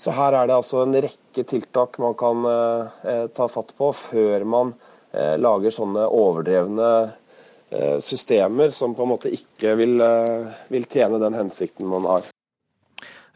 Så 0.00 0.14
her 0.16 0.32
er 0.32 0.48
det 0.48 0.56
altså 0.56 0.80
en 0.80 0.96
rekke 0.96 1.42
tiltak 1.44 1.98
man 2.00 2.14
kan 2.16 2.46
eh, 2.48 3.26
ta 3.36 3.48
fatt 3.52 3.74
på 3.76 3.90
før 3.92 4.46
man 4.48 4.72
eh, 5.12 5.34
lager 5.36 5.74
sånne 5.76 6.06
overdrevne 6.08 6.92
eh, 7.04 7.98
systemer 8.00 8.72
som 8.72 8.94
på 8.96 9.04
en 9.04 9.10
måte 9.12 9.32
ikke 9.36 9.74
vil, 9.76 10.00
eh, 10.00 10.46
vil 10.72 10.88
tjene 10.88 11.20
den 11.20 11.36
hensikten 11.36 11.90
man 11.92 12.08
har. 12.08 12.30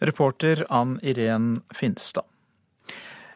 Reporter 0.00 0.64
Ann 0.72 0.96
Irén 1.02 1.58
Finstad. 1.68 2.24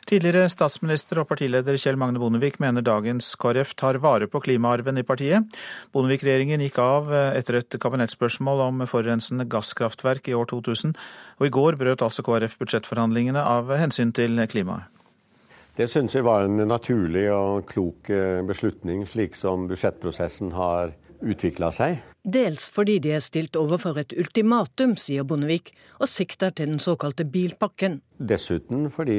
Tidligere 0.08 0.48
statsminister 0.48 1.18
og 1.20 1.26
partileder 1.28 1.76
Kjell 1.76 1.98
Magne 2.00 2.20
Bondevik 2.22 2.54
mener 2.62 2.80
dagens 2.80 3.34
KrF 3.36 3.74
tar 3.76 3.98
vare 4.00 4.24
på 4.30 4.40
klimaarven 4.40 4.96
i 4.96 5.04
partiet. 5.04 5.44
Bondevik-regjeringen 5.92 6.62
gikk 6.64 6.78
av 6.80 7.10
etter 7.12 7.58
et 7.58 7.76
kabinettspørsmål 7.82 8.62
om 8.70 8.86
forurensende 8.88 9.44
gasskraftverk 9.52 10.30
i 10.32 10.36
år 10.38 10.48
2000, 10.48 10.94
og 11.36 11.44
i 11.44 11.52
går 11.52 11.76
brøt 11.76 12.04
altså 12.06 12.24
KrF 12.24 12.56
budsjettforhandlingene 12.62 13.42
av 13.44 13.68
hensyn 13.76 14.14
til 14.16 14.40
klimaet. 14.48 14.88
Det 15.76 15.90
syns 15.92 16.16
jeg 16.16 16.24
var 16.26 16.48
en 16.48 16.64
naturlig 16.66 17.28
og 17.30 17.68
klok 17.68 18.08
eh, 18.10 18.40
beslutning, 18.48 19.04
slik 19.06 19.36
som 19.38 19.68
budsjettprosessen 19.68 20.56
har 20.56 20.96
utvikla 21.22 21.70
seg. 21.74 22.02
Dels 22.28 22.66
fordi 22.72 22.98
de 23.00 23.14
er 23.16 23.22
stilt 23.24 23.56
overfor 23.56 23.96
et 24.02 24.12
ultimatum, 24.18 24.96
sier 25.00 25.24
Bondevik, 25.24 25.70
og 25.98 26.10
sikter 26.10 26.52
til 26.52 26.72
den 26.72 26.82
såkalte 26.82 27.24
bilpakken. 27.24 28.00
Dessuten 28.18 28.88
fordi 28.92 29.16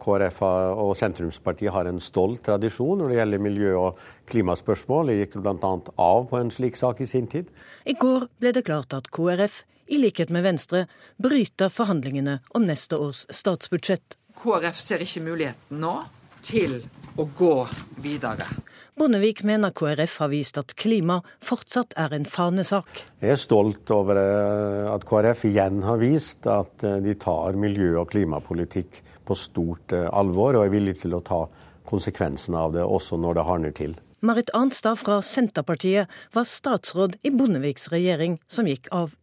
KrF 0.00 0.42
og 0.44 0.94
sentrumspartiet 1.00 1.74
har 1.74 1.90
en 1.90 2.00
stolt 2.00 2.44
tradisjon 2.46 3.02
når 3.02 3.12
det 3.12 3.18
gjelder 3.18 3.44
miljø- 3.48 3.74
og 3.80 4.00
klimaspørsmål. 4.30 5.10
Det 5.10 5.18
gikk 5.20 5.36
bl.a. 5.42 5.74
av 6.06 6.24
på 6.30 6.38
en 6.38 6.54
slik 6.54 6.78
sak 6.78 7.02
i 7.02 7.10
sin 7.10 7.26
tid. 7.26 7.50
I 7.84 7.96
går 7.98 8.28
ble 8.38 8.54
det 8.54 8.66
klart 8.68 8.94
at 8.96 9.10
KrF, 9.12 9.62
i 9.92 9.98
likhet 9.98 10.30
med 10.32 10.46
Venstre, 10.46 10.86
bryter 11.20 11.72
forhandlingene 11.72 12.38
om 12.54 12.68
neste 12.68 12.96
års 12.96 13.26
statsbudsjett. 13.34 14.16
KrF 14.38 14.78
ser 14.80 15.02
ikke 15.04 15.26
muligheten 15.26 15.82
nå 15.82 15.96
til 16.42 16.80
å 17.18 17.26
gå 17.36 17.56
videre. 18.02 18.46
Bondevik 18.92 19.40
mener 19.42 19.72
KrF 19.72 20.18
har 20.20 20.28
vist 20.28 20.58
at 20.60 20.74
klima 20.76 21.22
fortsatt 21.40 21.94
er 21.96 22.12
en 22.12 22.26
fanesak. 22.28 22.90
Jeg 23.22 23.32
er 23.32 23.40
stolt 23.40 23.88
over 23.94 24.20
eh, 24.20 24.90
at 24.92 25.06
KrF 25.08 25.46
igjen 25.48 25.80
har 25.86 25.96
vist 26.02 26.44
at 26.44 26.84
eh, 26.84 26.98
de 27.00 27.14
tar 27.16 27.56
miljø- 27.56 27.96
og 28.02 28.10
klimapolitikk 28.12 29.00
på 29.24 29.38
stort 29.38 29.96
eh, 29.96 30.10
alvor, 30.12 30.58
og 30.58 30.66
er 30.66 30.74
villig 30.76 30.98
til 31.06 31.16
å 31.16 31.22
ta 31.24 31.40
konsekvensene 31.88 32.60
av 32.60 32.76
det 32.76 32.84
også 32.84 33.16
når 33.16 33.40
det 33.40 33.46
hardner 33.48 33.76
til. 33.80 33.96
Marit 34.20 34.52
Arnstad 34.54 35.00
fra 35.00 35.22
Senterpartiet 35.24 36.12
var 36.36 36.46
statsråd 36.46 37.16
i 37.24 37.32
Bondeviks 37.32 37.88
regjering 37.94 38.38
som 38.44 38.68
gikk 38.68 38.92
av. 38.92 39.16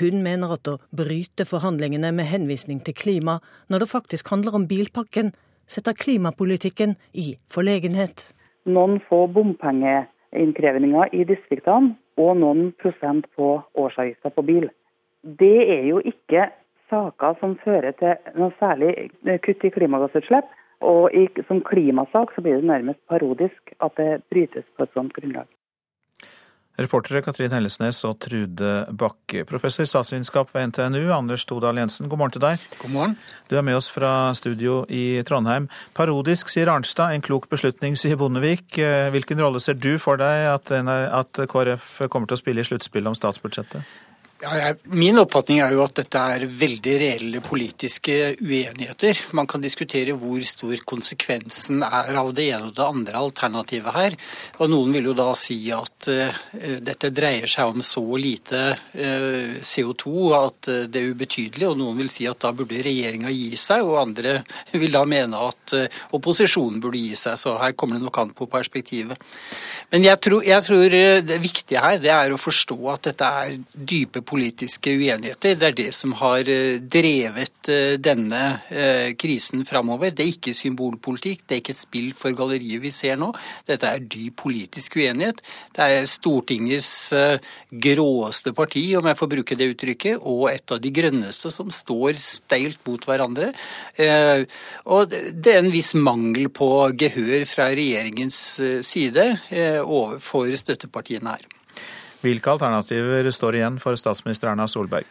Hun 0.00 0.24
mener 0.24 0.56
at 0.56 0.68
å 0.68 0.78
bryte 0.88 1.44
forhandlingene 1.48 2.16
med 2.16 2.32
henvisning 2.32 2.80
til 2.80 2.96
klima, 2.96 3.42
når 3.68 3.84
det 3.84 3.92
faktisk 3.92 4.32
handler 4.32 4.56
om 4.56 4.70
bilpakken, 4.72 5.34
setter 5.68 5.92
klimapolitikken 5.96 6.96
i 7.12 7.34
forlegenhet 7.52 8.32
noen 8.64 8.98
få 9.08 9.26
bompengeinnkrevinger 9.34 11.12
i 11.14 11.24
distriktene 11.28 11.94
og 12.20 12.36
noen 12.40 12.72
prosent 12.82 13.28
på 13.36 13.54
årsavgifta 13.78 14.30
på 14.34 14.44
bil. 14.46 14.68
Det 15.22 15.58
er 15.76 15.86
jo 15.88 16.02
ikke 16.04 16.50
saker 16.90 17.38
som 17.40 17.56
fører 17.64 17.94
til 18.00 18.18
noe 18.38 18.52
særlig 18.60 19.10
kutt 19.46 19.64
i 19.64 19.72
klimagassutslipp. 19.74 20.50
Og 20.82 21.14
som 21.46 21.60
klimasak 21.62 22.32
så 22.34 22.42
blir 22.42 22.58
det 22.58 22.66
nærmest 22.66 22.98
parodisk 23.06 23.74
at 23.78 23.94
det 24.00 24.22
brytes 24.34 24.66
på 24.76 24.82
et 24.82 24.96
sånt 24.96 25.14
grunnlag. 25.14 25.46
Reportere 26.80 27.20
Katrin 27.20 27.52
Hellesnes 27.52 27.98
og 28.08 28.16
Trude 28.24 28.70
Bakke. 28.96 29.42
Professor 29.48 29.84
i 29.84 29.90
statsvitenskap 29.90 30.54
ved 30.54 30.70
NTNU, 30.70 31.10
Anders 31.12 31.44
Todal 31.44 31.76
Jensen, 31.76 32.08
god 32.08 32.22
morgen 32.22 32.32
til 32.32 32.44
deg. 32.44 32.62
God 32.80 32.94
morgen. 32.94 33.16
Du 33.50 33.58
er 33.60 33.66
med 33.66 33.76
oss 33.76 33.90
fra 33.92 34.32
studio 34.38 34.78
i 34.88 35.20
Trondheim. 35.28 35.68
Parodisk, 35.92 36.48
sier 36.48 36.72
Arnstad. 36.72 37.12
En 37.12 37.24
klok 37.24 37.50
beslutning, 37.52 37.98
sier 38.00 38.16
Bondevik. 38.16 38.70
Eh, 38.80 39.10
hvilken 39.12 39.44
rolle 39.44 39.60
ser 39.60 39.76
du 39.76 39.98
for 40.00 40.16
deg 40.20 40.48
at, 40.54 40.72
at 40.72 41.44
KrF 41.52 42.06
kommer 42.08 42.30
til 42.30 42.40
å 42.40 42.42
spille 42.42 42.64
i 42.64 42.70
sluttspillet 42.70 43.12
om 43.12 43.20
statsbudsjettet? 43.20 43.84
Ja, 44.42 44.56
jeg, 44.58 44.80
min 44.90 45.20
oppfatning 45.20 45.60
er 45.62 45.70
jo 45.76 45.84
at 45.84 45.94
dette 46.00 46.18
er 46.18 46.44
veldig 46.58 46.92
reelle 46.98 47.40
politiske 47.46 48.32
uenigheter. 48.42 49.20
Man 49.38 49.46
kan 49.46 49.62
diskutere 49.62 50.16
hvor 50.18 50.42
stor 50.50 50.80
konsekvensen 50.88 51.84
er 51.86 52.18
av 52.18 52.32
det 52.34 52.48
ene 52.50 52.72
og 52.72 52.74
det 52.74 52.82
andre 52.82 53.20
alternativet 53.20 53.94
her. 53.94 54.16
Og 54.58 54.72
Noen 54.72 54.90
vil 54.96 55.06
jo 55.06 55.14
da 55.14 55.28
si 55.38 55.60
at 55.70 56.08
uh, 56.10 56.40
dette 56.82 57.12
dreier 57.14 57.46
seg 57.52 57.70
om 57.70 57.84
så 57.86 58.02
lite 58.18 58.64
uh, 58.72 58.80
eh, 59.04 59.60
CO2 59.62 60.14
at 60.34 60.70
uh, 60.72 60.80
det 60.90 61.04
er 61.04 61.14
ubetydelig. 61.14 61.68
Og 61.70 61.78
noen 61.78 62.02
vil 62.02 62.10
si 62.10 62.26
at 62.26 62.42
da 62.42 62.50
burde 62.50 62.82
regjeringa 62.82 63.30
gi 63.30 63.54
seg, 63.54 63.86
og 63.86 64.00
andre 64.02 64.34
vil 64.74 64.90
da 64.90 65.04
mene 65.06 65.38
at 65.52 65.76
opposisjonen 66.18 66.82
burde 66.82 66.98
gi 66.98 67.14
seg. 67.14 67.38
Så 67.38 67.54
her 67.62 67.76
kommer 67.78 68.00
det 68.00 68.08
nok 68.08 68.18
an 68.24 68.34
på 68.34 68.50
perspektivet. 68.50 69.22
Men 69.94 70.10
jeg 70.10 70.18
tror, 70.26 70.42
jeg 70.50 70.66
tror 70.66 70.98
det 71.30 71.40
viktige 71.46 71.86
her 71.86 72.02
det 72.02 72.10
er 72.10 72.34
å 72.34 72.42
forstå 72.42 72.80
at 72.90 73.06
dette 73.12 73.32
er 73.46 73.62
dype 73.70 74.18
politiske 74.18 74.31
uenigheter. 74.32 75.56
Det 75.58 75.66
er 75.68 75.76
det 75.76 75.90
som 75.94 76.14
har 76.18 76.48
eh, 76.48 76.80
drevet 76.80 77.68
eh, 77.68 77.94
denne 78.00 78.42
krisen 79.18 79.64
framover. 79.68 80.10
Det 80.10 80.24
er 80.24 80.32
ikke 80.32 80.54
symbolpolitikk, 80.56 81.44
det 81.46 81.54
er 81.54 81.62
ikke 81.62 81.74
et 81.74 81.80
spill 81.80 82.10
for 82.16 82.36
galleriet 82.36 82.82
vi 82.82 82.92
ser 82.94 83.18
nå. 83.20 83.30
Dette 83.68 83.88
er 83.88 84.02
dyp 84.02 84.40
politisk 84.42 84.96
uenighet. 84.96 85.42
Det 85.76 85.86
er 85.86 86.08
Stortingets 86.08 87.12
gråeste 87.70 88.54
parti, 88.56 88.84
om 88.98 89.06
jeg 89.10 89.18
får 89.20 89.30
bruke 89.34 89.58
det 89.58 89.70
uttrykket, 89.74 90.20
og 90.22 90.48
et 90.50 90.74
av 90.74 90.80
de 90.82 90.92
grønneste 90.94 91.52
som 91.54 91.70
står 91.72 92.20
steilt 92.22 92.80
mot 92.88 93.06
hverandre. 93.06 93.52
Og 94.88 95.12
det 95.12 95.54
er 95.54 95.62
en 95.62 95.72
viss 95.74 95.94
mangel 95.94 96.50
på 96.54 96.70
gehør 96.98 97.46
fra 97.48 97.70
regjeringens 97.76 98.42
side 98.88 99.28
overfor 99.84 100.54
støttepartiene 100.58 101.36
her. 101.36 101.50
Hvilke 102.22 102.54
alternativer 102.54 103.30
står 103.34 103.58
igjen 103.58 103.80
for 103.82 103.98
statsminister 103.98 104.52
Erna 104.52 104.68
Solberg? 104.70 105.08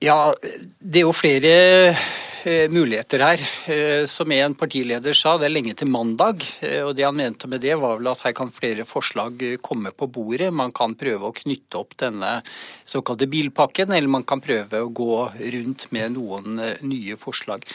Ja, 0.00 0.30
det 0.78 1.00
er 1.00 1.08
jo 1.08 1.14
flere 1.16 1.52
eh, 1.90 2.68
muligheter 2.70 3.24
her. 3.26 3.42
Eh, 3.66 4.04
som 4.06 4.30
en 4.30 4.54
partileder 4.54 5.16
sa, 5.16 5.32
det 5.36 5.48
er 5.48 5.54
lenge 5.56 5.74
til 5.76 5.90
mandag. 5.90 6.44
Eh, 6.62 6.84
og 6.86 6.92
det 6.96 7.04
han 7.04 7.18
mente 7.18 7.50
med 7.50 7.64
det, 7.66 7.74
var 7.82 7.98
vel 7.98 8.12
at 8.12 8.22
her 8.22 8.36
kan 8.38 8.52
flere 8.54 8.86
forslag 8.86 9.42
komme 9.60 9.90
på 9.90 10.06
bordet. 10.14 10.52
Man 10.54 10.70
kan 10.76 10.94
prøve 10.98 11.28
å 11.28 11.34
knytte 11.34 11.82
opp 11.82 11.98
denne 11.98 12.38
såkalte 12.86 13.26
bilpakken, 13.28 13.90
eller 13.90 14.14
man 14.20 14.26
kan 14.28 14.40
prøve 14.44 14.84
å 14.84 14.92
gå 14.94 15.18
rundt 15.58 15.88
med 15.90 16.14
noen 16.14 16.62
nye 16.86 17.18
forslag. 17.18 17.66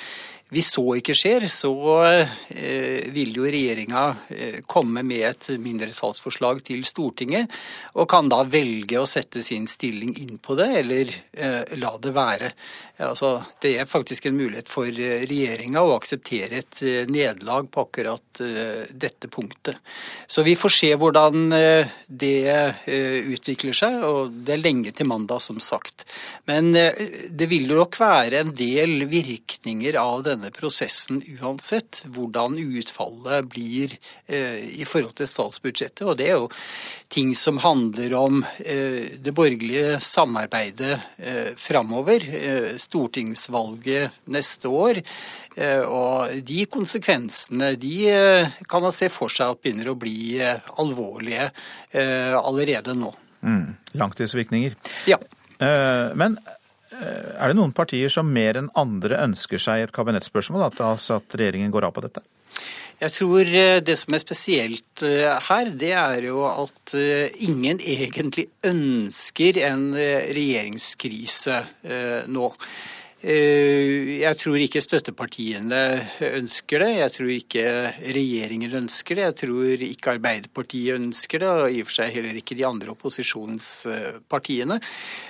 Hvis 0.53 0.69
så 0.75 0.83
ikke 0.99 1.15
skjer, 1.17 1.47
så 1.49 1.71
eh, 2.05 3.09
vil 3.13 3.33
jo 3.39 3.47
regjeringa 3.47 4.03
eh, 4.29 4.57
komme 4.69 5.01
med 5.05 5.25
et 5.31 5.47
mindretallsforslag 5.57 6.61
til 6.67 6.83
Stortinget, 6.85 7.49
og 7.97 8.05
kan 8.11 8.29
da 8.29 8.43
velge 8.45 8.99
å 9.01 9.07
sette 9.09 9.41
sin 9.45 9.65
stilling 9.71 10.13
inn 10.21 10.37
på 10.43 10.53
det, 10.59 10.69
eller 10.83 11.09
eh, 11.33 11.73
la 11.81 11.95
det 12.01 12.13
være. 12.13 12.51
Altså, 13.01 13.39
det 13.63 13.73
er 13.81 13.89
faktisk 13.89 14.27
en 14.29 14.37
mulighet 14.37 14.69
for 14.69 14.85
regjeringa 14.93 15.81
å 15.81 15.95
akseptere 15.95 16.61
et 16.61 16.81
nederlag 17.09 17.65
på 17.73 17.87
akkurat 17.87 18.41
dette 18.93 19.27
punktet. 19.33 19.79
Så 20.29 20.45
vi 20.45 20.53
får 20.55 20.73
se 20.75 20.91
hvordan 21.01 21.49
det 22.07 22.37
utvikler 23.33 23.75
seg, 23.75 23.97
og 24.05 24.37
det 24.45 24.55
er 24.55 24.61
lenge 24.61 24.93
til 24.93 25.09
mandag, 25.09 25.41
som 25.43 25.57
sagt. 25.57 26.05
Men 26.49 26.69
det 26.71 27.49
vil 27.49 27.65
jo 27.73 27.81
nok 27.81 27.97
være 27.99 28.43
en 28.43 28.53
del 28.55 29.07
virkninger 29.09 29.97
av 29.99 30.21
denne 30.29 30.42
denne 30.43 30.51
prosessen 30.51 31.21
uansett 31.39 32.03
hvordan 32.11 32.57
utfallet 32.59 33.47
blir 33.47 33.95
eh, 34.27 34.59
i 34.81 34.85
forhold 34.85 35.15
til 35.17 35.29
statsbudsjettet. 35.29 36.03
Og 36.03 36.17
det 36.19 36.27
er 36.27 36.37
jo 36.41 36.49
ting 37.13 37.33
som 37.37 37.61
handler 37.63 38.15
om 38.17 38.41
eh, 38.59 39.15
det 39.23 39.33
borgerlige 39.35 39.99
samarbeidet 40.03 40.97
eh, 41.17 41.53
framover. 41.55 42.25
Stortingsvalget 42.77 44.23
neste 44.25 44.67
år. 44.67 44.99
Og 45.87 46.33
de 46.47 46.63
konsekvensene 46.71 47.73
de 47.77 47.93
kan 48.69 48.81
man 48.81 48.93
se 48.95 49.09
for 49.13 49.29
seg 49.31 49.53
at 49.53 49.61
begynner 49.61 49.91
å 49.91 49.97
bli 49.99 50.39
alvorlige 50.41 51.51
allerede 52.39 52.95
nå. 52.97 53.11
Mm, 53.45 53.75
langtidsvirkninger. 54.01 54.73
Ja. 55.09 55.19
Men 56.17 56.39
er 57.01 57.51
det 57.51 57.57
noen 57.57 57.73
partier 57.75 58.11
som 58.13 58.29
mer 58.29 58.59
enn 58.59 58.71
andre 58.77 59.19
ønsker 59.25 59.61
seg 59.61 59.83
et 59.83 59.93
kabinettspørsmål, 59.95 60.69
altså 60.69 61.19
at 61.19 61.37
regjeringen 61.39 61.73
går 61.73 61.89
av 61.89 61.95
på 61.95 62.05
dette? 62.05 62.23
Jeg 63.01 63.11
tror 63.15 63.49
eh, 63.49 63.81
det 63.83 63.97
som 63.99 64.15
er 64.15 64.21
spesielt 64.21 65.03
eh, 65.07 65.27
her, 65.49 65.71
det 65.73 65.93
er 65.97 66.27
jo 66.29 66.45
at 66.47 66.95
ingen 67.43 67.81
egentlig 67.81 68.47
ønsker 68.69 69.59
en 69.65 69.87
regjeringskrise 69.97 71.63
nå. 72.31 72.51
Eh, 73.23 74.19
jeg 74.19 74.35
tror 74.35 74.59
ikke 74.59 74.81
støttepartiene 74.83 75.77
ønsker 76.27 76.83
det. 76.83 76.89
Jeg 76.97 77.13
tror 77.13 77.29
ikke 77.31 77.63
regjeringen 78.03 78.75
ønsker 78.81 79.15
det. 79.15 79.23
Jeg 79.29 79.37
tror 79.45 79.85
ikke 79.87 80.15
Arbeiderpartiet 80.17 80.97
ønsker 80.97 81.39
det, 81.39 81.51
og 81.53 81.71
i 81.71 81.79
og 81.79 81.87
for 81.87 82.01
seg 82.01 82.17
heller 82.17 82.41
ikke 82.41 82.57
de 82.59 82.67
andre 82.67 82.91
opposisjonspartiene. 82.91 84.81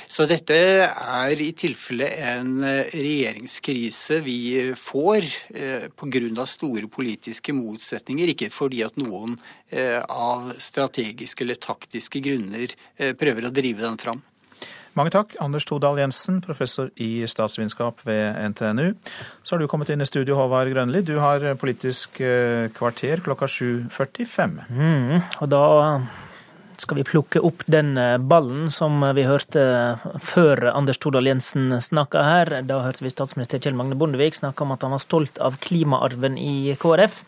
Så 0.09 0.25
dette 0.29 0.57
er 0.57 1.45
i 1.45 1.51
tilfelle 1.57 2.09
en 2.33 2.57
regjeringskrise 2.65 4.23
vi 4.25 4.39
får 4.73 5.29
eh, 5.53 5.87
pga. 5.93 6.49
store 6.49 6.89
politiske 6.89 7.53
motsetninger, 7.53 8.33
ikke 8.33 8.49
fordi 8.49 8.81
at 8.89 8.97
noen 8.97 9.37
eh, 9.69 10.01
av 10.01 10.55
strategiske 10.57 11.45
eller 11.45 11.61
taktiske 11.61 12.25
grunner 12.25 12.73
prøver 12.97 13.45
å 13.45 13.53
drive 13.53 13.85
den 13.85 14.01
fram. 14.01 14.25
Mange 14.93 15.09
takk, 15.09 15.33
Anders 15.41 15.65
Todal 15.65 15.97
Jensen, 15.97 16.37
professor 16.43 16.91
i 17.01 17.25
statsvitenskap 17.25 18.03
ved 18.05 18.37
NTNU. 18.53 18.91
Så 19.41 19.55
har 19.55 19.63
du 19.63 19.69
kommet 19.71 19.89
inn 19.89 20.03
i 20.03 20.05
studio, 20.05 20.37
Håvard 20.37 20.69
Grønli. 20.69 21.01
Du 21.01 21.15
har 21.17 21.45
Politisk 21.57 22.21
eh, 22.21 22.67
kvarter 22.75 23.23
klokka 23.25 23.49
7.45. 23.49 24.53
Mm, 24.69 25.17
og 25.41 25.49
da 25.49 25.63
skal 26.77 26.99
vi 26.99 27.05
plukke 27.07 27.41
opp 27.41 27.65
den 27.65 27.95
eh, 27.97 28.19
ballen 28.21 28.69
som 28.73 29.01
vi 29.17 29.25
hørte 29.25 29.63
før 30.21 30.61
Anders 30.75 31.01
Todal 31.01 31.31
Jensen 31.31 31.73
snakka 31.81 32.25
her. 32.27 32.57
Da 32.69 32.83
hørte 32.85 33.05
vi 33.05 33.13
statsminister 33.13 33.61
Kjell 33.63 33.77
Magne 33.77 33.97
Bondevik 33.97 34.37
snakke 34.37 34.65
om 34.65 34.75
at 34.75 34.85
han 34.85 34.93
var 34.93 35.01
stolt 35.01 35.41
av 35.41 35.57
klimaarven 35.63 36.37
i 36.37 36.75
KrF. 36.77 37.23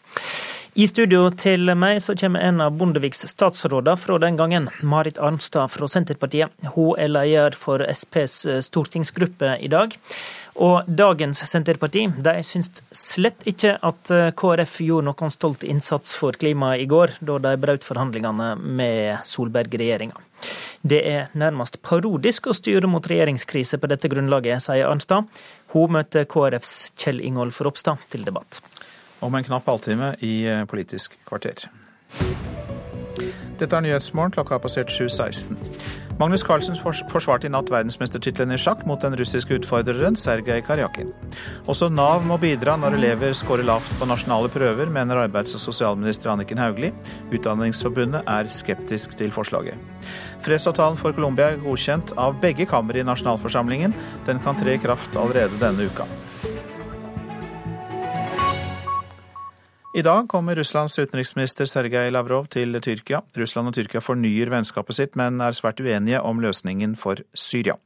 I 0.76 0.90
studio 0.92 1.30
til 1.40 1.72
meg 1.80 2.02
så 2.04 2.12
kommer 2.20 2.44
en 2.44 2.58
av 2.60 2.74
Bondeviks 2.76 3.22
statsråder 3.32 3.96
fra 3.96 4.18
den 4.20 4.36
gangen, 4.36 4.66
Marit 4.84 5.16
Arnstad 5.24 5.72
fra 5.72 5.88
Senterpartiet. 5.88 6.52
Hun 6.74 7.00
er 7.00 7.14
leder 7.14 7.56
for 7.56 7.80
Sps 7.96 8.36
eh, 8.44 8.60
stortingsgruppe 8.60 9.54
i 9.64 9.70
dag. 9.72 9.96
Og 10.60 10.84
dagens 11.00 11.40
Senterparti 11.48 12.04
de 12.28 12.36
syns 12.44 12.84
slett 12.92 13.48
ikke 13.48 13.78
at 13.88 14.12
eh, 14.12 14.34
KrF 14.36 14.76
gjorde 14.84 15.14
noen 15.14 15.32
stolt 15.32 15.64
innsats 15.64 16.12
for 16.20 16.36
klimaet 16.36 16.84
i 16.84 16.92
går, 16.92 17.16
da 17.24 17.40
de 17.48 17.56
brøt 17.56 17.88
forhandlingene 17.88 18.52
med 18.60 19.24
Solberg-regjeringa. 19.32 20.20
Det 20.84 21.04
er 21.08 21.32
nærmest 21.40 21.80
parodisk 21.88 22.52
å 22.52 22.60
styre 22.60 22.92
mot 22.92 23.08
regjeringskrise 23.08 23.80
på 23.80 23.96
dette 23.96 24.12
grunnlaget, 24.12 24.68
sier 24.68 24.92
Arnstad. 24.92 25.32
Hun 25.72 25.96
møter 25.96 26.28
KrFs 26.28 26.90
Kjell 27.00 27.24
Ingolf 27.24 27.64
Ropstad 27.64 28.04
til 28.12 28.28
debatt 28.28 28.60
om 29.20 29.36
en 29.36 29.44
knapp 29.44 29.68
halvtime 29.70 30.16
i 30.20 30.48
eh, 30.50 30.66
Politisk 30.70 31.18
kvarter. 31.28 31.70
Dette 33.56 33.72
er 33.72 33.86
Nyhetsmorgen, 33.86 34.34
klokka 34.36 34.58
har 34.58 34.64
passert 34.64 34.92
7.16. 34.92 35.56
Magnus 36.20 36.44
Carlsen 36.48 36.78
forsvarte 36.80 37.48
i 37.48 37.52
natt 37.52 37.68
verdensmestertittelen 37.72 38.56
i 38.56 38.60
sjakk 38.60 38.86
mot 38.88 39.02
den 39.04 39.16
russiske 39.20 39.58
utfordreren 39.58 40.16
Sergej 40.20 40.62
Karjakin. 40.64 41.10
Også 41.68 41.90
Nav 41.92 42.24
må 42.28 42.38
bidra 42.40 42.78
når 42.80 42.96
elever 42.96 43.36
scorer 43.36 43.68
lavt 43.68 43.92
på 44.00 44.08
nasjonale 44.08 44.52
prøver, 44.52 44.92
mener 44.92 45.26
arbeids- 45.26 45.56
og 45.56 45.64
sosialminister 45.64 46.32
Anniken 46.32 46.60
Hauglie. 46.60 46.96
Utdanningsforbundet 47.36 48.24
er 48.32 48.52
skeptisk 48.52 49.18
til 49.20 49.36
forslaget. 49.36 49.76
Fredsavtalen 50.46 51.00
for 51.00 51.16
Colombia 51.16 51.52
er 51.52 51.64
godkjent 51.64 52.16
av 52.20 52.40
begge 52.44 52.68
kamre 52.70 53.04
i 53.04 53.08
nasjonalforsamlingen. 53.08 53.96
Den 54.28 54.40
kan 54.44 54.56
tre 54.60 54.76
i 54.76 54.84
kraft 54.84 55.20
allerede 55.20 55.60
denne 55.60 55.92
uka. 55.92 56.08
I 59.96 60.02
dag 60.04 60.28
kommer 60.28 60.56
Russlands 60.56 61.00
utenriksminister 61.00 61.70
Sergej 61.72 62.10
Lavrov 62.12 62.50
til 62.52 62.76
Tyrkia. 62.84 63.22
Russland 63.40 63.70
og 63.70 63.78
Tyrkia 63.78 64.02
fornyer 64.04 64.50
vennskapet 64.52 64.98
sitt, 64.98 65.14
men 65.16 65.40
er 65.40 65.56
svært 65.56 65.80
uenige 65.80 66.20
om 66.20 66.42
løsningen 66.44 66.98
for 67.00 67.22
Syria. 67.32 67.78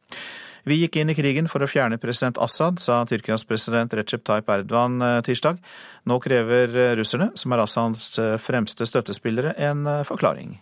Vi 0.66 0.80
gikk 0.80 0.97
inn 0.97 1.14
i 1.14 1.16
krigen 1.20 1.45
for 1.45 1.62
å 1.62 1.70
fjerne 1.70 2.01
president 2.01 2.41
Assad, 2.41 2.82
sa 2.82 3.03
Tyrkias 3.05 3.45
president 3.45 3.93
Recep 3.93 4.26
Tayyip 4.26 4.49
Erdogan 4.49 4.97
eh, 5.05 5.20
tirsdag. 5.22 5.62
Nå 6.10 6.18
krever 6.26 6.74
eh, 6.74 6.95
russerne, 6.97 7.30
som 7.38 7.53
er 7.53 7.62
Assads 7.68 8.10
eh, 8.18 8.39
fremste 8.41 8.89
støttespillere, 8.89 9.53
en 9.70 9.86
forklaring. 10.10 10.57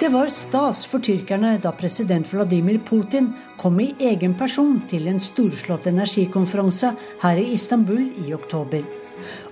Det 0.00 0.08
var 0.12 0.28
stas 0.28 0.82
for 0.84 1.00
tyrkerne 1.00 1.54
da 1.64 1.70
president 1.72 2.28
Vladimir 2.28 2.76
Putin 2.84 3.30
kom 3.56 3.78
i 3.80 3.94
egen 4.10 4.34
person 4.36 4.82
til 4.90 5.06
en 5.08 5.22
storslått 5.24 5.86
energikonferanse 5.88 6.90
her 7.22 7.40
i 7.40 7.46
Istanbul 7.54 8.02
i 8.26 8.34
oktober. 8.36 8.82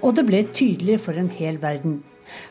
Og 0.05 0.13
det 0.19 0.27
ble 0.29 0.43
tydelig 0.53 0.99
for 1.07 1.17
en 1.17 1.31
hel 1.33 1.57
verden. 1.63 2.03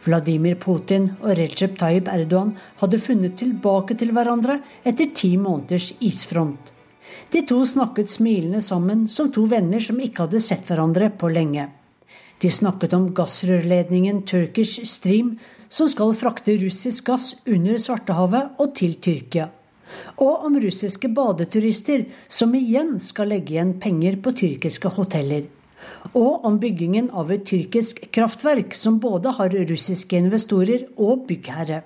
Vladimir 0.07 0.57
Putin 0.63 1.11
og 1.19 1.35
Recep 1.37 1.77
Tayyip 1.77 2.09
Erdogan 2.09 2.55
hadde 2.81 3.01
funnet 3.03 3.37
tilbake 3.37 3.99
til 4.01 4.15
hverandre 4.17 4.57
etter 4.81 5.13
ti 5.13 5.35
måneders 5.37 5.91
isfront. 6.01 6.73
De 7.29 7.45
to 7.45 7.61
snakket 7.61 8.09
smilende 8.09 8.65
sammen 8.65 9.05
som 9.05 9.29
to 9.29 9.45
venner 9.53 9.85
som 9.85 10.01
ikke 10.01 10.25
hadde 10.25 10.41
sett 10.41 10.65
hverandre 10.65 11.13
på 11.13 11.29
lenge. 11.29 11.69
De 12.43 12.49
snakket 12.51 12.91
om 12.93 13.05
gassrørledningen 13.15 14.25
Turkish 14.27 14.83
Stream, 14.83 15.37
som 15.71 15.87
skal 15.87 16.09
frakte 16.11 16.57
russisk 16.59 17.05
gass 17.07 17.29
under 17.47 17.77
Svartehavet 17.79 18.57
og 18.59 18.73
til 18.75 18.97
Tyrkia. 18.99 19.45
Og 20.19 20.43
om 20.49 20.57
russiske 20.59 21.07
badeturister 21.15 22.03
som 22.27 22.51
igjen 22.59 22.97
skal 22.99 23.31
legge 23.31 23.55
igjen 23.55 23.71
penger 23.79 24.17
på 24.25 24.33
tyrkiske 24.41 24.91
hoteller. 24.97 25.45
Og 26.11 26.43
om 26.43 26.59
byggingen 26.59 27.07
av 27.15 27.31
et 27.31 27.45
tyrkisk 27.47 28.03
kraftverk 28.11 28.75
som 28.75 28.99
både 28.99 29.31
har 29.39 29.55
russiske 29.71 30.19
investorer 30.19 30.89
og 30.97 31.23
byggherre. 31.29 31.79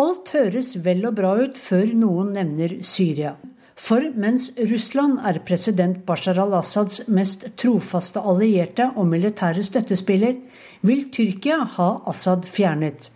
Alt 0.00 0.32
høres 0.38 0.72
vel 0.88 1.04
og 1.04 1.20
bra 1.20 1.36
ut 1.42 1.60
før 1.60 1.92
noen 2.00 2.32
nevner 2.38 2.78
Syria. 2.80 3.36
For 3.78 4.02
mens 4.18 4.50
Russland 4.58 5.20
er 5.22 5.38
president 5.46 6.00
Bashar 6.06 6.38
al-Assads 6.42 7.04
mest 7.14 7.46
trofaste 7.60 8.20
allierte 8.20 8.88
og 8.96 9.06
militære 9.06 9.62
støttespiller, 9.62 10.34
vil 10.82 11.06
Tyrkia 11.14 11.62
ha 11.76 11.88
Assad 12.10 12.46
fjernet. 12.50 13.08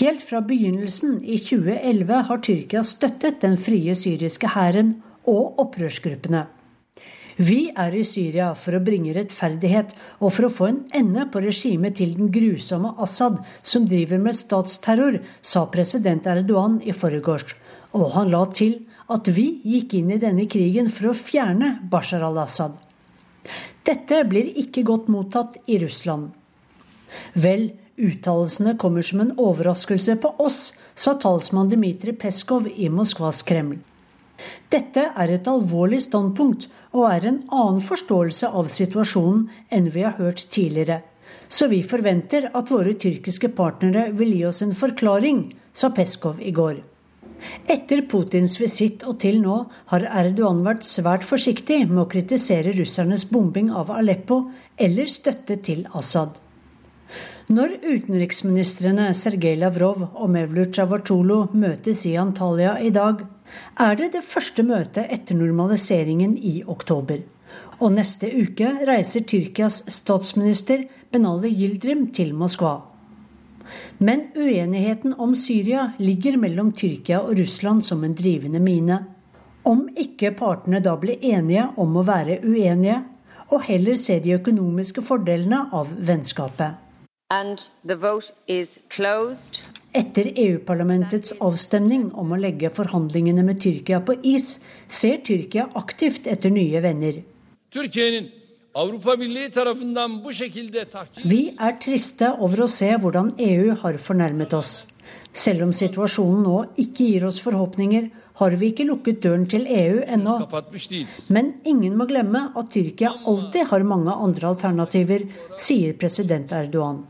Helt 0.00 0.24
fra 0.24 0.40
begynnelsen 0.40 1.18
i 1.20 1.36
2011 1.36 2.22
har 2.30 2.40
Tyrkia 2.40 2.82
støttet 2.88 3.42
den 3.44 3.58
frie 3.60 3.94
syriske 3.94 4.48
hæren 4.56 4.96
og 5.28 5.60
opprørsgruppene. 5.60 6.46
Vi 7.36 7.68
er 7.76 7.94
i 7.98 8.04
Syria 8.06 8.52
for 8.56 8.78
å 8.78 8.82
bringe 8.86 9.12
rettferdighet 9.16 9.92
og 10.20 10.32
for 10.32 10.46
å 10.46 10.52
få 10.54 10.68
en 10.70 10.80
ende 10.94 11.26
på 11.28 11.42
regimet 11.44 11.98
til 11.98 12.14
den 12.16 12.30
grusomme 12.32 12.94
Assad, 13.02 13.40
som 13.62 13.88
driver 13.90 14.22
med 14.22 14.38
statsterror, 14.38 15.18
sa 15.42 15.66
president 15.66 16.28
Erdogan 16.30 16.78
i 16.80 16.94
forgårs. 16.94 17.56
Og 17.92 18.14
han 18.14 18.30
la 18.30 18.44
til 18.54 18.78
at 19.12 19.28
vi 19.36 19.46
gikk 19.64 19.94
inn 19.98 20.12
i 20.14 20.20
denne 20.20 20.46
krigen 20.50 20.88
for 20.92 21.10
å 21.10 21.18
fjerne 21.18 21.78
Bashar 21.90 22.24
al-Assad. 22.24 22.76
Dette 23.84 24.22
blir 24.24 24.48
ikke 24.60 24.84
godt 24.88 25.10
mottatt 25.12 25.58
i 25.68 25.76
Russland. 25.82 26.30
Vel, 27.36 27.72
uttalelsene 28.00 28.76
kommer 28.80 29.04
som 29.06 29.20
en 29.22 29.34
overraskelse 29.38 30.16
på 30.22 30.30
oss, 30.42 30.72
sa 30.94 31.14
talsmann 31.20 31.68
Dmitrij 31.70 32.16
Peskov 32.18 32.70
i 32.70 32.88
Moskvas 32.88 33.42
Kreml. 33.46 33.82
Dette 34.72 35.04
er 35.14 35.30
et 35.30 35.48
alvorlig 35.50 36.00
standpunkt 36.02 36.66
og 36.94 37.06
er 37.10 37.28
en 37.28 37.42
annen 37.54 37.82
forståelse 37.84 38.50
av 38.50 38.70
situasjonen 38.72 39.44
enn 39.74 39.90
vi 39.94 40.02
har 40.06 40.16
hørt 40.18 40.46
tidligere. 40.50 41.02
Så 41.48 41.68
vi 41.70 41.82
forventer 41.86 42.48
at 42.56 42.72
våre 42.72 42.96
tyrkiske 42.98 43.52
partnere 43.54 44.08
vil 44.16 44.32
gi 44.34 44.42
oss 44.48 44.62
en 44.64 44.74
forklaring, 44.74 45.46
sa 45.74 45.92
Peskov 45.94 46.40
i 46.42 46.54
går. 46.54 46.80
Etter 47.70 48.04
Putins 48.08 48.56
visitt 48.60 49.04
og 49.08 49.18
til 49.24 49.40
nå 49.42 49.58
har 49.90 50.06
Erdogan 50.22 50.62
vært 50.66 50.86
svært 50.88 51.26
forsiktig 51.26 51.84
med 51.90 52.04
å 52.04 52.08
kritisere 52.10 52.74
russernes 52.76 53.26
bombing 53.30 53.70
av 53.72 53.92
Aleppo 53.94 54.46
eller 54.76 55.10
støtte 55.10 55.58
til 55.64 55.86
Assad. 55.92 56.38
Når 57.52 57.74
utenriksministrene 57.82 59.10
Sergej 59.12 59.58
Lavrov 59.60 60.06
og 60.06 60.30
Mevlut 60.32 60.72
Cavacolo 60.72 61.42
møtes 61.52 62.06
i 62.08 62.14
Antalya 62.16 62.78
i 62.80 62.88
dag, 62.94 63.20
er 63.76 63.98
det 64.00 64.14
det 64.14 64.24
første 64.24 64.64
møtet 64.64 65.12
etter 65.12 65.36
normaliseringen 65.36 66.38
i 66.40 66.62
oktober. 66.64 67.20
Og 67.84 67.92
neste 67.98 68.30
uke 68.32 68.70
reiser 68.88 69.26
Tyrkias 69.28 69.82
statsminister 69.92 70.86
Benali 71.12 71.52
Yildirim 71.52 72.08
til 72.16 72.32
Moskva. 72.32 72.78
Men 73.98 74.28
uenigheten 74.36 75.14
om 75.18 75.34
Syria 75.34 75.92
ligger 75.98 76.36
mellom 76.36 76.72
Tyrkia 76.72 77.20
og 77.22 77.38
Russland 77.38 77.84
som 77.84 78.04
en 78.04 78.14
drivende 78.14 78.60
mine. 78.60 79.00
Om 79.64 79.88
ikke 79.96 80.34
partene 80.36 80.80
da 80.84 80.96
blir 81.00 81.22
enige 81.24 81.68
om 81.80 81.96
å 81.96 82.04
være 82.04 82.40
uenige, 82.44 83.02
og 83.52 83.62
heller 83.68 83.96
se 84.00 84.18
de 84.24 84.34
økonomiske 84.38 85.04
fordelene 85.04 85.66
av 85.72 85.92
vennskapet. 86.08 86.80
Etter 89.94 90.30
EU-parlamentets 90.44 91.36
avstemning 91.40 92.08
om 92.18 92.32
å 92.34 92.38
legge 92.40 92.70
forhandlingene 92.74 93.44
med 93.46 93.60
Tyrkia 93.62 94.00
på 94.04 94.16
is, 94.26 94.58
ser 94.88 95.22
Tyrkia 95.26 95.68
aktivt 95.80 96.26
etter 96.30 96.50
nye 96.50 96.82
venner. 96.84 97.20
Vi 101.24 101.42
er 101.54 101.78
triste 101.82 102.32
over 102.42 102.64
å 102.64 102.68
se 102.70 102.90
hvordan 102.98 103.30
EU 103.38 103.76
har 103.84 104.00
fornærmet 104.02 104.56
oss. 104.58 104.72
Selv 105.34 105.66
om 105.66 105.72
situasjonen 105.74 106.42
nå 106.46 106.58
ikke 106.82 107.06
gir 107.12 107.26
oss 107.28 107.40
forhåpninger, 107.42 108.10
har 108.34 108.58
vi 108.58 108.72
ikke 108.72 108.86
lukket 108.88 109.22
døren 109.22 109.46
til 109.46 109.66
EU 109.70 110.02
ennå. 110.02 110.40
Men 111.30 111.54
ingen 111.62 111.94
må 111.98 112.06
glemme 112.10 112.48
at 112.58 112.70
Tyrkia 112.74 113.14
alltid 113.30 113.70
har 113.70 113.86
mange 113.86 114.14
andre 114.14 114.50
alternativer, 114.50 115.26
sier 115.54 115.94
president 115.98 116.50
Erdogan 116.54 117.04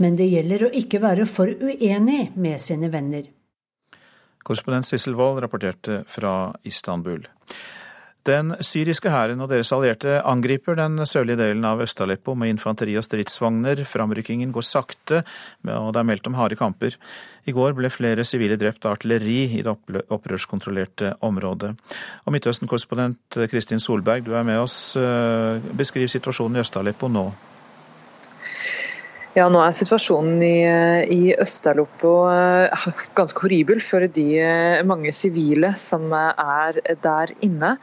men 0.00 0.16
det 0.16 0.30
gjelder 0.30 0.66
å 0.66 0.72
ikke 0.80 1.00
være 1.02 1.26
for 1.28 1.50
uenig 1.50 2.30
med 2.40 2.60
sine 2.62 2.88
venner. 2.92 3.28
Korrespondent 4.40 4.88
Sissel 4.88 5.16
Wold 5.18 5.42
rapporterte 5.44 6.00
fra 6.08 6.54
Istanbul. 6.64 7.26
Den 8.28 8.52
syriske 8.60 9.08
hæren 9.08 9.40
og 9.40 9.48
deres 9.48 9.72
allierte 9.72 10.18
angriper 10.28 10.76
den 10.76 11.00
sørlige 11.08 11.38
delen 11.40 11.64
av 11.64 11.80
Øst-Aleppo 11.80 12.34
med 12.36 12.52
infanteri 12.52 12.96
og 13.00 13.04
stridsvogner. 13.06 13.80
Framrykkingen 13.88 14.52
går 14.52 14.66
sakte, 14.68 15.22
og 15.64 15.92
det 15.94 16.02
er 16.02 16.08
meldt 16.10 16.28
om 16.28 16.36
harde 16.36 16.58
kamper. 16.60 16.98
I 17.48 17.54
går 17.56 17.72
ble 17.78 17.88
flere 17.88 18.26
sivile 18.28 18.60
drept 18.60 18.84
av 18.84 18.98
artilleri 18.98 19.42
i 19.56 19.62
det 19.64 20.04
opprørskontrollerte 20.12 21.14
området. 21.24 21.72
Og 22.26 22.36
Midtøsten-korrespondent 22.36 23.40
Kristin 23.48 23.80
Solberg, 23.80 24.26
du 24.28 24.34
er 24.36 24.44
med 24.44 24.60
oss. 24.60 24.98
Beskriv 25.76 26.12
situasjonen 26.12 26.60
i 26.60 26.66
Øst-Aleppo 26.66 27.08
nå. 27.08 27.30
Ja, 29.38 29.44
nå 29.46 29.60
er 29.62 29.70
situasjonen 29.70 30.40
i, 30.42 30.56
i 31.14 31.34
Øst-Aleppo 31.38 32.10
eh, 32.32 32.86
ganske 33.18 33.44
horribel 33.44 33.78
for 33.78 34.02
de 34.02 34.24
eh, 34.42 34.80
mange 34.82 35.12
sivile 35.14 35.70
som 35.78 36.08
er 36.10 36.80
der 37.04 37.30
inne. 37.46 37.76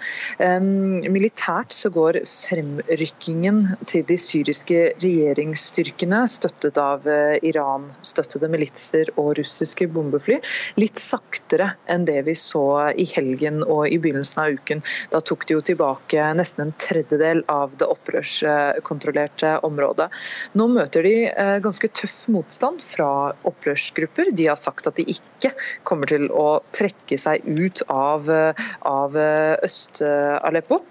Militært 1.08 1.72
så 1.72 1.88
går 1.95 2.20
fremrykkingen 2.28 3.62
til 3.88 4.04
de 4.10 4.18
syriske 4.20 4.82
regjeringsstyrkene, 5.00 6.20
støttet 6.28 6.82
av 6.84 7.08
eh, 7.08 7.38
Iran-støttede 7.48 8.52
militser 8.52 9.14
og 9.16 9.38
russiske 9.39 9.88
bombefly, 9.95 10.41
litt 10.76 11.00
saktere 11.00 11.70
enn 11.88 12.10
det 12.12 12.26
vi 12.28 12.36
så 12.36 12.66
i 12.91 13.08
helgen 13.14 13.64
og 13.64 13.86
i 13.88 14.02
begynnelsen 14.04 14.43
av 14.43 14.60
uken. 14.60 14.84
Da 15.16 15.24
tok 15.24 15.48
de 15.48 15.56
jo 15.56 15.64
tilbake 15.72 16.28
nesten 16.36 16.68
en 16.68 16.76
tredjedel 16.84 17.45
av 17.48 17.80
det 17.80 17.88
opprørskontrollerte 17.88 19.56
området. 19.64 20.12
Nå 20.60 20.68
møter 20.76 21.08
de 21.08 21.18
Eh, 21.36 21.36
ganske 21.63 21.89
tøff 21.93 22.27
motstand 22.33 22.81
fra 22.85 23.33
opprørsgrupper. 23.47 24.31
De 24.35 24.49
har 24.49 24.59
sagt 24.59 24.88
at 24.89 24.97
de 24.99 25.05
ikke 25.11 25.53
kommer 25.88 26.09
til 26.09 26.27
å 26.33 26.59
trekke 26.75 27.17
seg 27.19 27.45
ut 27.45 27.83
av, 27.93 28.29
eh, 28.29 28.67
av 28.81 29.17
eh, 29.17 29.55
Øst-Aleppo. 29.67 30.81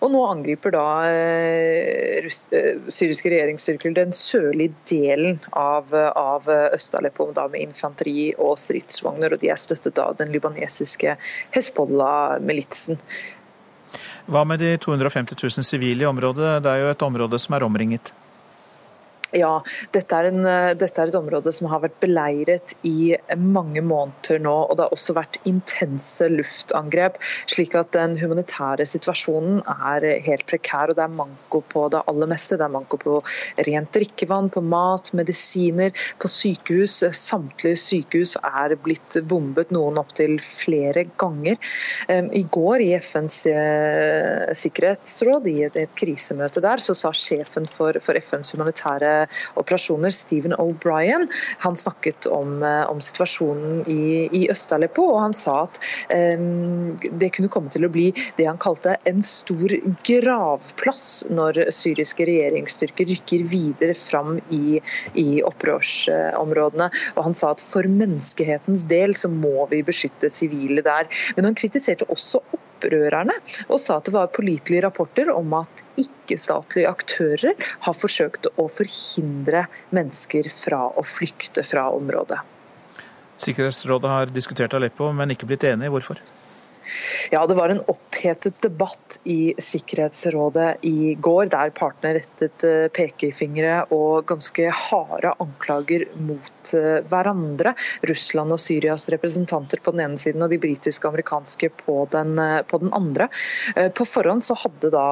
Og 0.00 0.12
Nå 0.14 0.20
angriper 0.24 0.72
da 0.72 0.84
syriske 2.94 3.28
regjeringsstyrker 3.28 3.92
den 3.92 4.14
sørlige 4.16 4.72
delen 4.88 5.40
av, 5.52 5.90
av 5.92 6.46
Øst-Aleppo 6.48 7.26
med 7.36 7.60
infanteri 7.60 8.30
og 8.38 8.54
stridsvogner. 8.62 9.34
og 9.34 9.42
De 9.42 9.50
er 9.52 9.60
støttet 9.60 9.98
av 10.00 10.16
den 10.16 10.32
libanesiske 10.32 11.18
Hezbollah-militsen. 11.52 13.02
Hva 14.28 14.46
med 14.48 14.62
de 14.62 14.72
250 14.80 15.36
000 15.36 15.66
sivile 15.66 16.06
i 16.06 16.08
området? 16.08 16.62
Det 16.64 16.72
er 16.72 16.86
jo 16.86 16.94
et 16.94 17.04
område 17.04 17.42
som 17.42 17.58
er 17.58 17.66
omringet? 17.66 18.14
Ja, 19.36 19.58
dette 19.92 20.16
er, 20.16 20.30
en, 20.30 20.46
eh, 20.48 20.74
dette 20.78 21.02
er, 21.02 21.10
et 21.10 21.16
område 21.18 21.52
som 21.52 21.68
har 21.68 21.82
vært 21.82 21.98
beleiret 22.00 22.72
i 22.88 23.12
mange 23.36 23.82
måneder 23.84 24.40
nå. 24.40 24.54
og 24.70 24.76
Det 24.78 24.86
har 24.86 24.94
også 24.96 25.14
vært 25.18 25.36
intense 25.44 26.28
luftangrep, 26.32 27.18
slik 27.46 27.76
at 27.76 27.92
den 27.92 28.16
humanitære 28.16 28.86
situasjonen 28.88 29.60
er 29.68 30.06
helt 30.24 30.46
prekær. 30.48 30.88
og 30.88 30.96
Det 30.96 31.04
er 31.04 31.12
manko 31.12 31.60
på 31.68 31.90
det 31.92 32.00
aller 32.08 32.30
meste. 32.30 32.56
Det 32.56 32.64
er 32.64 32.72
manko 32.72 32.96
på 32.96 33.18
rent 33.68 33.92
drikkevann, 33.92 34.48
på 34.50 34.62
mat, 34.64 35.12
medisiner, 35.12 35.92
på 36.18 36.28
sykehus. 36.32 37.04
Samtlige 37.12 37.76
sykehus 37.76 38.36
er 38.40 38.76
blitt 38.80 39.20
bombet, 39.28 39.70
noen 39.70 40.00
opptil 40.00 40.38
flere 40.40 41.04
ganger. 41.20 41.60
I 42.08 42.44
går 42.48 42.80
i 42.80 42.90
FNs 42.96 43.44
eh, 43.52 44.48
sikkerhetsråd, 44.56 45.46
i 45.52 45.68
et, 45.68 45.78
krisemøte 45.98 46.62
der, 46.64 46.80
så 46.80 46.94
sa 46.96 47.12
sjefen 47.12 47.68
for, 47.68 47.96
for 48.00 48.16
FNs 48.16 48.54
humanitære 48.54 49.17
operasjoner, 49.60 50.12
Stephen 50.14 50.54
O'Brien, 50.58 51.28
han 51.64 51.76
snakket 51.76 52.28
om, 52.32 52.62
eh, 52.62 52.84
om 52.90 53.00
situasjonen 53.04 53.82
i, 53.90 54.28
i 54.32 54.44
Øst-Aleppo, 54.52 55.06
og 55.14 55.20
han 55.26 55.36
sa 55.36 55.62
at 55.64 55.80
um, 56.14 56.96
det 57.20 57.32
kunne 57.36 57.50
komme 57.52 57.72
til 57.72 57.86
å 57.86 57.92
bli 57.92 58.08
det 58.38 58.48
han 58.48 58.60
kalte 58.62 58.96
en 59.08 59.22
stor 59.24 59.74
gravplass 60.06 61.08
når 61.32 61.64
syriske 61.74 62.26
regjeringsstyrker 62.28 63.08
rykker 63.12 63.44
videre 63.50 63.96
fram 63.98 64.38
i, 64.54 64.78
i 65.18 65.42
opprørsområdene. 65.46 66.90
Og 67.16 67.26
han 67.28 67.36
sa 67.36 67.52
at 67.54 67.64
for 67.64 67.88
menneskehetens 67.88 68.86
del 68.90 69.14
så 69.16 69.30
må 69.32 69.68
vi 69.72 69.82
beskytte 69.86 70.30
sivile 70.32 70.84
der. 70.86 71.10
Men 71.36 71.50
han 71.50 71.58
kritiserte 71.58 72.08
også 72.12 72.42
opprørerne, 72.78 73.36
og 73.68 73.82
sa 73.82 73.98
at 73.98 74.08
det 74.08 74.14
var 74.14 74.32
pålitelige 74.34 74.84
rapporter 74.86 75.32
om 75.34 75.60
at 75.60 75.84
ikke-statlige 76.00 76.90
aktører 76.90 77.68
har 77.86 77.96
forsøkt 77.96 78.48
å 78.56 78.68
forhindre 78.72 79.66
mennesker 79.94 80.48
fra 80.52 80.86
å 80.94 81.04
flykte 81.06 81.64
fra 81.66 81.88
området. 81.94 82.40
Sikkerhetsrådet 83.38 84.10
har 84.10 84.34
diskutert 84.34 84.74
Aleppo, 84.74 85.12
men 85.14 85.30
ikke 85.34 85.46
blitt 85.46 85.66
enig. 85.68 85.92
Hvorfor? 85.94 86.18
Ja, 87.30 87.46
Det 87.46 87.54
var 87.54 87.68
en 87.72 87.82
opphetet 87.88 88.60
debatt 88.62 89.18
i 89.24 89.54
Sikkerhetsrådet 89.58 90.84
i 90.86 91.14
går, 91.14 91.48
der 91.52 91.72
partene 91.76 92.16
rettet 92.18 92.64
eh, 92.66 92.86
pekefingre 92.94 93.82
og 93.94 94.26
ganske 94.30 94.68
harde 94.74 95.32
anklager 95.42 96.06
mot 96.20 96.72
eh, 96.76 97.00
hverandre. 97.08 97.74
Russland 98.08 98.54
og 98.54 98.62
Syrias 98.62 99.08
representanter 99.12 99.82
på 99.82 99.94
den 99.94 100.04
ene 100.06 100.20
siden 100.20 100.44
og 100.44 100.52
de 100.52 100.60
britiske 100.62 101.06
og 101.06 101.16
amerikanske 101.16 101.70
på 101.84 102.00
den, 102.12 102.36
eh, 102.42 102.60
på 102.68 102.80
den 102.82 102.92
andre. 102.96 103.28
På 103.94 104.04
forhånd 104.08 104.42
så 104.44 104.56
hadde 104.58 104.90
da 104.92 105.04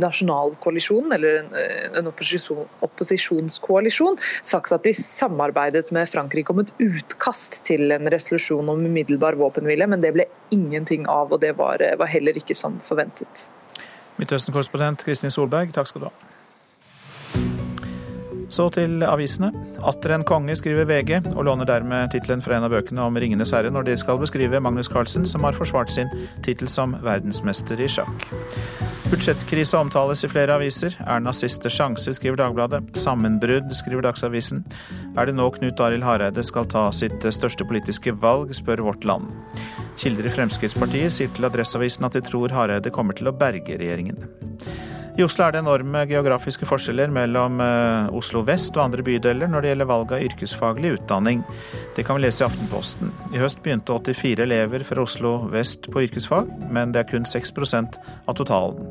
Nasjonal 0.00 0.54
koalisjon, 0.62 1.12
eller 1.14 1.48
en, 1.96 2.08
opposisjon, 2.10 2.66
opposisjonskoalisjon, 2.84 4.18
sagt 4.46 4.72
at 4.74 4.84
de 4.86 4.94
samarbeidet 4.96 5.90
med 5.94 6.10
Frankrike 6.10 6.52
om 6.52 6.62
et 6.62 6.72
utkast 6.82 7.62
til 7.66 7.92
en 7.94 8.10
resolusjon 8.12 8.68
om 8.70 8.84
umiddelbar 8.84 9.38
våpenhvile, 9.40 9.88
men 9.90 10.04
det 10.04 10.14
ble 10.16 10.28
ingenting 10.58 11.06
av, 11.08 11.32
og 11.32 11.42
det 11.44 11.54
var, 11.58 11.84
var 12.00 12.10
heller 12.10 12.36
ikke 12.40 12.56
som 12.58 12.80
forventet. 12.84 13.46
Midtøsten-korrespondent 14.18 15.04
Kristin 15.06 15.34
Solberg, 15.34 15.70
takk 15.74 15.90
skal 15.90 16.04
du 16.04 16.10
ha. 16.10 16.37
Så 18.58 18.64
til 18.74 19.04
avisene. 19.06 19.52
Atter 19.86 20.16
en 20.16 20.24
konge, 20.26 20.56
skriver 20.58 20.88
VG, 20.88 21.12
og 21.36 21.44
låner 21.46 21.68
dermed 21.68 22.10
tittelen 22.10 22.40
fra 22.42 22.56
en 22.56 22.64
av 22.66 22.72
bøkene 22.74 23.04
om 23.04 23.14
Ringenes 23.14 23.52
herre 23.54 23.70
når 23.70 23.86
de 23.86 23.94
skal 24.00 24.18
beskrive 24.18 24.58
Magnus 24.58 24.90
Carlsen, 24.90 25.26
som 25.30 25.46
har 25.46 25.54
forsvart 25.54 25.92
sin 25.94 26.10
tittel 26.42 26.66
som 26.72 26.96
verdensmester 27.04 27.78
i 27.78 27.86
sjakk. 27.86 28.26
Budsjettkrise 29.12 29.78
omtales 29.78 30.26
i 30.26 30.32
flere 30.32 30.56
aviser. 30.58 30.96
Ernas 31.06 31.44
siste 31.44 31.70
sjanse, 31.70 32.16
skriver 32.18 32.40
Dagbladet. 32.42 32.82
Sammenbrudd, 32.98 33.70
skriver 33.78 34.08
Dagsavisen. 34.08 34.66
Er 35.14 35.30
det 35.30 35.38
nå 35.38 35.46
Knut 35.54 35.78
Arild 35.86 36.08
Hareide 36.08 36.42
skal 36.42 36.66
ta 36.66 36.88
sitt 36.90 37.22
største 37.38 37.62
politiske 37.68 38.16
valg, 38.26 38.50
spør 38.58 38.82
Vårt 38.88 39.06
Land. 39.06 39.30
Kilder 40.02 40.26
i 40.26 40.34
Fremskrittspartiet 40.34 41.14
sier 41.14 41.30
til 41.30 41.46
Adresseavisen 41.46 42.10
at 42.10 42.18
de 42.18 42.26
tror 42.26 42.58
Hareide 42.58 42.90
kommer 42.90 43.14
til 43.14 43.30
å 43.30 43.38
berge 43.38 43.78
regjeringen. 43.78 44.18
I 45.18 45.24
Oslo 45.26 45.42
er 45.42 45.50
det 45.50 45.64
enorme 45.64 46.04
geografiske 46.06 46.66
forskjeller 46.70 47.10
mellom 47.10 47.58
eh, 47.58 48.10
Oslo 48.14 48.44
vest 48.46 48.76
og 48.76 48.84
andre 48.84 49.02
bydeler 49.02 49.50
når 49.50 49.64
det 49.64 49.70
gjelder 49.72 49.88
valg 49.90 50.12
av 50.14 50.22
yrkesfaglig 50.22 50.92
utdanning. 50.94 51.40
Det 51.96 52.04
kan 52.06 52.14
vi 52.14 52.22
lese 52.22 52.44
i 52.44 52.46
Aftenposten. 52.46 53.10
I 53.34 53.40
høst 53.42 53.58
begynte 53.64 53.96
84 53.96 54.44
elever 54.46 54.84
fra 54.86 55.02
Oslo 55.02 55.32
vest 55.50 55.88
på 55.90 56.04
yrkesfag, 56.06 56.52
men 56.70 56.94
det 56.94 57.02
er 57.02 57.08
kun 57.10 57.26
6% 57.26 57.98
av 58.30 58.38
totalen. 58.38 58.86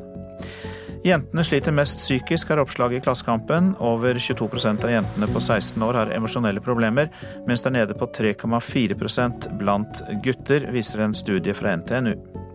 Jentene 1.06 1.44
sliter 1.46 1.72
mest 1.72 2.02
psykisk, 2.02 2.52
har 2.52 2.60
oppslaget 2.60 3.00
i 3.00 3.06
Klassekampen. 3.06 3.70
Over 3.80 4.20
22% 4.20 4.84
av 4.84 4.92
jentene 4.92 5.30
på 5.32 5.40
16 5.40 5.86
år 5.86 6.00
har 6.02 6.12
emosjonelle 6.12 6.60
problemer, 6.60 7.08
mens 7.48 7.64
det 7.64 7.72
er 7.72 7.76
nede 7.78 7.96
på 7.96 8.10
3,4% 8.18 9.48
blant 9.62 10.04
gutter, 10.26 10.68
viser 10.76 11.06
en 11.06 11.16
studie 11.16 11.56
fra 11.56 11.72
NTNU. 11.80 12.47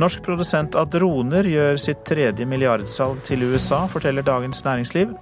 Norsk 0.00 0.24
produsent 0.26 0.74
av 0.78 0.88
droner 0.90 1.46
gjør 1.46 1.78
sitt 1.78 2.02
tredje 2.08 2.46
milliardsalg 2.48 3.20
til 3.26 3.44
USA, 3.46 3.84
forteller 3.90 4.26
Dagens 4.26 4.64
Næringsliv. 4.66 5.12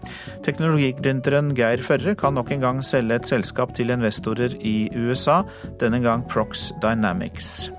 Teknologigründeren 0.47 1.53
Geir 1.59 1.83
Førre 1.85 2.17
kan 2.19 2.39
nok 2.39 2.55
en 2.55 2.65
gang 2.65 2.81
selge 2.87 3.21
et 3.21 3.29
selskap 3.29 3.75
til 3.77 3.93
investorer 3.93 4.57
i 4.61 4.89
USA, 4.97 5.43
denne 5.83 6.01
gang 6.05 6.25
Prox 6.29 6.71
Dynamics. 6.83 7.71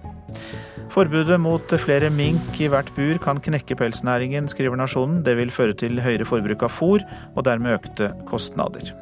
Forbudet 0.93 1.39
mot 1.41 1.73
flere 1.81 2.11
mink 2.13 2.59
i 2.61 2.67
hvert 2.69 2.91
bur 2.93 3.17
kan 3.17 3.39
knekke 3.41 3.77
pelsnæringen, 3.79 4.45
skriver 4.51 4.77
Nasjonen. 4.77 5.23
Det 5.25 5.33
vil 5.39 5.49
føre 5.49 5.73
til 5.73 5.97
høyere 6.03 6.27
forbruk 6.29 6.67
av 6.67 6.75
fôr, 6.75 7.01
og 7.33 7.45
dermed 7.47 7.79
økte 7.79 8.11
kostnader. 8.29 8.93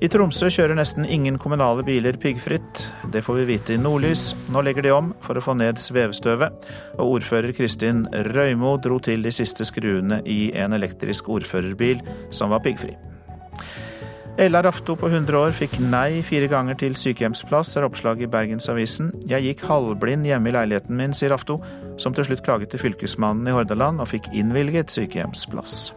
I 0.00 0.08
Tromsø 0.08 0.48
kjører 0.48 0.78
nesten 0.78 1.04
ingen 1.04 1.36
kommunale 1.36 1.82
biler 1.84 2.16
piggfritt. 2.16 2.80
Det 3.12 3.20
får 3.20 3.42
vi 3.42 3.48
vite 3.50 3.74
i 3.74 3.80
Nordlys. 3.80 4.30
Nå 4.48 4.62
legger 4.64 4.86
de 4.86 4.94
om 4.96 5.10
for 5.20 5.36
å 5.36 5.42
få 5.44 5.52
ned 5.60 5.76
svevstøvet, 5.76 6.68
og 6.96 7.18
ordfører 7.18 7.52
Kristin 7.52 8.06
Røymo 8.30 8.78
dro 8.80 8.96
til 9.04 9.20
de 9.26 9.32
siste 9.34 9.66
skruene 9.68 10.22
i 10.24 10.54
en 10.56 10.72
elektrisk 10.72 11.28
ordførerbil 11.28 12.00
som 12.32 12.54
var 12.54 12.64
piggfri. 12.64 12.94
Ella 14.40 14.62
Rafto 14.64 14.96
på 14.96 15.10
100 15.10 15.36
år 15.36 15.52
fikk 15.52 15.76
nei 15.84 16.22
fire 16.24 16.48
ganger 16.48 16.80
til 16.80 16.96
sykehjemsplass, 16.96 17.74
er 17.76 17.84
oppslaget 17.84 18.24
i 18.24 18.32
Bergensavisen. 18.32 19.12
Jeg 19.28 19.50
gikk 19.50 19.66
halvblind 19.68 20.24
hjemme 20.24 20.48
i 20.48 20.54
leiligheten 20.56 20.96
min, 20.96 21.12
sier 21.12 21.34
Rafto, 21.34 21.58
som 22.00 22.16
til 22.16 22.24
slutt 22.24 22.46
klaget 22.46 22.72
til 22.72 22.80
fylkesmannen 22.86 23.52
i 23.52 23.58
Hordaland 23.58 24.00
og 24.00 24.08
fikk 24.14 24.32
innvilget 24.32 24.96
sykehjemsplass. 24.96 25.90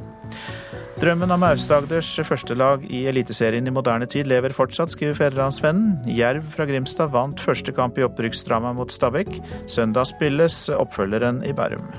Drømmen 1.02 1.34
om 1.34 1.42
Aust-Agders 1.48 2.12
førstelag 2.28 2.84
i 2.86 3.04
Eliteserien 3.10 3.66
i 3.66 3.74
moderne 3.74 4.06
tid 4.06 4.30
lever 4.30 4.54
fortsatt, 4.54 4.94
skriver 4.94 5.18
Fedrelandsvennen. 5.18 6.04
Jerv 6.14 6.46
fra 6.54 6.68
Grimstad 6.70 7.10
vant 7.16 7.42
første 7.42 7.74
kamp 7.74 7.98
i 7.98 8.06
opprykksdramaet 8.06 8.78
mot 8.78 8.94
Stabæk. 8.94 9.40
Søndag 9.66 10.12
spilles 10.14 10.68
oppfølgeren 10.78 11.42
i 11.50 11.56
Bærum. 11.58 11.90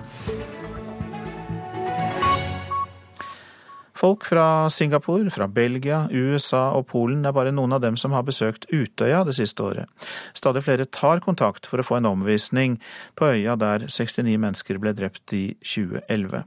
Folk 4.05 4.25
fra 4.29 4.71
Singapore, 4.71 5.31
fra 5.31 5.47
Belgia, 5.51 6.05
USA 6.13 6.69
og 6.77 6.87
Polen 6.91 7.27
er 7.27 7.35
bare 7.35 7.55
noen 7.55 7.73
av 7.75 7.83
dem 7.83 7.99
som 7.99 8.15
har 8.15 8.27
besøkt 8.27 8.67
Utøya 8.71 9.23
det 9.25 9.37
siste 9.39 9.63
året. 9.65 10.11
Stadig 10.37 10.65
flere 10.67 10.87
tar 10.87 11.23
kontakt 11.25 11.67
for 11.71 11.81
å 11.81 11.87
få 11.87 11.99
en 11.99 12.11
omvisning 12.11 12.77
på 13.19 13.33
øya 13.33 13.55
der 13.59 13.89
69 13.89 14.37
mennesker 14.39 14.83
ble 14.83 14.95
drept 14.95 15.33
i 15.35 15.47
2011. 15.63 16.45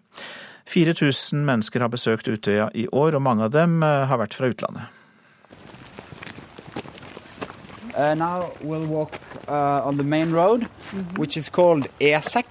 4000 0.67 1.45
mennesker 1.47 1.79
har 1.83 1.89
besøkt 1.89 2.27
Utøya 2.27 2.67
i 2.75 2.87
år, 2.91 3.15
og 3.15 3.23
mange 3.23 3.47
av 3.47 3.53
dem 3.55 3.81
eh, 3.83 4.05
har 4.09 4.19
vært 4.19 4.35
fra 4.35 4.51
utlandet. 4.51 4.93
Uh, 7.97 8.13
now 8.13 8.51
we'll 8.61 8.85
walk 8.85 9.15
uh, 9.47 9.81
on 9.87 9.97
the 9.97 10.03
main 10.03 10.31
road, 10.31 10.67
which 11.17 11.37
is 11.37 11.49
called 11.49 11.87
E6. 11.99 12.43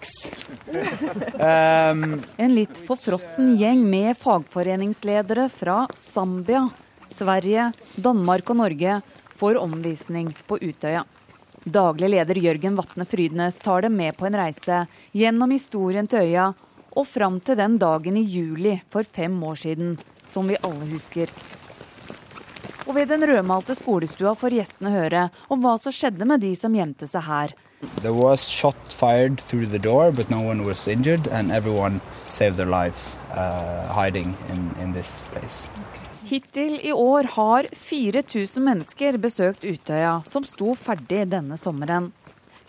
um, 1.93 2.23
en 2.37 2.55
litt 2.55 2.81
forfrossen 2.89 3.53
gjeng 3.61 3.85
med 3.87 4.17
fagforeningsledere 4.19 5.47
fra 5.53 5.85
Zambia, 5.95 6.65
Sverige, 7.07 7.69
Danmark 7.95 8.51
og 8.51 8.59
Norge 8.65 9.01
får 9.39 9.61
omvisning 9.63 10.33
på 10.49 10.59
Utøya. 10.59 11.05
Daglig 11.63 12.11
leder 12.11 12.39
Jørgen 12.43 12.75
Vatne 12.79 13.07
Frydnes 13.07 13.63
tar 13.63 13.87
dem 13.87 13.95
med 13.99 14.17
på 14.19 14.27
en 14.27 14.41
reise 14.41 14.87
gjennom 15.15 15.55
historien 15.55 16.11
til 16.11 16.27
øya 16.27 16.53
og 16.97 17.07
fram 17.07 17.39
til 17.45 17.59
den 17.61 17.77
dagen 17.79 18.17
i 18.17 18.25
juli 18.25 18.79
for 18.91 19.05
fem 19.05 19.37
år 19.45 19.61
siden, 19.67 19.95
som 20.33 20.49
vi 20.49 20.59
alle 20.65 20.89
husker. 20.91 21.31
Og 22.87 22.95
ved 22.95 23.11
den 23.11 23.27
rødmalte 23.27 23.75
skolestua 23.75 24.35
får 24.39 24.57
gjestene 24.61 24.95
høre 24.95 25.29
om 25.51 25.63
hva 25.63 25.75
som 25.83 25.95
skjedde 25.95 26.27
med 26.29 26.41
de 26.41 26.55
som 26.57 26.75
gjemte 26.75 27.09
seg 27.11 27.27
her. 27.27 27.55
There 28.01 28.15
was 28.15 28.47
shot 28.49 28.93
fired 28.93 29.43
through 29.51 29.67
the 29.67 29.79
door, 29.79 30.11
but 30.13 30.31
no 30.31 30.41
one 30.41 30.65
was 30.65 30.89
injured, 30.89 31.27
and 31.29 31.53
everyone 31.53 32.01
saved 32.27 32.57
their 32.57 32.71
lives 32.71 33.19
uh, 33.37 33.93
hiding 33.93 34.35
in, 34.49 34.71
in 34.81 34.95
this 34.95 35.23
place. 35.33 35.69
Hittil 36.27 36.81
i 36.83 36.93
år 36.93 37.29
har 37.37 37.67
4000 37.73 38.65
mennesker 38.65 39.19
besøkt 39.23 39.65
Utøya, 39.65 40.23
som 40.27 40.47
sto 40.47 40.73
ferdig 40.75 41.27
denne 41.31 41.59
sommeren. 41.61 42.09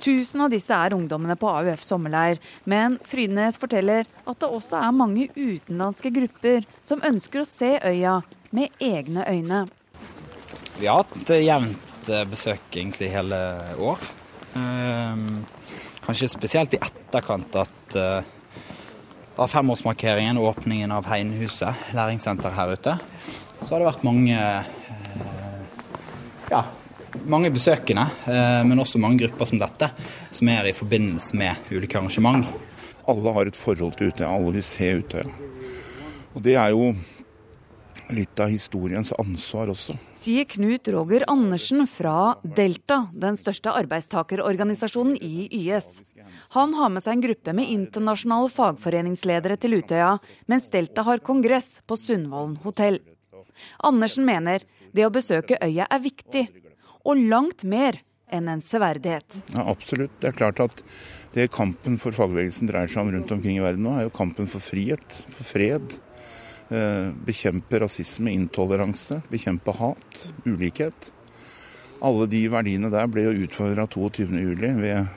Tusen 0.03 0.43
av 0.45 0.51
disse 0.53 0.75
er 0.75 0.93
ungdommene 0.93 1.35
på 1.39 1.49
AUF 1.49 1.81
sommerleir, 1.83 2.37
men 2.69 2.99
Frydnes 3.07 3.57
forteller 3.57 4.05
at 4.25 4.39
det 4.41 4.49
også 4.49 4.79
er 4.81 4.93
mange 4.95 5.27
utenlandske 5.33 6.11
grupper 6.13 6.67
som 6.85 7.01
ønsker 7.05 7.41
å 7.41 7.49
se 7.49 7.73
øya 7.81 8.19
med 8.55 8.73
egne 8.83 9.25
øyne. 9.27 9.65
Vi 10.77 10.85
har 10.85 11.01
hatt 11.01 11.33
jevnt 11.33 12.09
eh, 12.13 12.25
besøk 12.29 12.77
egentlig 12.77 13.09
hele 13.15 13.41
år. 13.81 14.07
Ehm, 14.57 15.45
kanskje 16.05 16.29
spesielt 16.31 16.77
i 16.77 16.81
etterkant 16.81 17.55
at 17.59 17.97
uh, 17.97 18.21
av 19.37 19.49
femårsmarkeringen 19.51 20.39
og 20.39 20.53
åpningen 20.53 20.93
av 20.93 21.09
Heinehuset, 21.11 21.89
læringssenter 21.97 22.53
her 22.55 22.73
ute, 22.77 22.95
så 23.59 23.73
har 23.73 23.81
det 23.81 23.89
vært 23.89 24.05
mange 24.07 24.37
ja, 26.47 26.61
mange 27.25 27.51
besøkende, 27.53 28.05
eh, 28.27 28.63
men 28.67 28.79
også 28.79 28.99
mange 29.01 29.23
grupper 29.23 29.49
som 29.49 29.59
dette, 29.61 29.91
som 30.31 30.49
er 30.49 30.69
i 30.69 30.75
forbindelse 30.77 31.37
med 31.39 31.71
ulike 31.71 31.97
arrangement. 31.97 32.45
Alle 33.07 33.33
har 33.33 33.47
et 33.47 33.55
forhold 33.55 33.95
til 33.97 34.11
Utøya, 34.11 34.29
alle 34.29 34.53
vil 34.57 34.63
se 34.63 34.93
Utøya. 34.99 35.29
Og 36.35 36.43
det 36.43 36.57
er 36.59 36.73
jo 36.75 36.91
litt 38.13 38.39
av 38.39 38.51
historiens 38.51 39.11
ansvar 39.19 39.71
også. 39.71 39.95
Sier 40.17 40.47
Knut 40.47 40.87
Roger 40.93 41.25
Andersen 41.27 41.83
fra 41.89 42.37
Delta, 42.43 43.01
den 43.11 43.37
største 43.39 43.73
arbeidstakerorganisasjonen 43.75 45.17
i 45.23 45.47
YS. 45.51 45.89
Han 46.55 46.75
har 46.77 46.93
med 46.93 47.03
seg 47.03 47.17
en 47.17 47.25
gruppe 47.25 47.55
med 47.57 47.71
internasjonale 47.73 48.51
fagforeningsledere 48.53 49.59
til 49.59 49.79
Utøya, 49.81 50.15
mens 50.47 50.69
Delta 50.73 51.03
har 51.07 51.23
kongress 51.25 51.81
på 51.87 51.99
Sundvolden 51.99 52.59
hotell. 52.63 53.01
Andersen 53.83 54.27
mener 54.27 54.63
det 54.93 55.05
å 55.05 55.13
besøke 55.13 55.59
øya 55.63 55.87
er 55.89 56.03
viktig, 56.03 56.47
og 57.07 57.23
langt 57.31 57.63
mer 57.63 58.01
enn 58.27 58.49
en 58.51 58.61
severdighet. 58.63 59.39
Ja, 59.53 59.63
absolutt. 59.71 60.17
Det 60.19 60.31
er 60.31 60.35
klart 60.35 60.59
at 60.63 60.83
det 61.35 61.47
kampen 61.55 61.95
for 62.01 62.15
fagbevegelsen 62.15 62.67
dreier 62.67 62.91
seg 62.91 63.05
om 63.05 63.13
rundt 63.15 63.31
omkring 63.31 63.59
i 63.59 63.63
verden 63.63 63.87
nå, 63.87 63.95
er 63.95 64.07
jo 64.09 64.15
kampen 64.15 64.49
for 64.51 64.63
frihet, 64.63 65.21
for 65.31 65.47
fred. 65.47 65.95
Eh, 66.67 67.13
bekjempe 67.27 67.79
rasisme, 67.85 68.33
intoleranse, 68.35 69.21
bekjempe 69.31 69.75
hat, 69.79 70.25
ulikhet. 70.43 71.13
Alle 72.03 72.27
de 72.29 72.43
verdiene 72.51 72.91
der 72.93 73.07
ble 73.09 73.29
jo 73.29 73.47
utfordra 73.47 73.87
22.07. 73.87 74.83
ved 74.83 75.07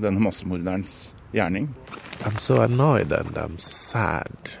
denne 0.00 0.22
massemorderens 0.22 1.12
gjerning. 1.34 1.68
I'm 2.22 2.38
so 2.38 2.60
annoyed 2.62 3.12
and 3.12 3.36
I'm 3.36 3.58
sad 3.58 4.56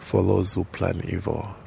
for 0.00 0.22
those 0.22 0.54
who 0.54 0.64
plan 0.64 1.00
evil. 1.08 1.63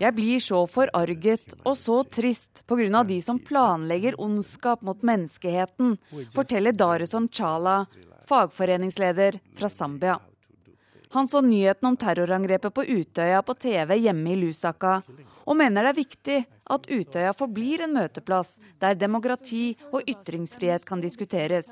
Jeg 0.00 0.16
blir 0.16 0.40
så 0.40 0.62
forarget 0.64 1.52
og 1.60 1.74
så 1.76 1.98
trist 2.08 2.62
pga. 2.66 3.02
de 3.04 3.20
som 3.20 3.38
planlegger 3.38 4.16
ondskap 4.20 4.80
mot 4.82 5.02
menneskeheten, 5.02 5.98
forteller 6.32 6.72
Darison 6.72 7.28
Chala, 7.28 7.84
fagforeningsleder 8.24 9.40
fra 9.58 9.68
Zambia. 9.68 10.18
Han 11.12 11.28
så 11.28 11.40
nyheten 11.40 11.88
om 11.88 11.96
terrorangrepet 11.96 12.74
på 12.74 12.84
Utøya 12.84 13.42
på 13.42 13.54
TV 13.54 13.96
hjemme 13.98 14.32
i 14.32 14.36
Lusaka, 14.36 15.02
og 15.44 15.56
mener 15.56 15.84
det 15.84 15.90
er 15.90 15.98
viktig 15.98 16.38
at 16.70 16.88
Utøya 16.88 17.34
forblir 17.36 17.84
en 17.84 17.96
møteplass 17.98 18.56
der 18.80 18.94
demokrati 18.94 19.74
og 19.90 20.06
ytringsfrihet 20.08 20.86
kan 20.86 21.02
diskuteres. 21.04 21.68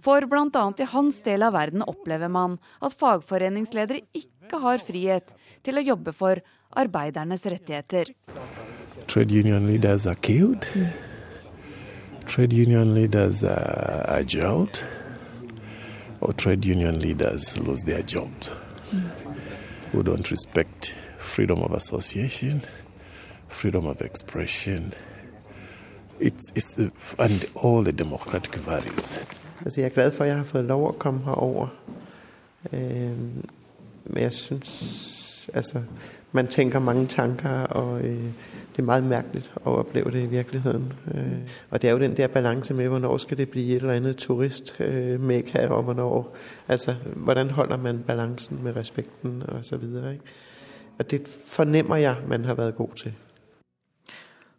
For 0.00 0.24
bl.a. 0.28 0.64
i 0.78 0.90
hans 0.94 1.18
del 1.26 1.42
av 1.42 1.56
verden 1.56 1.82
opplever 1.82 2.30
man 2.30 2.60
at 2.80 2.94
fagforeningsledere 3.00 4.04
ikke 4.14 4.62
har 4.62 4.78
frihet 4.78 5.34
til 5.66 5.80
å 5.80 5.86
jobbe 5.90 6.14
for 6.16 6.40
arbeidernes 6.70 7.46
rettigheter. 7.46 8.04
Trade 9.06 9.32
union 9.32 9.66
leaders 9.66 10.06
are 10.06 10.14
killed. 10.14 10.70
Trade 12.26 12.52
union 12.52 12.94
leaders 12.94 13.42
are 13.44 14.22
jailed. 14.22 14.86
Or 16.20 16.32
trade 16.32 16.64
union 16.64 16.98
leaders 17.00 17.58
lose 17.58 17.82
their 17.84 18.02
jobs. 18.02 18.50
Who 19.92 20.02
don't 20.02 20.30
respect 20.30 20.94
freedom 21.18 21.62
of 21.62 21.72
association, 21.72 22.62
freedom 23.48 23.86
of 23.86 24.02
expression. 24.02 24.92
It's, 26.20 26.52
it's, 26.54 26.78
and 27.18 27.44
all 27.54 27.82
the 27.82 27.92
democratic 27.92 28.54
values. 28.54 29.18
Altså, 29.64 29.80
jeg 29.80 29.86
er 29.86 29.94
glad 29.94 30.12
for, 30.12 30.24
at 30.24 30.28
jeg 30.28 30.36
har 30.36 30.44
fået 30.44 30.64
lov 30.64 30.88
at 30.88 30.98
komme 30.98 31.20
herover. 31.24 31.68
Øh, 32.72 33.18
men 34.04 34.22
jeg 34.22 34.32
synes, 34.32 35.50
altså, 35.54 35.82
man 36.32 36.46
tenker 36.46 36.78
mange 36.78 37.06
tanker, 37.06 37.50
og 37.50 38.00
øh, 38.00 38.24
det 38.72 38.78
er 38.78 38.82
meget 38.82 39.04
mærkeligt 39.04 39.52
at 39.56 39.66
opleve 39.66 40.10
det 40.10 40.22
i 40.22 40.26
virkeligheden. 40.26 40.92
Øh, 41.14 41.38
og 41.70 41.82
det 41.82 41.88
er 41.88 41.92
jo 41.92 41.98
den 41.98 42.16
der 42.16 42.26
balance 42.26 42.74
med, 42.74 42.88
hvornår 42.88 43.16
skal 43.16 43.38
det 43.38 43.48
blive 43.48 43.76
et 43.76 43.76
eller 43.76 43.92
andet 43.92 44.16
turistmekka, 44.16 45.66
og 45.68 45.82
hvornår, 45.82 46.36
altså, 46.68 46.94
hvordan 47.16 47.50
holder 47.50 47.76
man 47.76 47.98
balancen 48.06 48.62
med 48.62 48.76
respekten 48.76 49.42
og 49.48 49.64
så 49.64 49.76
videre. 49.76 50.16
Og 50.98 51.10
det 51.10 51.28
fornemmer 51.46 51.96
jeg, 51.96 52.16
man 52.28 52.44
har 52.44 52.54
været 52.54 52.76
god 52.76 52.88
til. 52.96 53.14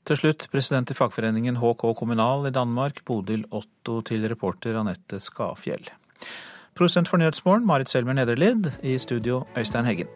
Til 0.06 0.18
slutt 0.18 0.48
president 0.52 0.90
i 0.90 0.94
fagforeningen 0.94 1.56
HK 1.56 1.84
Kommunal 1.98 2.48
i 2.48 2.52
Danmark, 2.52 3.06
Bodil 3.06 3.46
Otto, 3.52 4.02
til 4.02 4.28
reporter 4.28 4.80
Anette 4.80 5.20
Skafjell. 5.20 5.90
Produsent 6.82 7.12
for 7.12 7.22
Nyhetsmorgen, 7.22 7.62
Marit 7.62 7.92
Selmer 7.92 8.16
Nederlid. 8.18 8.72
I 8.82 8.98
studio, 8.98 9.44
Øystein 9.58 9.86
Heggen. 9.86 10.08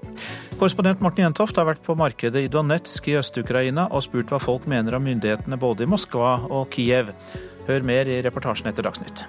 Korrespondent 0.58 1.02
Morten 1.02 1.22
Jentoft 1.22 1.60
har 1.62 1.68
vært 1.70 1.84
på 1.86 1.94
markedet 1.94 2.42
i 2.42 2.50
Donetsk 2.50 3.12
i 3.12 3.20
Øst-Ukraina 3.20 3.86
og 3.94 4.02
spurt 4.02 4.34
hva 4.34 4.42
folk 4.42 4.66
mener 4.66 4.98
om 4.98 5.06
myndighetene 5.06 5.62
både 5.62 5.86
i 5.86 5.92
Moskva 5.94 6.40
og 6.50 6.72
Kiev. 6.74 7.14
Hør 7.70 7.86
mer 7.86 8.10
i 8.10 8.24
reportasjen 8.26 8.74
etter 8.74 8.90
Dagsnytt. 8.90 9.28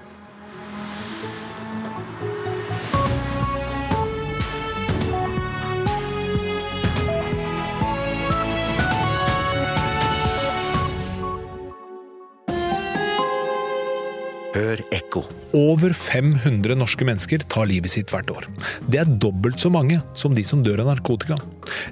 Hør 14.77 14.83
ekko. 14.93 15.23
Over 15.57 15.95
500 15.97 16.77
norske 16.77 17.07
mennesker 17.09 17.45
tar 17.49 17.69
livet 17.71 17.95
sitt 17.95 18.11
hvert 18.13 18.29
år. 18.33 18.47
Det 18.91 19.01
er 19.01 19.13
dobbelt 19.23 19.61
så 19.63 19.71
mange 19.73 20.03
som 20.17 20.35
de 20.37 20.45
som 20.45 20.65
dør 20.65 20.83
av 20.85 20.91
narkotika. 20.91 21.39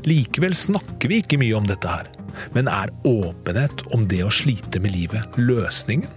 Likevel 0.04 0.56
snakker 0.58 1.08
vi 1.08 1.22
ikke 1.22 1.38
mye 1.40 1.56
om 1.56 1.68
dette 1.68 1.88
her. 1.88 2.10
Men 2.52 2.68
er 2.68 2.92
åpenhet 3.08 3.86
om 3.96 4.04
det 4.10 4.20
å 4.26 4.32
slite 4.32 4.82
med 4.84 4.92
livet 4.96 5.38
løsningen? 5.40 6.10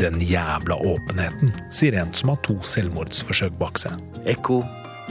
Den 0.00 0.20
jævla 0.24 0.78
åpenheten, 0.86 1.52
sier 1.74 1.98
en 1.98 2.14
som 2.16 2.32
har 2.32 2.40
to 2.46 2.56
selvmordsforsøk 2.64 3.58
bak 3.60 3.82
seg. 3.82 3.98
Ekko 4.30 4.62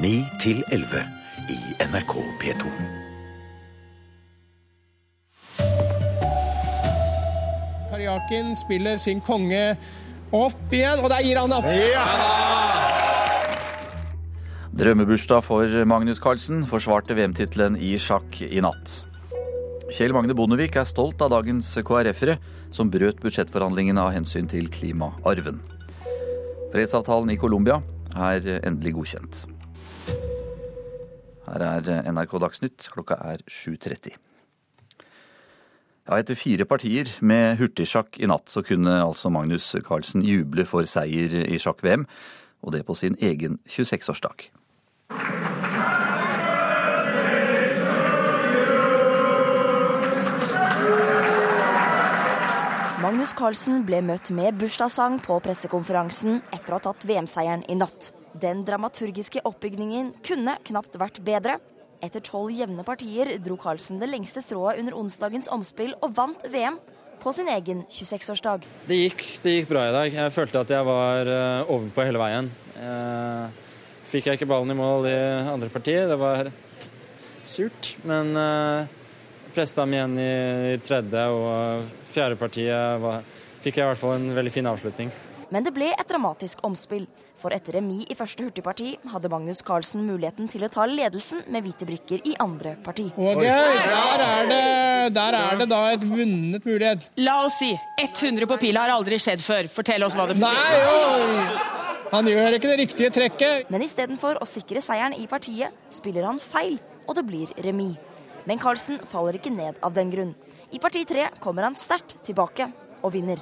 9 0.02 0.24
11 0.72 1.06
i 1.54 1.60
NRK 1.92 2.16
P2. 2.42 2.74
Karjakin 7.92 8.56
spiller 8.56 8.98
sin 8.98 9.22
konge 9.22 9.76
opp 10.36 10.74
igjen, 10.74 11.02
og 11.02 11.10
der 11.12 11.26
gir 11.26 11.40
han 11.42 11.54
opp. 11.56 11.68
Ja. 11.90 12.06
Drømmebursdag 14.80 15.44
for 15.44 15.74
Magnus 15.90 16.22
Carlsen 16.24 16.62
forsvarte 16.70 17.18
VM-tittelen 17.18 17.76
i 17.84 17.98
sjakk 18.00 18.40
i 18.46 18.62
natt. 18.64 19.02
Kjell 19.90 20.14
Magne 20.14 20.36
Bondevik 20.38 20.78
er 20.78 20.86
stolt 20.88 21.20
av 21.26 21.34
dagens 21.34 21.74
KrF-ere, 21.84 22.38
som 22.72 22.92
brøt 22.94 23.20
budsjettforhandlingene 23.24 24.06
av 24.06 24.14
hensyn 24.14 24.48
til 24.48 24.70
klimaarven. 24.72 25.60
Fredsavtalen 26.70 27.34
i 27.34 27.40
Colombia 27.42 27.82
er 28.14 28.46
endelig 28.62 28.94
godkjent. 29.00 29.44
Her 31.50 31.66
er 31.66 32.10
NRK 32.14 32.40
Dagsnytt, 32.46 32.92
klokka 32.94 33.18
er 33.26 33.42
7.30. 33.50 34.29
Ja, 36.10 36.18
etter 36.18 36.34
fire 36.34 36.66
partier 36.66 37.06
med 37.22 37.60
hurtigsjakk 37.60 38.18
i 38.18 38.26
natt, 38.26 38.50
så 38.50 38.64
kunne 38.66 38.96
altså 39.04 39.30
Magnus 39.30 39.68
Carlsen 39.86 40.24
juble 40.26 40.66
for 40.66 40.88
seier 40.90 41.36
i 41.46 41.60
sjakk-VM, 41.62 42.08
og 42.66 42.74
det 42.74 42.82
på 42.88 42.96
sin 42.98 43.14
egen 43.22 43.60
26-årsdag. 43.70 44.48
Magnus 53.06 53.38
Carlsen 53.38 53.86
ble 53.86 54.02
møtt 54.02 54.34
med 54.34 54.58
bursdagssang 54.58 55.22
på 55.22 55.38
pressekonferansen 55.46 56.42
etter 56.50 56.74
å 56.74 56.80
ha 56.80 56.88
tatt 56.90 57.06
VM-seieren 57.06 57.70
i 57.70 57.78
natt. 57.78 58.16
Den 58.34 58.66
dramaturgiske 58.66 59.46
oppbygningen 59.46 60.16
kunne 60.26 60.58
knapt 60.66 60.98
vært 60.98 61.22
bedre. 61.22 61.62
Etter 62.00 62.24
tolv 62.24 62.54
jevne 62.56 62.86
partier 62.88 63.34
dro 63.44 63.58
Carlsen 63.60 64.00
det 64.00 64.08
lengste 64.08 64.40
strået 64.44 64.80
under 64.80 64.96
onsdagens 64.96 65.50
omspill 65.52 65.92
og 66.00 66.14
vant 66.16 66.46
VM 66.48 66.78
på 67.20 67.34
sin 67.36 67.50
egen 67.52 67.82
26-årsdag. 67.92 68.64
Det 68.88 69.00
det 69.44 69.56
gikk 69.58 69.68
bra 69.68 69.84
i 69.90 69.96
dag. 69.96 70.14
Jeg 70.14 70.32
følte 70.32 70.62
at 70.64 70.72
jeg 70.72 70.88
var 70.88 71.28
uh, 71.28 71.74
ovenpå 71.76 72.06
hele 72.08 72.22
veien. 72.22 72.48
Uh, 72.80 73.52
fikk 74.08 74.30
jeg 74.30 74.40
ikke 74.40 74.48
ballen 74.48 74.72
i 74.72 74.80
mål 74.80 75.10
i 75.12 75.18
andre 75.52 75.68
partiet. 75.74 76.08
Det 76.08 76.20
var 76.22 76.48
surt. 77.44 77.96
Men 78.08 78.32
uh, 78.40 78.88
presset 79.52 79.84
dem 79.84 79.98
igjen 79.98 80.16
i, 80.24 80.32
i 80.72 80.78
tredje, 80.80 81.26
og 81.36 81.90
fjerde 82.14 82.40
partiet 82.40 83.04
var, 83.04 83.28
fikk 83.60 83.82
jeg 83.82 83.84
i 83.84 83.92
hvert 83.92 84.00
fall 84.00 84.16
en 84.16 84.32
veldig 84.40 84.56
fin 84.56 84.72
avslutning. 84.72 85.12
Men 85.50 85.66
det 85.66 85.74
ble 85.74 85.88
et 85.94 86.10
dramatisk 86.10 86.62
omspill. 86.68 87.08
For 87.40 87.54
etter 87.56 87.78
remis 87.80 88.06
i 88.12 88.18
første 88.18 88.44
hurtigparti 88.46 88.92
hadde 89.14 89.32
Magnus 89.32 89.64
Carlsen 89.66 90.04
muligheten 90.06 90.50
til 90.52 90.66
å 90.66 90.70
ta 90.72 90.86
ledelsen 90.90 91.42
med 91.50 91.66
hvite 91.66 91.88
brikker 91.90 92.26
i 92.28 92.36
andre 92.44 92.76
parti. 92.86 93.08
Og 93.18 93.42
der 93.42 94.24
er, 94.26 94.50
det, 94.50 94.60
der 95.16 95.38
er 95.40 95.62
det 95.62 95.70
da 95.72 95.80
et 95.94 96.04
vunnet 96.06 96.68
mulighet. 96.68 97.08
La 97.24 97.40
oss 97.48 97.58
si 97.62 97.72
100 98.04 98.46
på 98.50 98.60
pila 98.62 98.86
har 98.86 98.94
aldri 98.98 99.18
skjedd 99.22 99.42
før. 99.44 99.72
Fortell 99.72 100.06
oss 100.06 100.18
hva 100.20 100.28
det 100.30 100.38
betyr. 100.38 100.60
Nei, 100.60 100.84
jo. 100.84 101.80
Han 102.10 102.30
gjør 102.30 102.58
ikke 102.58 102.70
det 102.72 102.78
riktige 102.84 103.10
trekket. 103.14 103.72
Men 103.74 103.86
istedenfor 103.86 104.42
å 104.42 104.50
sikre 104.50 104.82
seieren 104.82 105.16
i 105.18 105.28
partiet, 105.30 105.74
spiller 105.94 106.26
han 106.26 106.42
feil, 106.42 106.80
og 107.06 107.18
det 107.18 107.26
blir 107.28 107.52
remis. 107.66 107.98
Men 108.50 108.62
Carlsen 108.62 108.98
faller 109.06 109.38
ikke 109.38 109.54
ned 109.54 109.78
av 109.86 109.94
den 109.94 110.10
grunn. 110.14 110.32
I 110.74 110.82
parti 110.82 111.04
tre 111.10 111.28
kommer 111.44 111.68
han 111.68 111.78
sterkt 111.78 112.18
tilbake 112.26 112.70
og 113.06 113.14
vinner. 113.14 113.42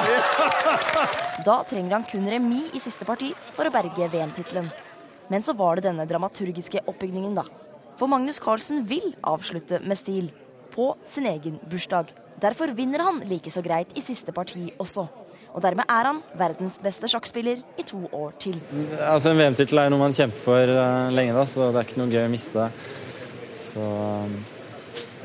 Da 1.46 1.62
trenger 1.64 1.96
han 1.96 2.04
kun 2.08 2.28
remis 2.28 2.74
i 2.76 2.80
siste 2.82 3.06
parti 3.08 3.30
for 3.56 3.68
å 3.68 3.72
berge 3.72 4.08
VM-tittelen. 4.12 4.68
Men 5.30 5.44
så 5.46 5.54
var 5.56 5.78
det 5.78 5.86
denne 5.86 6.06
dramaturgiske 6.08 6.82
oppbygningen, 6.90 7.38
da. 7.38 7.46
For 8.00 8.10
Magnus 8.10 8.40
Carlsen 8.42 8.82
vil 8.88 9.14
avslutte 9.26 9.80
med 9.84 9.98
stil. 9.98 10.30
På 10.70 10.94
sin 11.08 11.26
egen 11.26 11.58
bursdag. 11.70 12.12
Derfor 12.40 12.72
vinner 12.76 13.02
han 13.04 13.22
like 13.28 13.50
så 13.50 13.62
greit 13.62 13.90
i 13.98 14.04
siste 14.04 14.32
parti 14.32 14.68
også. 14.80 15.06
Og 15.50 15.62
dermed 15.64 15.88
er 15.90 16.06
han 16.06 16.20
verdens 16.38 16.78
beste 16.82 17.10
sjakkspiller 17.10 17.60
i 17.80 17.84
to 17.86 18.04
år 18.14 18.36
til. 18.42 18.56
Altså 19.02 19.32
En 19.32 19.40
VM-tittel 19.40 19.82
er 19.82 19.90
noe 19.90 20.02
man 20.02 20.14
kjemper 20.14 20.44
for 20.44 20.74
uh, 20.78 21.10
lenge, 21.14 21.34
da, 21.36 21.44
så 21.48 21.70
det 21.70 21.82
er 21.82 21.88
ikke 21.88 22.00
noe 22.00 22.12
gøy 22.14 22.22
å 22.24 22.32
miste. 22.32 22.70
Så 23.58 23.86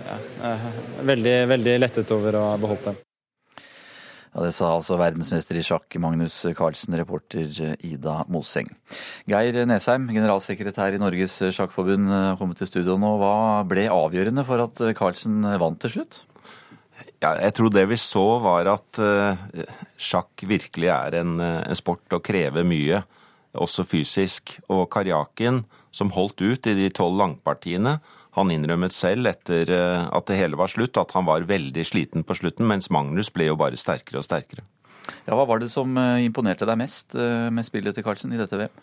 ja, 0.05 0.17
jeg 0.17 0.53
er 0.53 1.09
veldig, 1.13 1.35
veldig 1.53 1.81
lettet 1.81 2.15
over 2.17 2.41
å 2.41 2.47
ha 2.51 2.61
beholdt 2.61 2.89
den. 2.89 3.04
Ja, 4.35 4.43
Det 4.43 4.51
sa 4.51 4.73
altså 4.75 4.97
verdensmester 4.99 5.55
i 5.55 5.63
sjakk 5.63 5.95
Magnus 6.03 6.41
Carlsen, 6.57 6.97
reporter 6.99 7.47
Ida 7.79 8.17
Moseng. 8.27 8.67
Geir 9.31 9.61
Nesheim, 9.63 10.09
generalsekretær 10.11 10.91
i 10.91 10.99
Norges 10.99 11.37
Sjakkforbund, 11.55 12.11
har 12.11 12.35
kommet 12.35 12.59
til 12.59 12.67
studio 12.67 12.97
nå. 12.99 13.13
Hva 13.21 13.63
ble 13.63 13.87
avgjørende 13.87 14.43
for 14.43 14.65
at 14.65 14.81
Carlsen 14.99 15.39
vant 15.61 15.79
til 15.79 15.93
slutt? 15.95 16.19
Ja, 17.23 17.31
jeg 17.39 17.55
tror 17.55 17.71
det 17.71 17.85
vi 17.87 17.99
så 17.99 18.25
var 18.43 18.67
at 18.73 18.99
sjakk 19.95 20.43
virkelig 20.47 20.91
er 20.91 21.21
en, 21.21 21.39
en, 21.39 21.79
sport 21.79 22.19
og 22.19 22.23
krever 22.27 22.67
mye, 22.67 23.05
også 23.55 23.87
fysisk. 23.87 24.57
Og 24.67 24.89
Karjakin, 24.91 25.63
som 25.95 26.11
holdt 26.11 26.43
ut 26.43 26.67
i 26.67 26.75
de 26.75 26.91
tolv 26.91 27.21
langpartiene, 27.23 28.01
han 28.35 28.51
innrømmet 28.53 28.95
selv 28.95 29.31
etter 29.31 29.71
uh, 29.71 30.07
at 30.15 30.27
det 30.29 30.39
hele 30.39 30.59
var 30.59 30.71
slutt, 30.71 30.99
at 31.01 31.15
han 31.15 31.27
var 31.27 31.47
veldig 31.49 31.85
sliten 31.87 32.25
på 32.27 32.37
slutten, 32.37 32.67
mens 32.69 32.91
Magnus 32.93 33.31
ble 33.33 33.49
jo 33.49 33.59
bare 33.59 33.79
sterkere 33.79 34.21
og 34.21 34.27
sterkere. 34.27 34.65
Ja, 35.25 35.35
Hva 35.37 35.45
var 35.45 35.61
det 35.61 35.69
som 35.69 35.93
imponerte 36.17 36.65
deg 36.65 36.79
mest 36.81 37.13
med 37.13 37.65
spillet 37.67 37.93
til 37.93 38.01
Carlsen 38.05 38.33
i 38.33 38.39
dette 38.39 38.57
VM? 38.57 38.73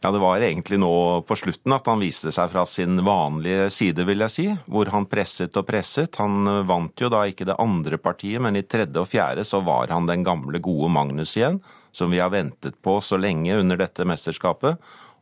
Ja, 0.00 0.10
Det 0.10 0.18
var 0.18 0.38
egentlig 0.38 0.78
nå 0.78 1.22
på 1.26 1.36
slutten 1.36 1.72
at 1.74 1.88
han 1.88 2.02
viste 2.02 2.30
seg 2.34 2.50
fra 2.52 2.62
sin 2.68 3.00
vanlige 3.04 3.70
side, 3.72 4.04
vil 4.06 4.22
jeg 4.22 4.34
si. 4.34 4.46
Hvor 4.70 4.90
han 4.92 5.08
presset 5.10 5.56
og 5.56 5.66
presset. 5.66 6.20
Han 6.20 6.46
vant 6.68 7.00
jo 7.00 7.10
da 7.12 7.24
ikke 7.26 7.48
det 7.48 7.56
andre 7.58 7.98
partiet, 7.98 8.42
men 8.42 8.58
i 8.58 8.62
tredje 8.62 9.02
og 9.02 9.08
fjerde 9.10 9.42
så 9.42 9.62
var 9.64 9.90
han 9.90 10.06
den 10.06 10.22
gamle, 10.26 10.60
gode 10.62 10.92
Magnus 10.92 11.36
igjen. 11.38 11.62
Som 11.90 12.12
vi 12.12 12.20
har 12.20 12.30
ventet 12.30 12.76
på 12.84 13.00
så 13.00 13.18
lenge 13.18 13.56
under 13.56 13.80
dette 13.80 14.06
mesterskapet. 14.06 14.76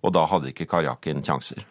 Og 0.04 0.12
da 0.12 0.26
hadde 0.28 0.50
ikke 0.50 0.68
Karjakin 0.68 1.22
sjanser. 1.24 1.64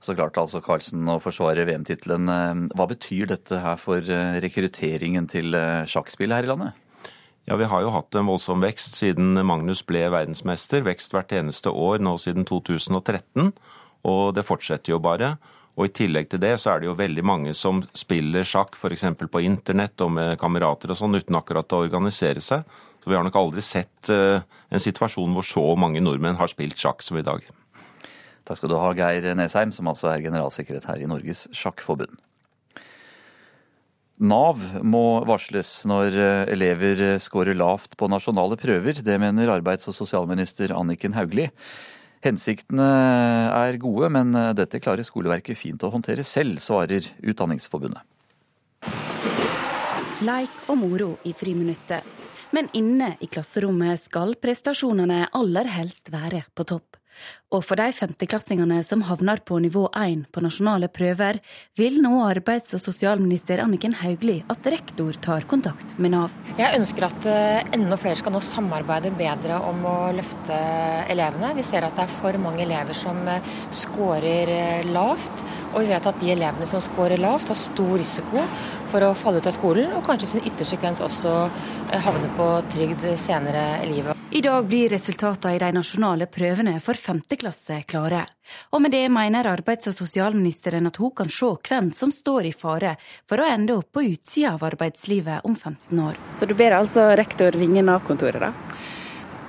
Så 0.00 0.14
klart 0.16 0.38
altså 0.40 0.62
Carlsen 0.64 1.04
å 1.12 1.18
forsvare 1.20 1.66
VM-tittelen. 1.68 2.70
Hva 2.72 2.86
betyr 2.88 3.28
dette 3.34 3.58
her 3.60 3.76
for 3.80 4.00
eh, 4.00 4.38
rekrutteringen 4.40 5.28
til 5.28 5.52
eh, 5.56 5.84
sjakkspill 5.90 6.32
her 6.32 6.48
i 6.48 6.48
landet? 6.48 6.78
Ja, 7.44 7.58
Vi 7.60 7.68
har 7.68 7.84
jo 7.84 7.92
hatt 7.92 8.16
en 8.16 8.30
voldsom 8.30 8.64
vekst 8.64 8.96
siden 8.96 9.36
Magnus 9.44 9.84
ble 9.84 10.06
verdensmester. 10.12 10.86
Vekst 10.86 11.12
hvert 11.12 11.34
eneste 11.36 11.72
år 11.72 12.00
nå 12.00 12.16
siden 12.20 12.48
2013. 12.48 13.52
Og 14.08 14.24
det 14.36 14.46
fortsetter 14.48 14.94
jo 14.94 15.02
bare. 15.04 15.34
Og 15.76 15.90
I 15.90 15.94
tillegg 16.00 16.32
til 16.32 16.40
det 16.40 16.54
så 16.60 16.72
er 16.72 16.80
det 16.80 16.88
jo 16.88 16.96
veldig 16.96 17.24
mange 17.24 17.52
som 17.56 17.84
spiller 17.96 18.46
sjakk 18.48 18.80
f.eks. 18.80 19.04
på 19.20 19.44
internett 19.44 20.00
og 20.00 20.14
med 20.16 20.40
kamerater 20.40 20.92
og 20.92 20.98
sånn, 20.98 21.20
uten 21.20 21.36
akkurat 21.36 21.76
å 21.76 21.84
organisere 21.84 22.40
seg. 22.40 22.64
Så 23.00 23.12
Vi 23.12 23.16
har 23.16 23.24
nok 23.24 23.36
aldri 23.36 23.64
sett 23.64 24.10
en 24.12 24.82
situasjon 24.82 25.32
hvor 25.36 25.46
så 25.46 25.64
mange 25.80 26.02
nordmenn 26.04 26.40
har 26.40 26.52
spilt 26.52 26.80
sjakk 26.80 27.04
som 27.04 27.20
i 27.20 27.24
dag. 27.24 27.44
Takk 28.50 28.58
skal 28.58 28.72
du 28.72 28.80
ha, 28.82 28.88
Geir 28.98 29.28
Nesheim, 29.38 29.70
som 29.70 29.86
altså 29.86 30.08
er 30.10 30.24
generalsekretær 30.24 30.98
i 30.98 31.06
Norges 31.06 31.44
Sjakkforbund. 31.54 32.16
Nav 34.26 34.64
må 34.82 35.22
varsles 35.22 35.70
når 35.86 36.18
eh, 36.18 36.50
elever 36.56 37.04
scorer 37.22 37.54
lavt 37.54 37.94
på 37.94 38.08
nasjonale 38.10 38.58
prøver. 38.58 38.98
Det 39.06 39.20
mener 39.22 39.54
arbeids- 39.54 39.86
og 39.86 39.94
sosialminister 39.94 40.74
Anniken 40.74 41.14
Hauglie. 41.14 41.54
Hensiktene 42.26 42.90
er 43.54 43.78
gode, 43.78 44.10
men 44.18 44.34
eh, 44.34 44.50
dette 44.58 44.82
klarer 44.82 45.06
skoleverket 45.06 45.54
fint 45.54 45.86
å 45.86 45.94
håndtere 45.94 46.26
selv, 46.26 46.58
svarer 46.58 47.06
Utdanningsforbundet. 47.22 48.02
Leik 50.26 50.66
og 50.66 50.82
moro 50.82 51.12
i 51.22 51.38
friminuttet. 51.38 52.02
Men 52.50 52.66
inne 52.74 53.14
i 53.22 53.30
klasserommet 53.30 54.08
skal 54.08 54.34
prestasjonene 54.42 55.28
aller 55.38 55.70
helst 55.70 56.10
være 56.10 56.48
på 56.50 56.66
topp. 56.66 56.99
Og 57.50 57.64
for 57.66 57.80
de 57.80 57.90
femteklassingene 57.90 58.78
som 58.86 59.02
havner 59.08 59.40
på 59.42 59.58
nivå 59.62 59.88
1 59.96 60.28
på 60.30 60.42
nasjonale 60.44 60.86
prøver, 60.94 61.40
vil 61.78 61.98
nå 62.02 62.12
arbeids- 62.22 62.76
og 62.76 62.82
sosialminister 62.82 63.62
Anniken 63.64 63.96
Hauglie 63.98 64.44
at 64.52 64.68
rektor 64.70 65.18
tar 65.18 65.46
kontakt 65.50 65.96
med 65.98 66.14
Nav. 66.14 66.36
Jeg 66.60 66.78
ønsker 66.78 67.08
at 67.08 67.26
eh, 67.26 67.72
enda 67.74 67.98
flere 67.98 68.20
skal 68.20 68.36
nå 68.36 68.42
samarbeide 68.44 69.10
bedre 69.18 69.58
om 69.66 69.82
å 69.88 69.96
løfte 70.14 70.58
elevene. 71.10 71.54
Vi 71.58 71.66
ser 71.66 71.86
at 71.88 71.98
det 71.98 72.06
er 72.06 72.18
for 72.20 72.38
mange 72.42 72.62
elever 72.64 72.94
som 72.94 73.18
eh, 73.28 73.50
scorer 73.74 74.54
eh, 74.54 74.90
lavt. 74.94 75.46
Og 75.72 75.82
vi 75.82 75.90
vet 75.90 76.06
at 76.06 76.22
de 76.22 76.30
elevene 76.34 76.70
som 76.70 76.82
scorer 76.82 77.18
lavt, 77.18 77.50
har 77.50 77.58
stor 77.58 77.96
risiko 77.98 78.46
for 78.90 79.06
å 79.06 79.14
falle 79.14 79.40
ut 79.40 79.48
av 79.48 79.54
skolen, 79.56 79.92
og 79.96 80.04
kanskje 80.06 80.32
sin 80.34 80.48
yttersekvens 80.50 81.02
også 81.04 81.34
havne 82.04 82.30
på 82.36 82.48
trygd 82.72 83.06
senere 83.18 83.80
i 83.84 83.90
livet. 83.90 84.18
I 84.30 84.42
dag 84.44 84.66
blir 84.66 84.92
resultatene 84.92 85.56
i 85.56 85.62
de 85.62 85.70
nasjonale 85.74 86.28
prøvene 86.30 86.76
for 86.82 86.98
femte 86.98 87.38
klasse 87.40 87.80
klare. 87.90 88.24
Og 88.74 88.82
med 88.82 88.94
det 88.94 89.04
mener 89.10 89.48
arbeids- 89.50 89.90
og 89.90 89.96
sosialministeren 89.96 90.86
at 90.86 91.00
hun 91.02 91.10
kan 91.16 91.30
se 91.30 91.50
hvem 91.68 91.90
som 91.94 92.12
står 92.14 92.50
i 92.50 92.52
fare 92.54 92.96
for 93.28 93.42
å 93.42 93.48
ende 93.48 93.74
opp 93.78 93.92
på 93.94 94.04
utsida 94.06 94.54
av 94.54 94.66
arbeidslivet 94.70 95.46
om 95.46 95.56
15 95.56 96.04
år. 96.06 96.18
Så 96.38 96.46
du 96.46 96.54
ber 96.54 96.78
altså 96.78 97.10
rektor 97.18 97.54
ringe 97.58 97.82
Nav-kontoret, 97.82 98.42
da? 98.42 98.52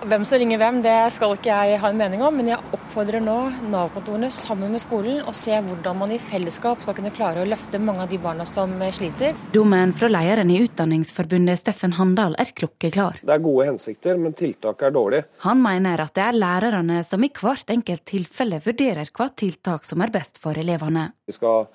Hvem 0.01 0.23
som 0.25 0.39
ringer 0.41 0.57
hvem, 0.57 0.79
det 0.81 0.95
skal 1.13 1.35
ikke 1.35 1.53
jeg 1.53 1.77
ha 1.77 1.89
en 1.91 1.99
mening 1.99 2.23
om, 2.25 2.33
men 2.33 2.47
jeg 2.49 2.57
oppfordrer 2.73 3.21
nå 3.21 3.35
Nav-kontorene 3.69 4.31
sammen 4.33 4.71
med 4.73 4.81
skolen 4.81 5.19
å 5.29 5.33
se 5.37 5.53
hvordan 5.61 5.99
man 5.99 6.13
i 6.15 6.17
fellesskap 6.17 6.79
skal 6.81 6.95
kunne 6.97 7.11
klare 7.13 7.43
å 7.43 7.45
løfte 7.45 7.77
mange 7.77 8.07
av 8.07 8.09
de 8.09 8.17
barna 8.21 8.47
som 8.49 8.73
sliter. 8.97 9.37
Dommen 9.53 9.93
fra 9.93 10.09
lederen 10.09 10.49
i 10.49 10.57
Utdanningsforbundet, 10.63 11.61
Steffen 11.61 11.93
Handal, 11.99 12.33
er 12.41 12.49
klokkeklar. 12.57 13.19
Det 13.21 13.35
er 13.35 13.43
gode 13.45 13.67
hensikter, 13.69 14.17
men 14.17 14.33
tiltaket 14.37 14.87
er 14.89 14.95
dårlig. 14.95 15.19
Han 15.45 15.61
mener 15.61 16.01
at 16.01 16.15
det 16.17 16.23
er 16.25 16.39
lærerne 16.39 17.03
som 17.05 17.21
i 17.21 17.29
hvert 17.37 17.69
enkelt 17.75 18.05
tilfelle 18.09 18.57
vurderer 18.65 19.11
hva 19.13 19.29
tiltak 19.29 19.85
som 19.85 20.01
er 20.01 20.13
best 20.15 20.41
for 20.41 20.57
elevene. 20.57 21.11
Vi 21.29 21.35
skal 21.37 21.67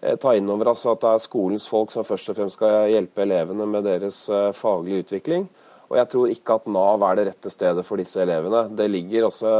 eh, 0.00 0.16
ta 0.16 0.32
inn 0.32 0.48
over 0.48 0.72
oss 0.72 0.86
at 0.88 1.04
det 1.04 1.12
er 1.12 1.26
skolens 1.26 1.68
folk 1.68 1.92
som 1.92 2.08
først 2.08 2.32
og 2.32 2.40
fremst 2.40 2.56
skal 2.56 2.88
hjelpe 2.94 3.26
elevene 3.28 3.68
med 3.68 3.84
deres 3.90 4.22
eh, 4.32 4.54
faglige 4.56 5.04
utvikling. 5.04 5.44
Og 5.90 5.96
jeg 6.00 6.10
tror 6.12 6.32
ikke 6.32 6.58
at 6.58 6.68
Nav 6.74 7.04
er 7.06 7.18
det 7.18 7.26
rette 7.30 7.52
stedet 7.52 7.84
for 7.86 8.00
disse 8.00 8.20
elevene. 8.22 8.66
Det 8.76 8.88
ligger 8.90 9.28
også 9.28 9.54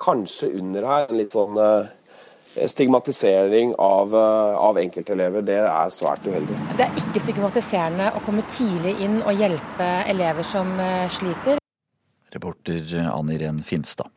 kanskje 0.00 0.52
under 0.58 0.86
her 0.88 1.06
en 1.08 1.18
litt 1.18 1.34
sånn 1.34 1.58
eh, 1.60 2.66
stigmatisering 2.70 3.74
av, 3.80 4.14
eh, 4.14 4.56
av 4.68 4.80
enkeltelever. 4.82 5.46
Det 5.46 5.60
er 5.62 5.94
svært 5.94 6.26
uheldig. 6.28 6.58
Det 6.78 6.88
er 6.88 7.00
ikke 7.00 7.22
stigmatiserende 7.26 8.10
å 8.14 8.22
komme 8.26 8.44
tidlig 8.50 8.96
inn 9.04 9.20
og 9.22 9.40
hjelpe 9.40 9.90
elever 10.10 10.46
som 10.46 10.74
eh, 10.82 11.06
sliter. 11.12 11.62
Reporter 12.34 12.98
Ann 13.06 13.30
Iren 13.30 13.62
Finstad. 13.62 14.10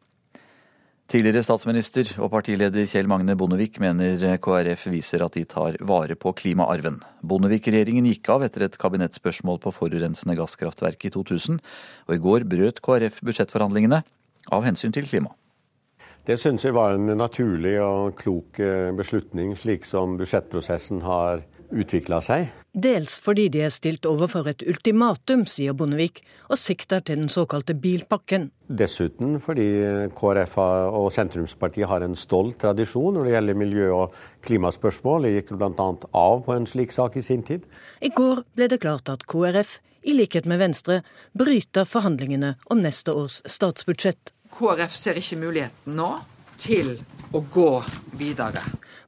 Tidligere 1.08 1.40
statsminister 1.40 2.10
og 2.20 2.34
partileder 2.34 2.84
Kjell 2.84 3.08
Magne 3.08 3.32
Bondevik 3.40 3.78
mener 3.80 4.20
KrF 4.44 4.82
viser 4.92 5.22
at 5.24 5.38
de 5.38 5.46
tar 5.48 5.78
vare 5.88 6.18
på 6.20 6.34
klimaarven. 6.36 6.98
Bondevik-regjeringen 7.24 8.10
gikk 8.10 8.28
av 8.34 8.44
etter 8.44 8.66
et 8.66 8.76
kabinettspørsmål 8.82 9.62
på 9.64 9.72
forurensende 9.72 10.36
gasskraftverk 10.36 11.08
i 11.08 11.12
2000, 11.16 11.62
og 12.12 12.12
i 12.12 12.20
går 12.26 12.44
brøt 12.52 12.82
KrF 12.84 13.22
budsjettforhandlingene 13.24 14.02
av 14.52 14.68
hensyn 14.68 14.92
til 14.92 15.08
klima. 15.08 15.32
Det 16.28 16.36
syns 16.42 16.68
jeg 16.68 16.76
var 16.76 16.98
en 16.98 17.14
naturlig 17.16 17.78
og 17.80 18.18
klok 18.20 18.60
eh, 18.60 18.92
beslutning, 18.92 19.56
slik 19.56 19.88
som 19.88 20.20
budsjettprosessen 20.20 21.06
har 21.08 21.46
utvikla 21.72 22.20
seg. 22.24 22.52
Dels 22.78 23.18
fordi 23.24 23.48
de 23.50 23.64
er 23.66 23.72
stilt 23.74 24.06
overfor 24.06 24.48
et 24.52 24.62
ultimatum, 24.68 25.48
sier 25.50 25.74
Bondevik, 25.78 26.22
og 26.48 26.60
sikter 26.62 27.02
til 27.02 27.24
den 27.24 27.32
såkalte 27.32 27.74
bilpakken. 27.74 28.52
Dessuten 28.70 29.40
fordi 29.44 29.66
KrF 30.18 30.58
og 30.62 31.10
sentrumspartiet 31.16 31.90
har 31.90 32.06
en 32.06 32.16
stolt 32.16 32.60
tradisjon 32.62 33.18
når 33.18 33.28
det 33.28 33.36
gjelder 33.36 33.60
miljø- 33.64 33.96
og 33.96 34.16
klimaspørsmål. 34.46 35.26
Det 35.26 35.34
gikk 35.40 35.52
bl.a. 35.58 35.90
av 36.22 36.46
på 36.46 36.56
en 36.56 36.70
slik 36.70 36.94
sak 36.96 37.18
i 37.18 37.26
sin 37.26 37.44
tid. 37.48 37.66
I 38.02 38.14
går 38.14 38.46
ble 38.56 38.70
det 38.72 38.82
klart 38.86 39.10
at 39.10 39.26
KrF, 39.28 39.80
i 40.08 40.14
likhet 40.16 40.46
med 40.48 40.62
Venstre, 40.62 41.02
bryter 41.36 41.88
forhandlingene 41.90 42.56
om 42.72 42.84
neste 42.84 43.12
års 43.12 43.42
statsbudsjett. 43.50 44.32
KrF 44.54 44.94
ser 44.96 45.18
ikke 45.20 45.42
muligheten 45.42 45.98
nå 45.98 46.14
til 46.62 46.96
å 47.36 47.42
gå 47.54 47.72
videre. 48.18 48.62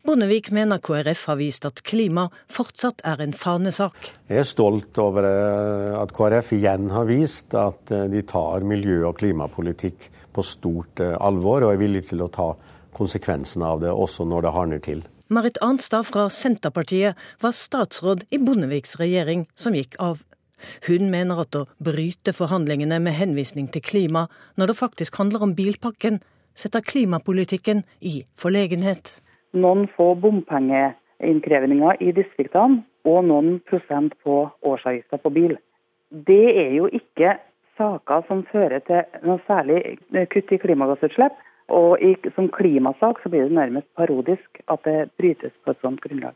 Bondevik 0.08 0.47
mener 0.56 0.80
KrF 0.80 1.26
har 1.28 1.38
vist 1.41 1.66
at 1.68 1.82
klima 1.84 2.30
fortsatt 2.47 3.02
er 3.08 3.20
en 3.20 3.34
fanesak. 3.36 4.14
Jeg 4.32 4.39
er 4.41 4.47
stolt 4.47 4.95
over 5.02 5.28
eh, 5.28 5.97
at 6.00 6.14
KrF 6.16 6.54
igjen 6.56 6.88
har 6.93 7.10
vist 7.10 7.56
at 7.58 7.91
eh, 7.91 8.08
de 8.08 8.24
tar 8.24 8.64
miljø- 8.64 9.10
og 9.10 9.20
klimapolitikk 9.20 10.08
på 10.36 10.45
stort 10.47 11.04
eh, 11.04 11.18
alvor, 11.20 11.68
og 11.68 11.76
er 11.76 11.84
villig 11.84 12.06
til 12.14 12.24
å 12.24 12.30
ta 12.32 12.54
konsekvensene 12.95 13.68
av 13.68 13.84
det 13.84 13.91
også 13.91 14.24
når 14.24 14.47
det 14.47 14.56
hardner 14.56 14.84
til. 14.88 15.04
Marit 15.30 15.60
Arnstad 15.62 16.08
fra 16.08 16.30
Senterpartiet 16.32 17.20
var 17.43 17.54
statsråd 17.54 18.24
i 18.32 18.39
Bondeviks 18.39 18.95
regjering 19.04 19.50
som 19.60 19.76
gikk 19.76 20.00
av. 20.00 20.24
Hun 20.88 21.12
mener 21.12 21.43
at 21.43 21.56
å 21.60 21.68
bryte 21.84 22.32
forhandlingene 22.36 22.97
med 23.04 23.20
henvisning 23.20 23.68
til 23.72 23.84
klima, 23.84 24.30
når 24.56 24.72
det 24.72 24.80
faktisk 24.80 25.20
handler 25.20 25.43
om 25.43 25.56
bilpakken, 25.60 26.24
setter 26.56 26.84
klimapolitikken 26.88 27.84
i 28.00 28.22
forlegenhet 28.39 29.20
noen 29.54 29.88
få 29.95 30.14
bompengeinnkrevinger 30.22 32.02
i 32.04 32.14
distriktene 32.16 32.84
og 33.08 33.24
noen 33.30 33.60
prosent 33.70 34.16
på 34.24 34.41
årsavgifta 34.66 35.20
på 35.24 35.32
bil. 35.34 35.56
Det 36.10 36.45
er 36.58 36.74
jo 36.78 36.89
ikke 36.91 37.38
saker 37.80 38.26
som 38.28 38.43
fører 38.52 38.84
til 38.88 39.06
noe 39.28 39.39
særlig 39.47 39.97
kutt 40.34 40.52
i 40.52 40.62
klimagassutslipp. 40.62 41.38
Og 41.70 42.02
i, 42.02 42.16
som 42.34 42.47
klimasak 42.50 43.20
så 43.22 43.30
blir 43.30 43.45
det 43.45 43.54
nærmest 43.54 43.86
parodisk 43.93 44.62
at 44.74 44.82
det 44.88 45.12
brytes 45.22 45.54
på 45.62 45.76
et 45.76 45.84
sånt 45.86 46.02
grunnlag. 46.02 46.34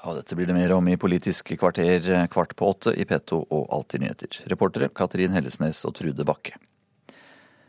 Ja, 0.00 0.14
dette 0.16 0.34
blir 0.34 0.48
det 0.48 0.56
mer 0.56 0.72
om 0.74 0.88
i 0.88 0.96
Politisk 0.98 1.52
kvarter 1.60 2.02
kvart 2.32 2.56
på 2.58 2.72
åtte 2.72 2.96
i 2.96 3.06
P2 3.06 3.44
og 3.44 3.68
Alltid 3.76 4.02
nyheter. 4.02 4.40
Reportere 4.50 4.88
Katrin 4.96 5.36
Hellesnes 5.36 5.84
og 5.86 5.94
Trude 6.00 6.26
Bakke. 6.26 6.56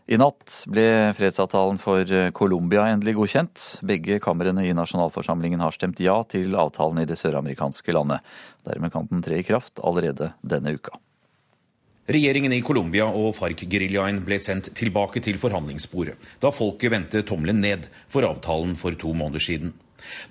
I 0.09 0.17
natt 0.17 0.63
ble 0.65 1.13
fredsavtalen 1.13 1.77
for 1.79 2.09
Colombia 2.33 2.87
endelig 2.89 3.13
godkjent. 3.19 3.65
Begge 3.85 4.17
kamrene 4.23 4.65
i 4.65 4.73
nasjonalforsamlingen 4.73 5.61
har 5.61 5.75
stemt 5.75 6.01
ja 6.01 6.17
til 6.25 6.57
avtalen 6.57 7.03
i 7.03 7.07
det 7.09 7.19
søramerikanske 7.21 7.93
landet. 7.93 8.25
Dermed 8.65 8.91
kan 8.93 9.07
den 9.11 9.21
tre 9.21 9.37
i 9.39 9.45
kraft 9.45 9.79
allerede 9.85 10.33
denne 10.41 10.73
uka. 10.73 10.97
Regjeringen 12.11 12.51
i 12.51 12.63
Colombia 12.65 13.05
og 13.05 13.35
FARC-geriljaen 13.37 14.23
ble 14.25 14.39
sendt 14.41 14.71
tilbake 14.75 15.21
til 15.23 15.37
forhandlingsbordet 15.39 16.17
da 16.41 16.49
folket 16.51 16.91
vendte 16.91 17.21
tommelen 17.23 17.61
ned 17.61 17.85
for 18.11 18.25
avtalen 18.25 18.73
for 18.75 18.97
to 18.99 19.13
måneder 19.13 19.43
siden. 19.45 19.75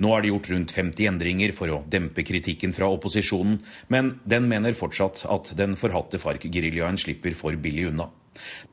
Nå 0.02 0.10
er 0.12 0.24
det 0.24 0.32
gjort 0.32 0.50
rundt 0.50 0.74
50 0.74 1.08
endringer 1.12 1.54
for 1.54 1.70
å 1.70 1.82
dempe 1.86 2.24
kritikken 2.26 2.74
fra 2.74 2.90
opposisjonen, 2.90 3.60
men 3.88 4.16
den 4.28 4.50
mener 4.50 4.74
fortsatt 4.74 5.22
at 5.30 5.54
den 5.56 5.78
forhatte 5.78 6.18
FARC-geriljaen 6.18 6.98
slipper 6.98 7.38
for 7.38 7.54
billig 7.54 7.86
unna. 7.92 8.10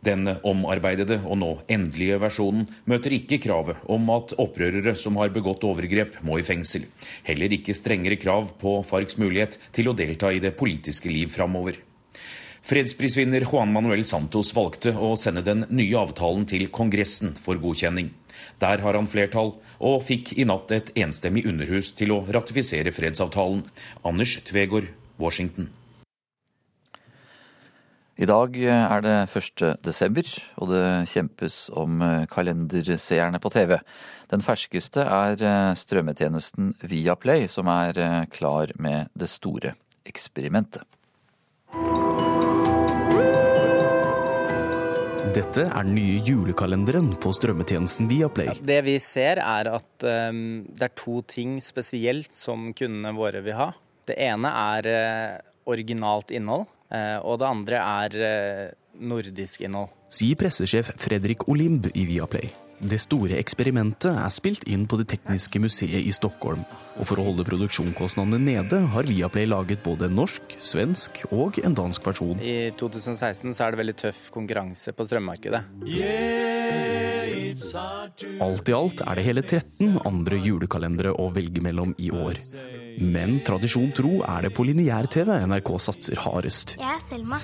Den 0.05 0.27
omarbeidede 0.43 1.19
og 1.25 1.39
nå 1.41 1.51
endelige 1.71 2.19
versjonen 2.21 2.67
møter 2.89 3.17
ikke 3.17 3.41
kravet 3.43 3.83
om 3.91 4.09
at 4.13 4.35
opprørere 4.37 4.95
som 4.99 5.19
har 5.21 5.33
begått 5.35 5.65
overgrep, 5.67 6.21
må 6.21 6.39
i 6.39 6.45
fengsel. 6.47 6.87
Heller 7.27 7.53
ikke 7.57 7.75
strengere 7.77 8.19
krav 8.21 8.53
på 8.61 8.79
FARCs 8.87 9.19
mulighet 9.21 9.59
til 9.75 9.89
å 9.89 9.97
delta 9.97 10.31
i 10.33 10.41
det 10.43 10.55
politiske 10.59 11.11
liv 11.11 11.31
framover. 11.33 11.79
Fredsprisvinner 12.67 13.45
Juan 13.47 13.71
Manuel 13.71 14.03
Santos 14.03 14.49
valgte 14.55 14.91
å 14.91 15.13
sende 15.15 15.43
den 15.45 15.63
nye 15.71 16.01
avtalen 16.01 16.43
til 16.49 16.67
Kongressen 16.73 17.31
for 17.39 17.59
godkjenning. 17.63 18.09
Der 18.59 18.83
har 18.83 18.97
han 18.97 19.07
flertall, 19.07 19.53
og 19.79 20.03
fikk 20.03 20.33
i 20.35 20.45
natt 20.49 20.73
et 20.75 20.91
enstemmig 20.99 21.45
underhus 21.47 21.93
til 21.95 22.11
å 22.11 22.23
ratifisere 22.27 22.91
fredsavtalen. 22.91 23.63
Anders 24.03 24.39
Tvegård, 24.49 24.89
Washington. 25.21 25.69
I 28.17 28.25
dag 28.25 28.55
er 28.57 29.01
det 29.05 29.15
1. 29.29 29.61
desember, 29.85 30.29
og 30.57 30.71
det 30.71 30.85
kjempes 31.11 31.67
om 31.77 32.01
kalenderseerne 32.33 33.37
på 33.37 33.51
TV. 33.53 33.75
Den 34.33 34.41
ferskeste 34.41 35.03
er 35.05 35.75
strømmetjenesten 35.77 36.71
Viaplay, 36.81 37.45
som 37.45 37.69
er 37.69 38.25
klar 38.33 38.73
med 38.81 39.13
det 39.13 39.29
store 39.29 39.75
eksperimentet. 40.09 40.81
Dette 45.35 45.67
er 45.67 45.85
den 45.85 45.93
nye 45.93 46.21
julekalenderen 46.25 47.11
på 47.21 47.29
strømmetjenesten 47.35 48.07
Viaplay. 48.09 48.47
Ja, 48.49 48.63
det 48.71 48.79
vi 48.87 48.95
ser 49.03 49.41
er 49.43 49.69
at 49.75 50.05
um, 50.31 50.63
det 50.71 50.87
er 50.87 50.95
to 50.97 51.19
ting 51.27 51.59
spesielt 51.61 52.33
som 52.33 52.71
kundene 52.73 53.13
våre 53.13 53.43
vil 53.45 53.57
ha. 53.59 53.67
Det 54.07 54.15
ene 54.25 54.49
er 54.49 54.89
uh, 54.89 55.35
originalt 55.69 56.33
innhold. 56.33 56.65
Eh, 56.87 57.17
og 57.19 57.41
det 57.41 57.49
andre 57.49 57.81
er 57.81 58.21
eh, 58.27 58.69
nordisk 59.03 59.65
innhold. 59.65 59.91
Sier 60.11 60.39
pressesjef 60.39 60.93
Fredrik 61.01 61.47
Olimb 61.51 61.89
i 61.93 62.07
Viaplay. 62.07 62.53
Det 62.77 62.99
store 63.01 63.39
eksperimentet 63.39 64.11
er 64.11 64.33
spilt 64.33 64.67
inn 64.69 64.83
på 64.85 64.99
Det 64.99 65.07
tekniske 65.15 65.57
museet 65.61 66.05
i 66.05 66.11
Stockholm. 66.13 66.61
Og 67.01 67.07
for 67.09 67.17
å 67.17 67.25
holde 67.25 67.45
produksjonskostnadene 67.47 68.37
nede, 68.37 68.81
har 68.93 69.07
Viaplay 69.09 69.47
laget 69.49 69.81
både 69.85 70.05
en 70.05 70.19
norsk, 70.19 70.57
svensk 70.61 71.23
og 71.31 71.57
en 71.65 71.73
dansk 71.77 72.05
versjon. 72.05 72.37
I 72.37 72.69
2016 72.77 73.55
så 73.57 73.65
er 73.65 73.73
det 73.73 73.81
veldig 73.81 73.97
tøff 74.03 74.27
konkurranse 74.35 74.93
på 74.93 75.07
strømmarkedet. 75.09 75.63
Alt 78.45 78.69
i 78.69 78.77
alt 78.77 79.01
er 79.01 79.17
det 79.17 79.25
hele 79.25 79.41
13 79.41 79.97
andre 80.05 80.37
julekalendere 80.43 81.15
å 81.17 81.31
velge 81.33 81.63
mellom 81.65 81.95
i 81.97 82.11
år. 82.13 82.37
Men 83.01 83.39
tradisjon 83.47 83.89
tro 83.97 84.19
er 84.21 84.45
det 84.45 84.53
på 84.53 84.67
lineær-TV 84.69 85.33
NRK 85.49 85.73
satser 85.89 86.21
hardest. 86.27 86.77
Jeg 86.77 86.93
er 86.93 87.01
Selma. 87.01 87.41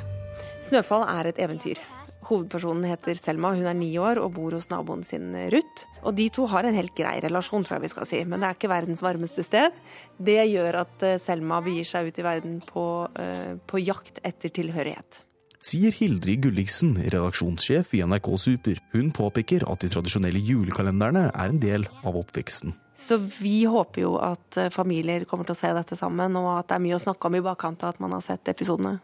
Snøfall 0.63 1.09
er 1.09 1.33
et 1.33 1.41
eventyr. 1.41 1.81
Hovedpersonen 2.27 2.87
heter 2.87 3.17
Selma, 3.19 3.53
hun 3.55 3.67
er 3.69 3.75
ni 3.77 3.91
år 4.01 4.21
og 4.21 4.33
bor 4.37 4.55
hos 4.55 4.69
naboen 4.71 5.03
sin 5.07 5.33
Ruth. 5.53 5.87
Og 6.03 6.15
de 6.17 6.29
to 6.33 6.47
har 6.51 6.67
en 6.67 6.77
helt 6.77 6.95
grei 6.97 7.17
relasjon, 7.23 7.65
tror 7.65 7.77
jeg 7.77 7.85
vi 7.87 7.91
skal 7.93 8.09
si, 8.09 8.23
men 8.27 8.41
det 8.41 8.49
er 8.49 8.57
ikke 8.57 8.71
verdens 8.71 9.03
varmeste 9.03 9.45
sted. 9.45 9.75
Det 10.17 10.39
gjør 10.51 10.81
at 10.83 11.05
Selma 11.21 11.59
begir 11.65 11.87
seg 11.87 12.09
ut 12.09 12.19
i 12.19 12.25
verden 12.25 12.57
på, 12.67 12.87
uh, 13.07 13.53
på 13.67 13.83
jakt 13.83 14.23
etter 14.23 14.53
tilhørighet. 14.53 15.23
Sier 15.63 15.95
Hildrid 15.95 16.41
Gulliksen, 16.43 16.97
redaksjonssjef 16.99 17.93
i 17.95 18.01
NRK 18.03 18.27
Super. 18.41 18.81
Hun 18.91 19.13
påpeker 19.15 19.63
at 19.71 19.79
de 19.79 19.89
tradisjonelle 19.93 20.41
julekalenderne 20.43 21.29
er 21.29 21.53
en 21.53 21.61
del 21.61 21.87
av 22.03 22.17
oppveksten. 22.19 22.75
Så 22.99 23.15
vi 23.21 23.63
håper 23.71 24.03
jo 24.03 24.17
at 24.19 24.59
familier 24.75 25.23
kommer 25.29 25.47
til 25.47 25.55
å 25.55 25.61
se 25.61 25.71
dette 25.73 25.95
sammen, 25.95 26.35
og 26.35 26.51
at 26.57 26.67
det 26.67 26.75
er 26.77 26.83
mye 26.83 26.99
å 26.99 27.05
snakke 27.05 27.31
om 27.31 27.39
i 27.39 27.45
bakkant 27.47 27.87
av 27.87 27.95
at 27.95 28.03
man 28.03 28.11
har 28.17 28.25
sett 28.25 28.51
episodene. 28.51 28.97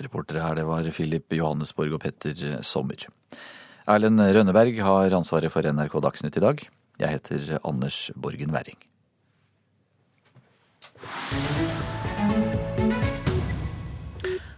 Reportere 0.00 0.40
her, 0.40 0.56
det 0.56 0.64
var 0.64 0.86
Filip 0.96 1.34
Johannesborg 1.36 1.98
og 1.98 2.00
Petter 2.00 2.62
Sommer. 2.64 3.04
Erlend 3.90 4.22
Rønneberg 4.22 4.78
har 4.80 5.18
ansvaret 5.18 5.52
for 5.52 5.66
NRK 5.66 5.98
Dagsnytt 6.04 6.38
i 6.38 6.44
dag. 6.44 6.64
Jeg 7.02 7.18
heter 7.18 7.58
Anders 7.66 8.10
Borgen 8.16 8.54
Werring. 8.54 8.78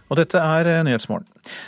Og 0.05 0.19
dette 0.19 0.37
er 0.37 0.67
Nyhetsmorgen. 0.85 1.25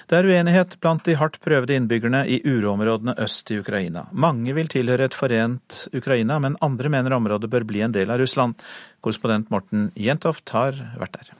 Det 0.07 0.20
er 0.20 0.28
uenighet 0.30 0.78
blant 0.82 1.03
de 1.07 1.15
hardt 1.18 1.39
prøvede 1.41 1.74
innbyggerne 1.76 2.22
i 2.30 2.38
uroområdene 2.45 3.18
øst 3.26 3.49
i 3.51 3.57
Ukraina. 3.59 4.05
Mange 4.13 4.53
vil 4.53 4.70
tilhøre 4.72 5.09
et 5.09 5.18
forent 5.18 5.88
Ukraina, 5.97 6.38
men 6.39 6.59
andre 6.61 6.93
mener 6.93 7.18
området 7.18 7.49
bør 7.49 7.65
bli 7.68 7.82
en 7.86 7.97
del 7.97 8.13
av 8.13 8.22
Russland. 8.22 8.55
Korrespondent 9.01 9.51
Morten 9.53 9.89
Jentoft 9.97 10.53
har 10.53 10.78
vært 11.01 11.18
der. 11.18 11.34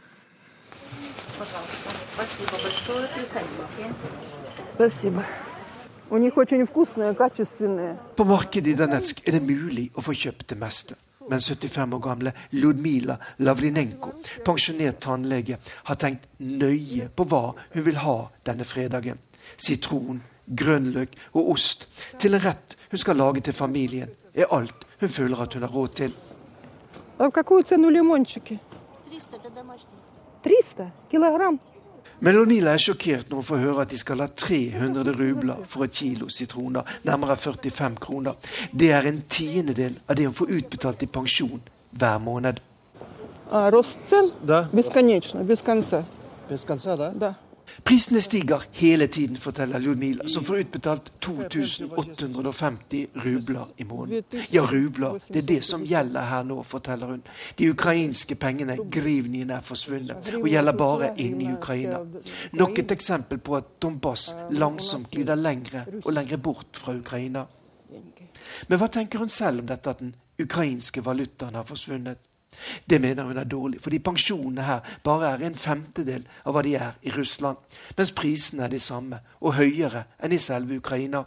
På 8.15 8.23
markedet 8.23 8.71
i 8.71 8.75
Donetsk 8.79 9.19
er 9.27 9.35
det 9.35 9.41
mulig 9.43 9.89
å 9.91 10.03
få 10.05 10.15
kjøpt 10.15 10.47
det 10.53 10.57
meste. 10.61 10.95
Men 11.27 11.43
75 11.43 11.97
år 11.97 12.01
gamle 12.05 12.31
Ludmila 12.55 13.17
Lavrinenko, 13.43 14.13
pensjonert 14.47 15.01
tannlege, 15.03 15.59
har 15.89 15.99
tenkt 15.99 16.29
nøye 16.39 17.09
på 17.11 17.27
hva 17.27 17.43
hun 17.75 17.83
vil 17.89 17.99
ha 18.05 18.17
denne 18.47 18.63
fredagen. 18.63 19.19
Sitron, 19.59 20.23
grønnløk 20.47 21.19
og 21.33 21.51
ost 21.57 21.89
til 22.23 22.39
en 22.39 22.45
rett 22.47 22.79
hun 22.88 23.03
skal 23.03 23.19
lage 23.19 23.43
til 23.43 23.57
familien, 23.57 24.15
er 24.31 24.47
alt 24.55 24.88
hun 25.01 25.11
føler 25.11 25.43
at 25.43 25.59
hun 25.59 25.67
har 25.67 25.75
råd 25.75 25.97
til. 25.99 26.15
300 30.47 30.93
kilogram. 31.11 31.59
Men 32.20 32.34
Ludmila 32.34 32.74
er 32.74 32.82
sjokkert 32.82 33.30
når 33.30 33.41
hun 33.41 33.45
får 33.45 33.59
høre 33.61 33.84
at 33.86 33.91
de 33.93 33.97
skal 34.01 34.24
ha 34.24 34.28
300 34.28 35.13
rubler 35.20 35.59
for 35.70 35.86
et 35.86 35.93
kilo 35.93 36.30
sitroner, 36.34 36.82
nærmere 37.05 37.38
45 37.38 37.95
kroner. 38.01 38.34
Det 38.74 38.89
er 38.91 39.05
en 39.05 39.22
tiendedel 39.30 39.99
av 40.07 40.18
det 40.18 40.26
hun 40.26 40.38
får 40.38 40.55
utbetalt 40.57 41.05
i 41.05 41.11
pensjon 41.20 41.61
hver 41.91 42.18
måned. 42.18 42.57
Prisene 47.84 48.21
stiger 48.21 48.63
hele 48.71 49.07
tiden, 49.07 49.38
forteller 49.38 49.80
Ludmila, 49.80 50.28
som 50.28 50.45
får 50.45 50.57
utbetalt 50.57 51.11
2850 51.19 53.07
rubler 53.13 53.65
i 53.78 53.84
måneden. 53.84 54.23
Ja, 54.51 54.61
rubler, 54.65 55.19
det 55.28 55.43
er 55.43 55.47
det 55.47 55.63
som 55.65 55.86
gjelder 55.86 56.25
her 56.30 56.43
nå, 56.43 56.61
forteller 56.63 57.13
hun. 57.13 57.23
De 57.57 57.69
ukrainske 57.71 58.36
pengene, 58.36 58.78
grivniene, 58.91 59.59
er 59.59 59.66
forsvunnet 59.66 60.33
og 60.39 60.47
gjelder 60.49 60.78
bare 60.78 61.12
inne 61.21 61.43
i 61.45 61.51
Ukraina. 61.54 62.01
Nok 62.58 62.79
et 62.79 62.91
eksempel 62.91 63.37
på 63.37 63.55
at 63.59 63.75
Donbass 63.82 64.33
langsomt 64.51 65.12
glider 65.12 65.36
lengre 65.36 65.86
og 66.04 66.13
lengre 66.13 66.37
bort 66.37 66.78
fra 66.78 66.95
Ukraina. 66.97 67.45
Men 68.67 68.79
hva 68.79 68.87
tenker 68.91 69.21
hun 69.21 69.29
selv 69.32 69.62
om 69.62 69.70
dette 69.70 69.89
at 69.89 70.01
den 70.01 70.16
ukrainske 70.41 71.01
valutaen 71.05 71.55
har 71.55 71.66
forsvunnet? 71.67 72.26
Det 72.89 73.01
mener 73.01 73.24
hun 73.24 73.38
er 73.38 73.43
dårlig, 73.43 73.82
fordi 73.82 74.00
pensjonene 74.00 74.62
her 74.62 74.79
bare 75.04 75.34
er 75.34 75.46
en 75.47 75.55
femtedel 75.55 76.28
av 76.46 76.54
hva 76.55 76.63
de 76.66 76.75
er 76.75 76.93
i 77.04 77.13
Russland, 77.16 77.58
mens 77.97 78.12
prisene 78.12 78.63
er 78.63 78.74
de 78.74 78.79
samme, 78.79 79.20
og 79.42 79.58
høyere 79.59 80.04
enn 80.24 80.34
i 80.34 80.42
selve 80.42 80.78
Ukraina. 80.78 81.24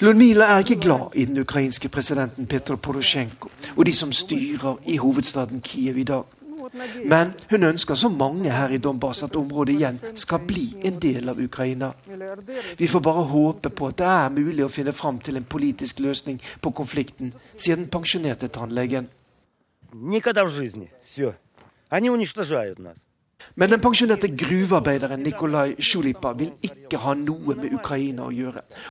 Ludmila 0.00 0.44
er 0.44 0.58
ikke 0.58 0.80
glad 0.80 1.14
i 1.14 1.24
den 1.24 1.38
ukrainske 1.38 1.88
presidenten 1.88 2.46
Petro 2.46 2.76
Porosjenko 2.76 3.50
og 3.76 3.86
de 3.86 3.92
som 3.92 4.12
styrer 4.12 4.76
i 4.86 4.96
hovedstaden 4.96 5.60
Kiev 5.60 5.98
i 5.98 6.04
dag. 6.04 6.22
Men 7.04 7.32
hun 7.50 7.62
ønsker 7.62 7.94
så 7.94 8.08
mange 8.08 8.50
her 8.50 8.72
i 8.74 8.78
Donbass 8.82 9.22
at 9.22 9.36
området 9.36 9.74
igjen 9.76 10.00
skal 10.18 10.42
bli 10.46 10.64
en 10.84 10.98
del 11.02 11.28
av 11.30 11.40
Ukraina. 11.40 11.92
Vi 12.78 12.88
får 12.90 13.00
bare 13.00 13.24
håpe 13.30 13.70
på 13.70 13.90
at 13.92 13.98
det 14.00 14.10
er 14.10 14.34
mulig 14.34 14.64
å 14.64 14.72
finne 14.72 14.92
fram 14.92 15.18
til 15.22 15.38
en 15.38 15.46
politisk 15.46 16.02
løsning 16.04 16.40
på 16.60 16.74
konflikten, 16.74 17.34
sier 17.56 17.78
den 17.78 17.90
pensjonerte 17.92 18.48
tannlegen. 18.48 19.08
Men 23.54 23.70
den 23.70 23.80
pensjonerte 23.80 24.28
gruvearbeideren 24.34 25.22
Nikolai 25.22 25.76
Sjulipa 25.78 26.32
vil 26.38 26.50
ikke 26.64 26.98
ha 27.04 27.14
noe 27.18 27.54
med 27.54 27.74
Ukraina 27.76 28.26
å 28.26 28.34
gjøre. 28.34 28.64